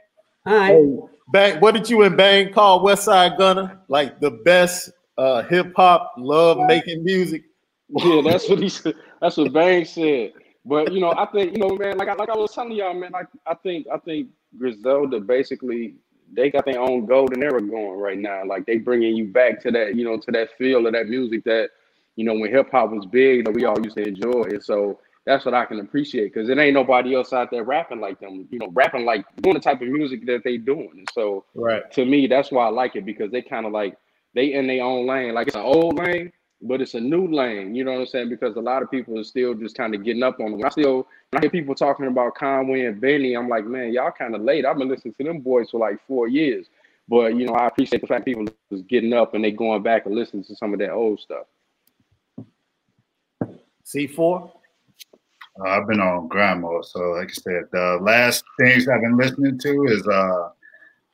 [0.46, 0.74] All right.
[0.74, 0.98] Hey,
[1.32, 3.80] Bang, what did you and Bang call West Side Gunner?
[3.88, 7.44] Like the best uh, hip hop love making music.
[7.88, 8.94] Yeah, that's what he said.
[9.20, 10.32] That's what Bang said.
[10.64, 11.98] But you know, I think you know, man.
[11.98, 13.12] Like I, like I was telling y'all, man.
[13.14, 14.28] I, I think I think
[14.58, 15.94] Griselda basically
[16.32, 18.44] they got their own golden era going right now.
[18.44, 21.44] Like they bringing you back to that, you know, to that feel of that music
[21.44, 21.70] that
[22.20, 24.42] you know when hip hop was big that we all used to enjoy.
[24.42, 27.98] And so that's what I can appreciate because it ain't nobody else out there rapping
[27.98, 28.46] like them.
[28.50, 30.92] You know, rapping like doing the type of music that they doing.
[30.98, 31.90] And so Right.
[31.92, 33.96] to me, that's why I like it because they kind of like
[34.34, 35.32] they in their own lane.
[35.32, 36.30] Like it's an old lane,
[36.60, 37.74] but it's a new lane.
[37.74, 38.28] You know what I'm saying?
[38.28, 40.60] Because a lot of people are still just kind of getting up on them.
[40.62, 44.10] I still when I hear people talking about Conway and Benny, I'm like, man, y'all
[44.10, 44.66] kind of late.
[44.66, 46.66] I've been listening to them boys for like four years.
[47.08, 50.04] But you know, I appreciate the fact people is getting up and they going back
[50.04, 51.46] and listening to some of that old stuff.
[53.94, 54.50] C4?
[55.58, 59.58] Uh, I've been on grandma, so like I said, the last things I've been listening
[59.58, 60.50] to is uh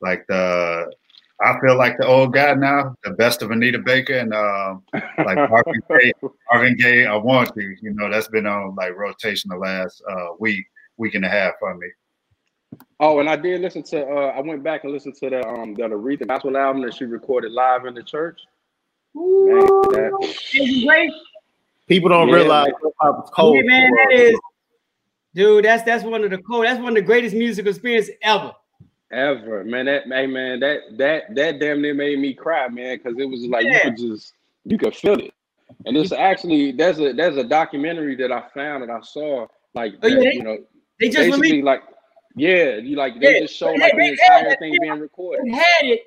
[0.00, 0.92] like the
[1.40, 5.36] I feel like the old guy now, the best of Anita Baker and um like
[5.50, 6.12] Marvin Gaye,
[6.52, 7.76] Marvin Gaye, I want you.
[7.80, 10.66] You know, that's been on like rotation the last uh week,
[10.98, 11.88] week and a half for me.
[13.00, 14.06] Oh, and I did listen to.
[14.06, 17.04] Uh, I went back and listened to the um the Aretha gospel album that she
[17.04, 18.40] recorded live in the church.
[19.14, 21.12] Man, that, Is it great?
[21.86, 22.74] People don't Yeah, realize man.
[23.02, 23.56] hip cold.
[23.56, 24.38] Yeah, man, that is,
[25.34, 25.64] dude.
[25.64, 26.62] That's that's one of the cool.
[26.62, 28.52] That's one of the greatest musical experiences ever.
[29.12, 29.86] ever, man.
[29.86, 33.40] That hey, man, that that that damn near made me cry, man, because it was
[33.46, 33.72] like Yeah.
[33.74, 34.32] you could just
[34.64, 35.32] you could feel it.
[35.84, 39.94] And it's actually there's a there's a documentary that I found and I saw like
[40.02, 40.58] Oh, yeah, that, they- you know
[40.98, 41.64] They just basically released.
[41.66, 41.82] like
[42.34, 45.48] yeah, you like they Yeah, just show like they the entire that thing being recorded.
[45.54, 46.00] Had it.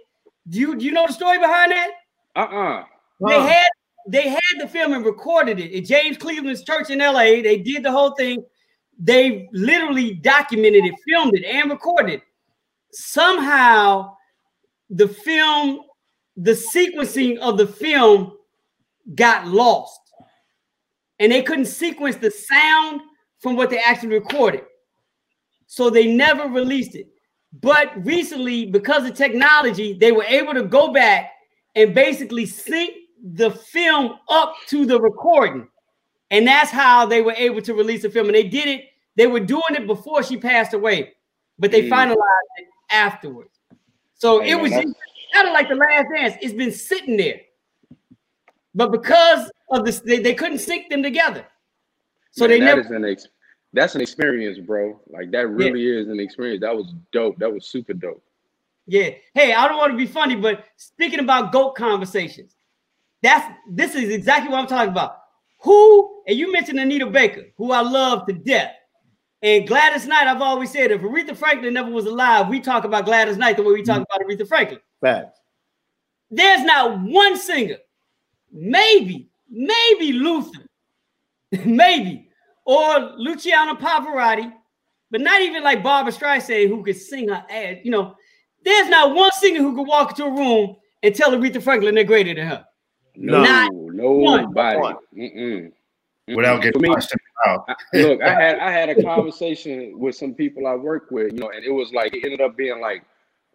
[0.49, 1.91] Do you do you know the story behind that?
[2.35, 2.83] Uh uh
[3.27, 3.67] They had
[4.07, 7.41] they had the film and recorded it at James Cleveland's church in LA.
[7.41, 8.43] They did the whole thing.
[8.97, 12.15] They literally documented it, filmed it, and recorded.
[12.15, 12.23] it.
[12.91, 14.15] Somehow,
[14.89, 15.81] the film,
[16.35, 18.33] the sequencing of the film
[19.15, 19.99] got lost.
[21.19, 23.01] And they couldn't sequence the sound
[23.39, 24.63] from what they actually recorded.
[25.67, 27.07] So they never released it.
[27.61, 31.31] But recently, because of technology, they were able to go back
[31.75, 32.91] and basically sync
[33.23, 35.67] the film up to the recording.
[36.31, 38.27] And that's how they were able to release the film.
[38.27, 38.85] And they did it,
[39.15, 41.13] they were doing it before she passed away,
[41.57, 41.89] but they Mm.
[41.89, 43.59] finalized it afterwards.
[44.15, 46.35] So it was kind of like the last dance.
[46.41, 47.41] It's been sitting there.
[48.75, 51.45] But because of this, they, they couldn't sync them together.
[52.31, 53.27] So Man, they that never is an ex-
[53.73, 54.99] that's an experience, bro.
[55.07, 56.61] Like that really is an experience.
[56.61, 57.37] That was dope.
[57.39, 58.23] That was super dope.
[58.87, 59.11] Yeah.
[59.33, 62.55] Hey, I don't want to be funny, but speaking about goat conversations,
[63.21, 65.17] that's this is exactly what I'm talking about.
[65.61, 68.71] Who and you mentioned Anita Baker, who I love to death,
[69.41, 70.27] and Gladys Knight.
[70.27, 73.63] I've always said if Aretha Franklin never was alive, we talk about Gladys Knight the
[73.63, 74.21] way we talk mm-hmm.
[74.21, 74.79] about Aretha Franklin.
[75.01, 75.39] Facts.
[76.31, 77.77] There's not one singer,
[78.51, 80.65] maybe, maybe Luther,
[81.65, 82.29] maybe,
[82.65, 84.53] or Luciano Pavarotti,
[85.09, 87.77] but not even like Barbra Streisand who could sing her ass.
[87.83, 88.15] You know,
[88.63, 92.03] there's not one singer who could walk into a room and tell Aretha Franklin they're
[92.03, 92.65] greater than her.
[93.19, 94.79] No, Not nobody.
[94.79, 94.95] one.
[95.15, 95.71] Mm-mm.
[96.35, 96.63] Without Mm-mm.
[96.63, 97.13] getting For me, punched
[97.93, 101.39] in look, I had I had a conversation with some people I work with, you
[101.39, 103.03] know, and it was like it ended up being like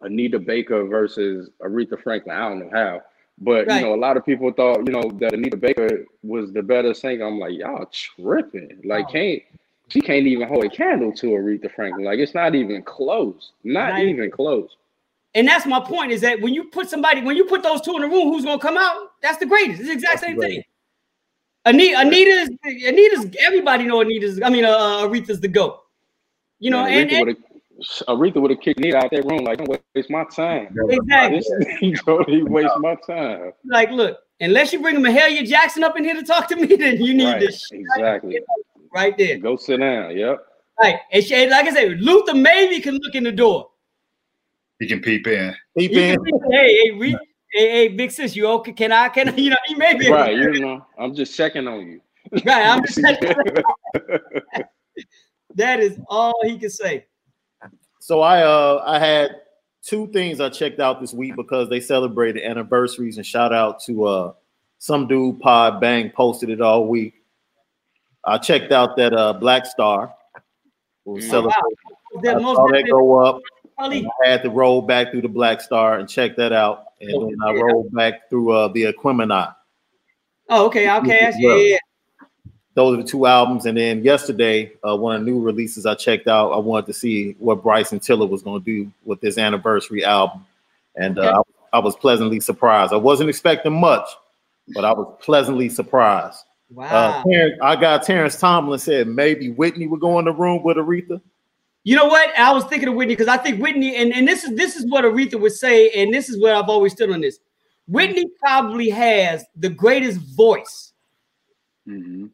[0.01, 2.35] Anita Baker versus Aretha Franklin.
[2.35, 3.01] I don't know how,
[3.39, 3.79] but Right.
[3.81, 6.93] you know, a lot of people thought, you know, that Anita Baker was the better
[6.93, 7.25] singer.
[7.25, 8.81] I'm like, y'all tripping.
[8.83, 9.11] Like, Oh.
[9.11, 9.41] can't
[9.87, 12.05] she can't even hold a candle to Aretha Franklin.
[12.05, 13.51] Like, it's not even close.
[13.63, 14.75] Not Not even close.
[15.35, 17.95] And that's my point is that when you put somebody, when you put those two
[17.95, 19.11] in the room, who's gonna come out?
[19.21, 19.81] That's the greatest.
[19.81, 20.63] It's the exact That's same thing.
[21.65, 25.79] Anita, Anita's, Anita's, everybody know Anita's, I mean, uh, Aretha's the GOAT.
[26.59, 27.45] You know, and, Aretha and would have
[28.07, 29.43] Aretha would have kicked Nita out that room.
[29.43, 30.73] Like, don't waste my time.
[30.89, 31.95] exactly.
[32.05, 33.51] Don't even waste my time.
[33.65, 37.01] Like, look, unless you bring Mahalia Jackson up in here to talk to me, then
[37.01, 38.39] you need Right, this exactly.
[38.93, 39.37] right there.
[39.39, 40.15] Go sit down.
[40.17, 40.37] Yep.
[40.81, 40.99] Right.
[41.11, 43.69] And she, like I said, Luther maybe can look in the door.
[44.79, 45.55] He can peep in.
[45.77, 46.23] Peep He in.
[46.23, 47.17] can say, hey, hey, re,
[47.53, 48.73] hey, hey, big sis, you okay?
[48.73, 50.35] Can I, can I, you know, he may be Right.
[50.35, 52.01] You know, I'm just checking on you.
[52.43, 52.65] Right.
[52.65, 53.17] I'm just saying,
[55.55, 57.05] that is all he can say.
[57.99, 59.37] So I uh I had
[59.81, 64.05] two things I checked out this week because they celebrated anniversaries and shout out to
[64.05, 64.33] uh
[64.79, 67.15] some dude Pod Bang posted it all week.
[68.23, 70.13] I checked out that uh Black Star
[71.05, 71.29] was Mm.
[71.29, 71.61] celebrating.
[72.21, 73.41] The I most saw that go up.
[74.23, 77.37] I had to roll back through the Black Star and check that out, and then
[77.45, 79.53] I rolled back through uh the Aquemini.
[80.49, 81.33] Oh, okay, okay.
[81.41, 81.57] Well.
[81.57, 81.77] Yeah.
[82.75, 85.95] Those are the two albums, and then yesterday, uh, one of the new releases I
[85.95, 86.51] checked out.
[86.51, 90.45] I wanted to see what Bryson Tiller was going to do with this anniversary album,
[90.97, 91.41] and uh,
[91.71, 92.91] I, I was pleasantly surprised.
[92.91, 94.05] I wasn't expecting much,
[94.73, 96.39] but I was pleasantly surprised.
[96.71, 97.23] Uh, Wow.
[97.23, 101.21] Terrence, I got Terrence Tomlin said maybe Whitney would go in the room with Aretha.
[101.85, 102.37] You know what?
[102.37, 104.89] I was thinking of Whitney because I think Whitney, and, and this is this is
[104.89, 107.39] what Aretha would say, and this is where I've always stood on this.
[107.87, 110.93] Whitney probably has the greatest voice.
[111.87, 112.31] Mhm.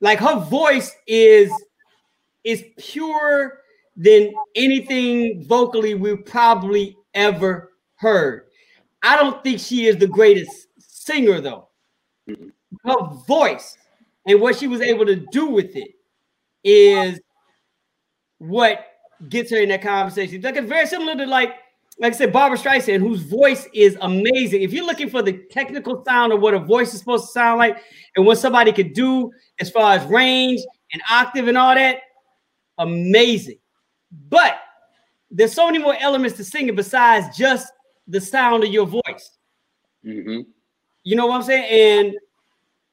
[0.00, 1.52] Like her voice is
[2.42, 3.60] is pure
[3.96, 8.46] than anything vocally we've probably ever heard.
[9.04, 11.68] I don't think she is the greatest singer though.
[12.28, 12.50] Mhm.
[12.84, 13.78] Her voice
[14.26, 15.92] and what she was able to do with it
[16.64, 17.20] is
[18.42, 18.86] what
[19.28, 20.40] gets her in that conversation.
[20.42, 21.54] Like it's very similar to like,
[21.98, 24.62] like I said, Barbra Streisand, whose voice is amazing.
[24.62, 27.58] If you're looking for the technical sound of what a voice is supposed to sound
[27.58, 27.76] like,
[28.16, 30.60] and what somebody could do as far as range
[30.92, 31.98] and octave and all that,
[32.78, 33.58] amazing.
[34.28, 34.56] But
[35.30, 37.72] there's so many more elements to singing besides just
[38.08, 39.38] the sound of your voice.
[40.04, 40.46] Mhm.
[41.04, 42.08] You know what I'm saying?
[42.08, 42.18] And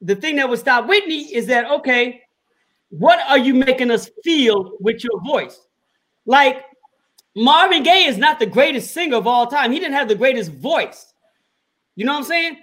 [0.00, 2.22] the thing that would stop Whitney is that okay,
[2.90, 5.58] what are you making us feel with your voice?
[6.26, 6.64] Like
[7.34, 9.72] Marvin Gaye is not the greatest singer of all time.
[9.72, 11.12] He didn't have the greatest voice.
[11.96, 12.56] You know what I'm saying?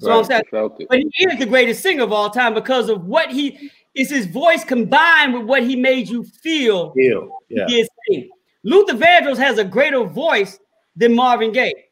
[0.00, 0.88] So I'm saying, I felt it.
[0.88, 4.26] but he is the greatest singer of all time because of what he is his
[4.26, 8.22] voice combined with what he made you feel Yeah, yeah.
[8.64, 10.58] Luther Vandross has a greater voice
[10.96, 11.84] than Marvin Gaye,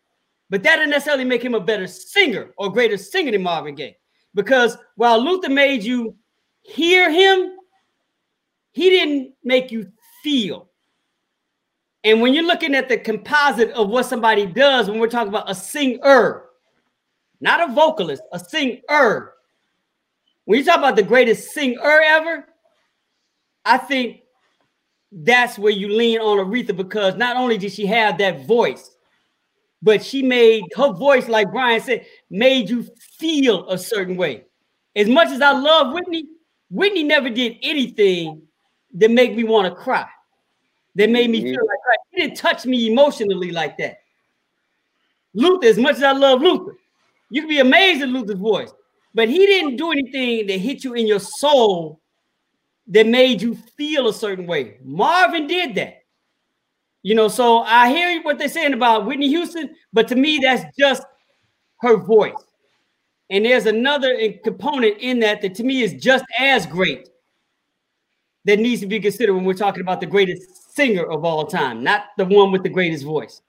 [0.51, 3.97] but that doesn't necessarily make him a better singer or greater singer than Marvin Gaye.
[4.35, 6.16] Because while Luther made you
[6.62, 7.52] hear him,
[8.72, 9.92] he didn't make you
[10.22, 10.68] feel.
[12.04, 15.50] And when you're looking at the composite of what somebody does, when we're talking about
[15.50, 16.44] a singer,
[17.40, 19.32] not a vocalist, a singer.
[20.44, 22.46] When you talk about the greatest singer ever,
[23.64, 24.22] I think
[25.12, 28.96] that's where you lean on Aretha because not only did she have that voice,
[29.82, 32.88] but she made her voice, like Brian said, made you
[33.18, 34.44] feel a certain way.
[34.96, 36.26] As much as I love Whitney,
[36.70, 38.42] Whitney never did anything
[38.94, 40.06] that made me want to cry,
[40.94, 41.48] that made me mm-hmm.
[41.48, 41.97] feel like cry.
[42.10, 43.98] He didn't touch me emotionally like that.
[45.35, 46.77] Luther, as much as I love Luther,
[47.31, 48.73] you can be amazed at Luther's voice,
[49.14, 52.01] but he didn't do anything that hit you in your soul
[52.89, 54.77] that made you feel a certain way.
[54.82, 56.02] Marvin did that.
[57.02, 60.64] You know, so I hear what they're saying about Whitney Houston, but to me, that's
[60.78, 61.02] just
[61.81, 62.35] her voice.
[63.31, 67.09] And there's another component in that that to me is just as great
[68.44, 71.82] that needs to be considered when we're talking about the greatest singer of all time,
[71.82, 73.43] not the one with the greatest voice.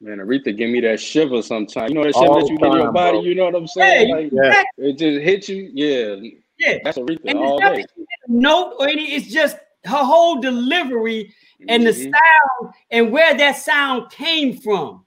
[0.00, 1.88] Man, Aretha give me that shiver sometimes.
[1.90, 3.12] You know that shiver that you get in your body.
[3.18, 3.22] bro.
[3.22, 4.08] You know what I'm saying?
[4.08, 4.62] you- Like, Yeah.
[4.88, 5.70] it just hits you.
[5.72, 6.16] Yeah,
[6.58, 6.78] yeah.
[6.84, 7.76] that's Aretha And all it's day.
[7.82, 11.32] that she hit a note or any, it's just her whole delivery
[11.68, 12.02] and the Mhm.
[12.12, 15.06] sound and where that sound came from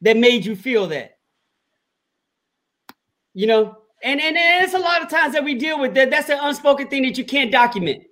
[0.00, 1.18] that made you feel that.
[3.34, 6.10] You know, and and, and it's a lot of times that we deal with that.
[6.10, 8.04] That's an unspoken thing that you can't document.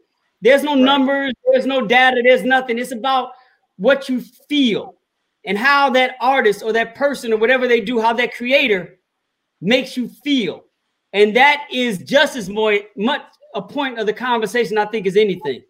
[0.43, 2.79] There's no numbers, there's no data, there's nothing.
[2.79, 3.31] It's about
[3.77, 4.97] what you feel
[5.45, 8.99] and how that artist or that person or whatever they do, how that creator
[9.61, 10.65] makes you feel.
[11.13, 13.23] And that is just as more much
[13.55, 15.63] a point of the conversation, I think, as anything.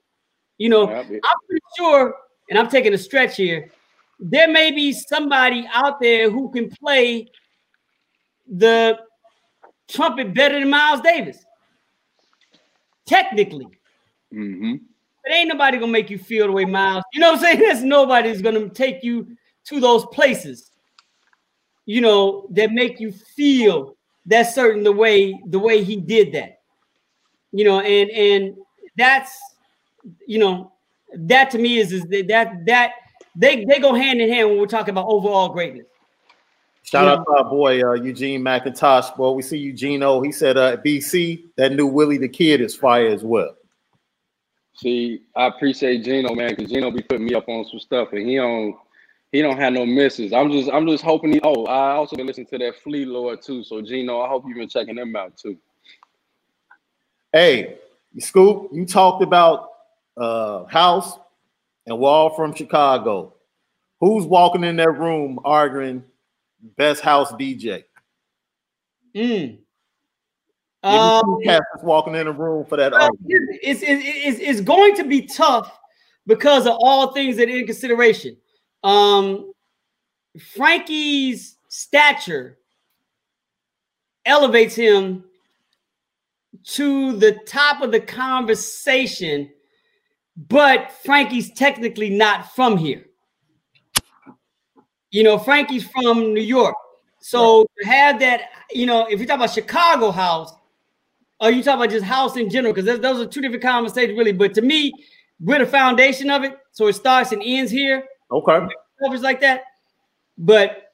[0.56, 2.14] You know, I'm pretty sure,
[2.48, 3.70] and I'm taking a stretch here.
[4.20, 7.28] There may be somebody out there who can play
[8.48, 8.98] the
[9.88, 11.44] trumpet better than Miles Davis.
[13.04, 13.66] Technically.
[14.32, 14.74] Mm-hmm.
[15.22, 17.04] But ain't nobody gonna make you feel the way Miles.
[17.12, 17.58] You know what I'm saying?
[17.60, 20.70] There's nobody's gonna take you to those places,
[21.86, 23.96] you know, that make you feel
[24.26, 26.60] that certain the way the way he did that.
[27.52, 28.56] You know, and and
[28.96, 29.38] that's
[30.26, 30.72] you know,
[31.14, 32.92] that to me is is that that
[33.36, 35.86] they they go hand in hand when we're talking about overall greatness.
[36.82, 37.12] Shout yeah.
[37.12, 39.16] out to our boy uh, Eugene McIntosh.
[39.16, 40.20] Boy, we see Eugene Eugenio.
[40.20, 43.54] He said, uh, "BC, that new Willie the Kid is fire as well."
[44.74, 48.28] See, I appreciate Gino, man, because Gino be putting me up on some stuff, and
[48.28, 48.76] he don't
[49.32, 50.32] he don't have no misses.
[50.32, 51.40] I'm just I'm just hoping he.
[51.42, 53.64] Oh, I also been listening to that Flee Lord too.
[53.64, 55.58] So Gino, I hope you've been checking them out too.
[57.32, 57.78] Hey,
[58.18, 59.70] Scoop, you talked about
[60.16, 61.18] uh, House,
[61.86, 63.34] and we're from Chicago.
[64.00, 66.04] Who's walking in that room arguing
[66.76, 67.84] best house DJ?
[69.16, 69.58] Mm.
[70.82, 71.22] Um,
[71.82, 72.92] walking in the room for that.
[73.62, 75.78] It's, it's, it's, it's going to be tough
[76.26, 78.36] because of all things that in consideration.
[78.82, 79.52] Um,
[80.56, 82.58] Frankie's stature
[84.24, 85.24] elevates him
[86.64, 89.50] to the top of the conversation,
[90.36, 93.06] but Frankie's technically not from here.
[95.10, 96.74] You know, Frankie's from New York.
[97.20, 97.66] So right.
[97.80, 100.52] to have that, you know, if you talk about Chicago house,
[101.42, 104.32] or you talk about just house in general, because those are two different conversations, really.
[104.32, 104.92] But to me,
[105.40, 106.56] we're the foundation of it.
[106.70, 108.04] So it starts and ends here.
[108.30, 108.60] Okay.
[109.02, 109.64] Covers like that.
[110.38, 110.92] But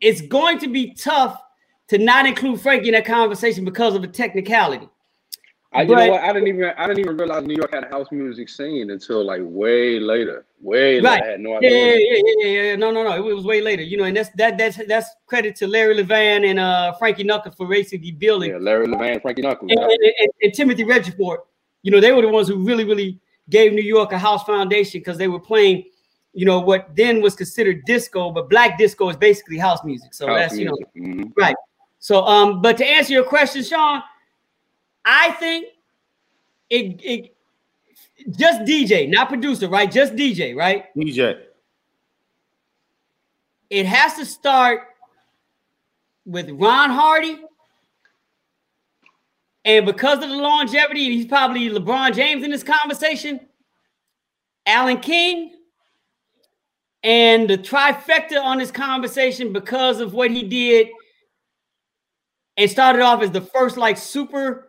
[0.00, 1.42] it's going to be tough
[1.88, 4.88] to not include Frankie in that conversation because of the technicality.
[5.72, 6.22] I, you but, know what?
[6.22, 9.24] I didn't even I didn't even realize New York had a house music scene until
[9.24, 10.46] like way later.
[10.60, 11.20] Way right.
[11.20, 11.24] later.
[11.24, 11.70] I had no idea.
[11.70, 13.14] Yeah, yeah, yeah, yeah, No, no, no.
[13.14, 13.82] It was way later.
[13.82, 17.54] You know, and that's that that's that's credit to Larry Levan and uh Frankie Knuckles
[17.54, 18.52] for basically building.
[18.52, 21.40] Yeah, Larry Levan, Frankie Knuckles, and, and, and, and Timothy Regisford.
[21.82, 23.20] You know, they were the ones who really, really
[23.50, 25.84] gave New York a house foundation because they were playing,
[26.32, 30.14] you know, what then was considered disco, but black disco is basically house music.
[30.14, 30.74] So house that's music.
[30.94, 31.30] you know, mm-hmm.
[31.36, 31.56] right.
[31.98, 34.02] So um, but to answer your question, Sean,
[35.10, 35.68] I think
[36.68, 37.34] it, it
[38.36, 39.90] just DJ, not producer, right?
[39.90, 40.84] Just DJ, right?
[40.94, 41.40] DJ.
[43.70, 44.82] It has to start
[46.26, 47.38] with Ron Hardy.
[49.64, 53.40] And because of the longevity, he's probably LeBron James in this conversation,
[54.66, 55.54] Alan King,
[57.02, 60.88] and the trifecta on this conversation because of what he did
[62.58, 64.67] and started off as the first like super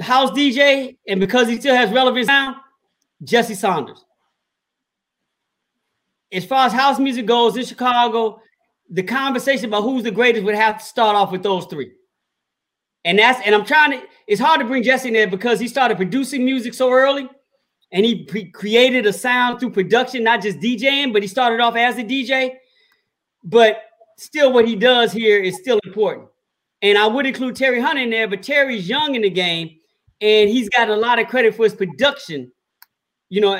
[0.00, 2.56] house DJ, and because he still has relevance now,
[3.22, 4.04] Jesse Saunders.
[6.32, 8.40] As far as house music goes in Chicago,
[8.90, 11.92] the conversation about who's the greatest would have to start off with those three.
[13.04, 14.06] And that's and I'm trying to.
[14.26, 17.28] It's hard to bring Jesse in there because he started producing music so early,
[17.92, 21.12] and he pre- created a sound through production, not just DJing.
[21.12, 22.56] But he started off as a DJ.
[23.44, 23.80] But
[24.18, 26.28] still, what he does here is still important.
[26.82, 29.75] And I would include Terry Hunt in there, but Terry's young in the game,
[30.20, 32.50] and he's got a lot of credit for his production,
[33.28, 33.54] you know,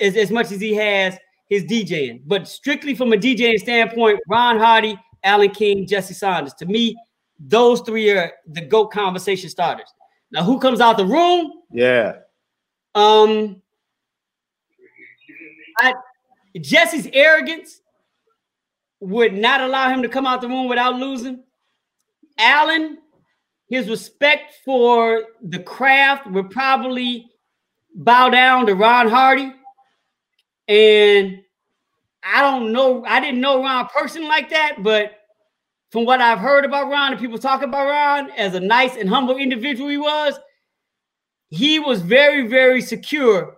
[0.00, 1.18] as, as much as he has
[1.48, 2.22] his DJing.
[2.26, 6.54] But strictly from a DJing standpoint, Ron Hardy, Alan King, Jesse Saunders.
[6.54, 6.96] To me,
[7.38, 9.92] those three are the GOAT conversation starters.
[10.30, 11.52] Now, who comes out the room?
[11.70, 12.16] Yeah.
[12.94, 13.62] Um,
[15.78, 15.94] I,
[16.60, 17.80] Jesse's arrogance
[19.00, 21.44] would not allow him to come out the room without losing.
[22.38, 22.98] Alan
[23.68, 27.30] his respect for the craft would probably
[27.94, 29.52] bow down to Ron Hardy.
[30.66, 31.42] And
[32.22, 35.12] I don't know, I didn't know Ron personally like that, but
[35.90, 39.08] from what I've heard about Ron and people talk about Ron as a nice and
[39.08, 40.38] humble individual he was,
[41.50, 43.56] he was very, very secure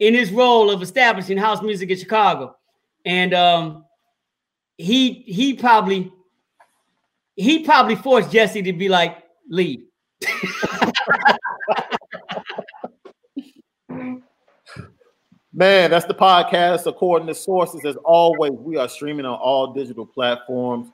[0.00, 2.56] in his role of establishing house music in Chicago.
[3.04, 3.84] And um,
[4.76, 6.12] he he probably
[7.36, 9.84] he probably forced Jesse to be like, leave.
[15.52, 16.86] Man, that's the podcast.
[16.86, 20.88] According to sources, as always, we are streaming on all digital platforms.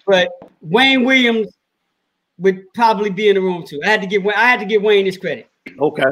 [0.07, 0.29] But
[0.61, 1.47] Wayne Williams
[2.37, 3.81] would probably be in the room too.
[3.83, 5.49] I had to give I had to give Wayne his credit.
[5.79, 6.03] Okay.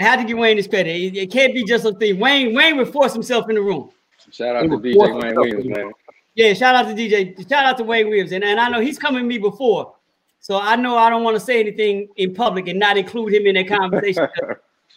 [0.00, 0.90] I had to give Wayne his credit.
[0.90, 2.18] It, it can't be just a thing.
[2.18, 3.90] Wayne Wayne would force himself in the room.
[4.32, 5.92] Shout out to DJ Wayne Williams, man.
[6.34, 7.48] Yeah, shout out to DJ.
[7.48, 8.32] Shout out to Wayne Williams.
[8.32, 9.94] And, and I know he's coming to me before.
[10.40, 13.46] So I know I don't want to say anything in public and not include him
[13.46, 14.26] in that conversation.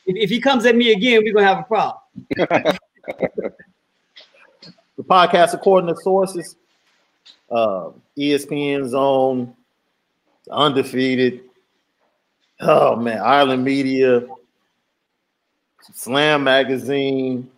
[0.07, 2.01] if, if he comes at me again, we're gonna have a problem.
[4.95, 6.55] the podcast, according to sources,
[7.51, 9.53] uh, ESPN Zone,
[10.49, 11.41] Undefeated.
[12.59, 14.25] Oh man, Island Media,
[15.93, 17.51] Slam Magazine,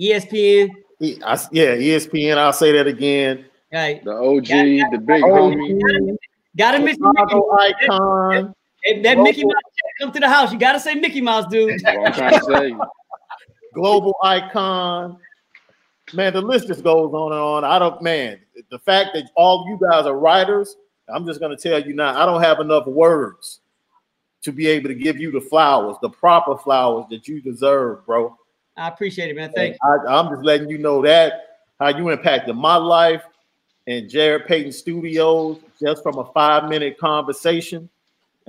[0.00, 0.70] ESPN.
[1.02, 2.36] I, yeah, ESPN.
[2.36, 3.46] I'll say that again.
[3.72, 4.04] Right.
[4.04, 6.16] The OG, got, the big homie.
[6.56, 8.54] Gotta miss Chicago icon.
[8.86, 9.54] That, that Mickey Mouse
[10.00, 10.52] come to the house.
[10.52, 11.84] You gotta say Mickey Mouse, dude.
[11.86, 12.74] I'm trying to say.
[13.74, 15.18] Global icon.
[16.12, 17.64] Man, the list just goes on and on.
[17.64, 18.40] I don't, man,
[18.70, 20.76] the fact that all you guys are writers,
[21.08, 23.60] I'm just gonna tell you now, I don't have enough words
[24.42, 28.36] to be able to give you the flowers, the proper flowers that you deserve, bro.
[28.76, 29.52] I appreciate it, man.
[29.54, 30.06] Thank you.
[30.08, 33.22] I, I'm just letting you know that how you impacted my life
[33.86, 37.88] and Jared Payton Studios just from a five minute conversation.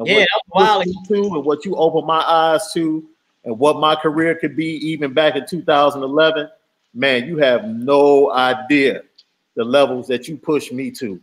[0.02, 3.08] And yeah, what you to and what you opened my eyes to,
[3.44, 6.50] and what my career could be even back in 2011.
[6.94, 9.04] Man, you have no idea
[9.56, 11.20] the levels that you pushed me to.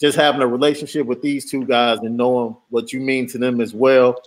[0.00, 3.60] just having a relationship with these two guys and knowing what you mean to them
[3.60, 4.20] as well.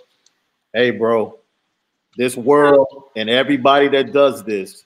[0.72, 1.40] Hey, bro,
[2.16, 4.86] this world and everybody that does this,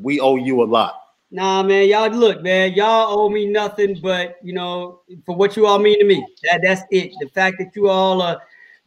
[0.00, 1.02] we owe you a lot.
[1.30, 5.66] Nah, man, y'all look, man, y'all owe me nothing but you know for what you
[5.66, 6.26] all mean to me.
[6.44, 7.12] That that's it.
[7.20, 8.40] The fact that you all are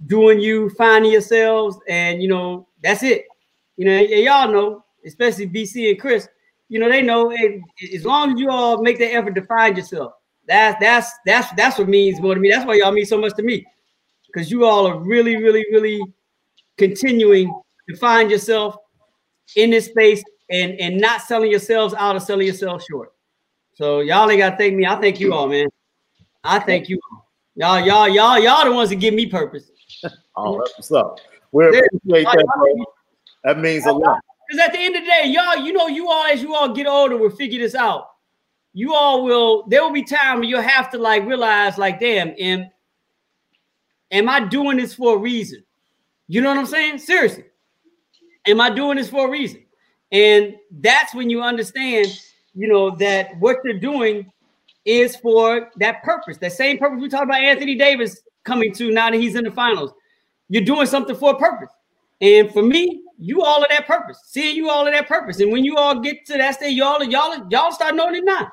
[0.07, 3.25] doing you, finding yourselves, and you know that's it.
[3.77, 6.27] You know, y'all know, especially BC and Chris.
[6.67, 7.61] You know, they know hey,
[7.93, 10.13] as long as you all make the effort to find yourself.
[10.47, 12.49] That's that's that's that's what means more to me.
[12.49, 13.63] That's why y'all mean so much to me,
[14.25, 16.01] because you all are really, really, really
[16.79, 17.53] continuing
[17.87, 18.77] to find yourself
[19.55, 23.13] in this space and and not selling yourselves out or selling yourselves short.
[23.73, 24.85] So y'all ain't gotta thank me.
[24.85, 25.67] I thank you all, man.
[26.43, 27.27] I thank you all.
[27.55, 29.71] Y'all, y'all, y'all, y'all the ones that give me purpose.
[30.35, 31.19] oh, that's what's up.
[31.51, 32.85] We appreciate that, bro.
[33.43, 34.19] That means a lot.
[34.47, 36.73] Because at the end of the day, y'all, you know, you all as you all
[36.73, 38.07] get older will figure this out.
[38.73, 39.65] You all will.
[39.67, 42.69] There will be time where you'll have to like realize, like, damn, am
[44.11, 45.63] am I doing this for a reason?
[46.27, 46.99] You know what I'm saying?
[46.99, 47.45] Seriously,
[48.47, 49.63] am I doing this for a reason?
[50.11, 52.19] And that's when you understand,
[52.53, 54.31] you know, that what you're doing
[54.85, 56.37] is for that purpose.
[56.37, 59.51] That same purpose we talked about Anthony Davis coming to now that he's in the
[59.51, 59.91] finals.
[60.49, 61.69] You're doing something for a purpose.
[62.19, 64.19] And for me, you all of that purpose.
[64.25, 65.39] Seeing you all of that purpose.
[65.39, 68.51] And when you all get to that stage, y'all y'all y'all start knowing it now.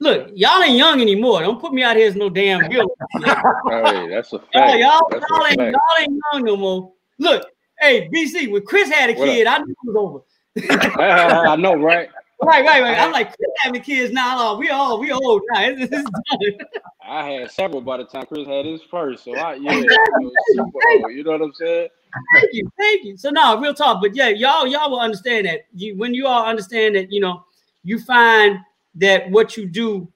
[0.00, 1.42] Look, y'all ain't young anymore.
[1.42, 2.90] Don't put me out here as no damn girl.
[3.22, 4.52] hey, that's a fact.
[4.52, 6.92] Y'all, y'all, that's y'all, ain't, y'all ain't young no more.
[7.18, 7.46] Look,
[7.78, 10.20] hey, BC, when Chris had a kid, I knew it was over.
[10.58, 12.08] I know, right?
[12.42, 12.98] Right, right, right.
[12.98, 14.56] I'm like, Chris having kids now.
[14.56, 15.62] we all we old now.
[15.62, 16.64] It's, it's
[17.06, 19.24] I had several by the time Chris had his first.
[19.24, 21.88] So I yeah, you know what I'm saying?
[22.34, 23.16] Thank you, thank you.
[23.16, 24.02] So no, real talk.
[24.02, 25.66] But yeah, y'all, y'all will understand that.
[25.72, 27.44] You when you all understand that, you know,
[27.84, 28.58] you find
[28.96, 30.12] that what you do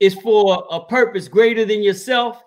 [0.00, 2.42] is for a purpose greater than yourself.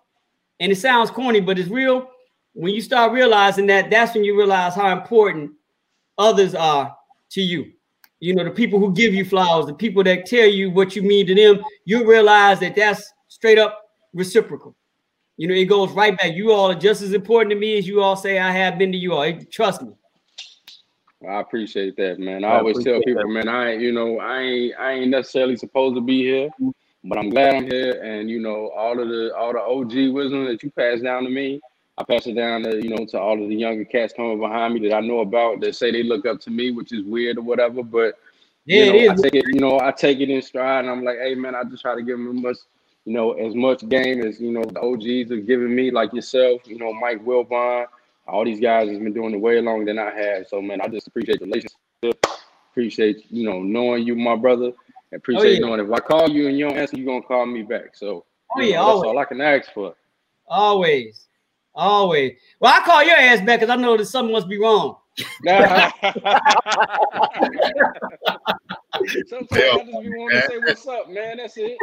[0.59, 2.09] And it sounds corny, but it's real.
[2.53, 5.51] When you start realizing that, that's when you realize how important
[6.19, 6.95] others are
[7.31, 7.71] to you.
[8.19, 11.01] You know, the people who give you flowers, the people that tell you what you
[11.01, 14.75] mean to them, you realize that that's straight up reciprocal.
[15.37, 16.33] You know, it goes right back.
[16.33, 18.91] You all are just as important to me as you all say I have been
[18.91, 19.31] to you all.
[19.49, 19.93] Trust me.
[21.27, 22.43] I appreciate that, man.
[22.43, 23.27] I, I always tell people, that.
[23.27, 26.49] man, I you know, I ain't I ain't necessarily supposed to be here,
[27.03, 28.01] but I'm glad I'm here.
[28.01, 31.29] And you know, all of the all the OG wisdom that you passed down to
[31.29, 31.59] me,
[31.99, 34.73] I pass it down to you know to all of the younger cats coming behind
[34.73, 37.37] me that I know about that say they look up to me, which is weird
[37.37, 37.83] or whatever.
[37.83, 38.17] But
[38.65, 41.03] yeah, you know, I take it, you know, I take it in stride, and I'm
[41.03, 42.57] like, hey man, I just try to give them as much,
[43.03, 46.61] you know, as much game as you know the OGs have given me, like yourself,
[46.65, 47.85] you know, Mike Wilbon,
[48.27, 50.47] all these guys has been doing it way longer than I have.
[50.47, 52.25] So man, I just appreciate the relationship,
[52.71, 54.71] appreciate you know knowing you, my brother,
[55.13, 55.59] appreciate oh, yeah.
[55.59, 57.93] knowing if I call you and you don't answer, you're gonna call me back.
[57.97, 58.23] So
[58.55, 59.95] oh, yeah, know, that's all I can ask for.
[60.47, 61.28] Always.
[61.75, 62.33] Always.
[62.59, 64.97] Well, I call your ass back because I know that something must be wrong.
[69.27, 71.37] Sometimes I just be wanting to say what's up, man.
[71.37, 71.77] That's it.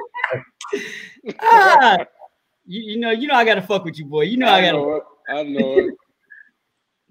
[1.41, 1.99] ah,
[2.67, 4.23] you, you know, you know, I gotta fuck with you, boy.
[4.23, 4.79] You know, I, I gotta.
[4.79, 5.95] Know I know it.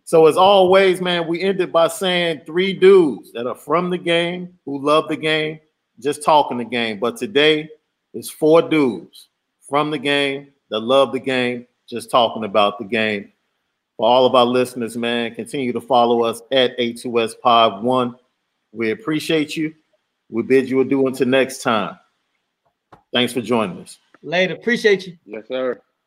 [0.03, 4.57] So as always, man, we ended by saying three dudes that are from the game,
[4.63, 5.59] who love the game,
[5.99, 6.99] just talking the game.
[6.99, 7.69] But today
[8.13, 9.29] is four dudes
[9.67, 13.31] from the game that love the game, just talking about the game.
[13.97, 18.15] For all of our listeners, man, continue to follow us at A2S Pod One.
[18.73, 19.73] We appreciate you.
[20.29, 21.97] We bid you adieu until next time.
[23.13, 23.97] Thanks for joining us.
[24.21, 24.55] Later.
[24.55, 25.17] Appreciate you.
[25.25, 25.81] Yes, sir.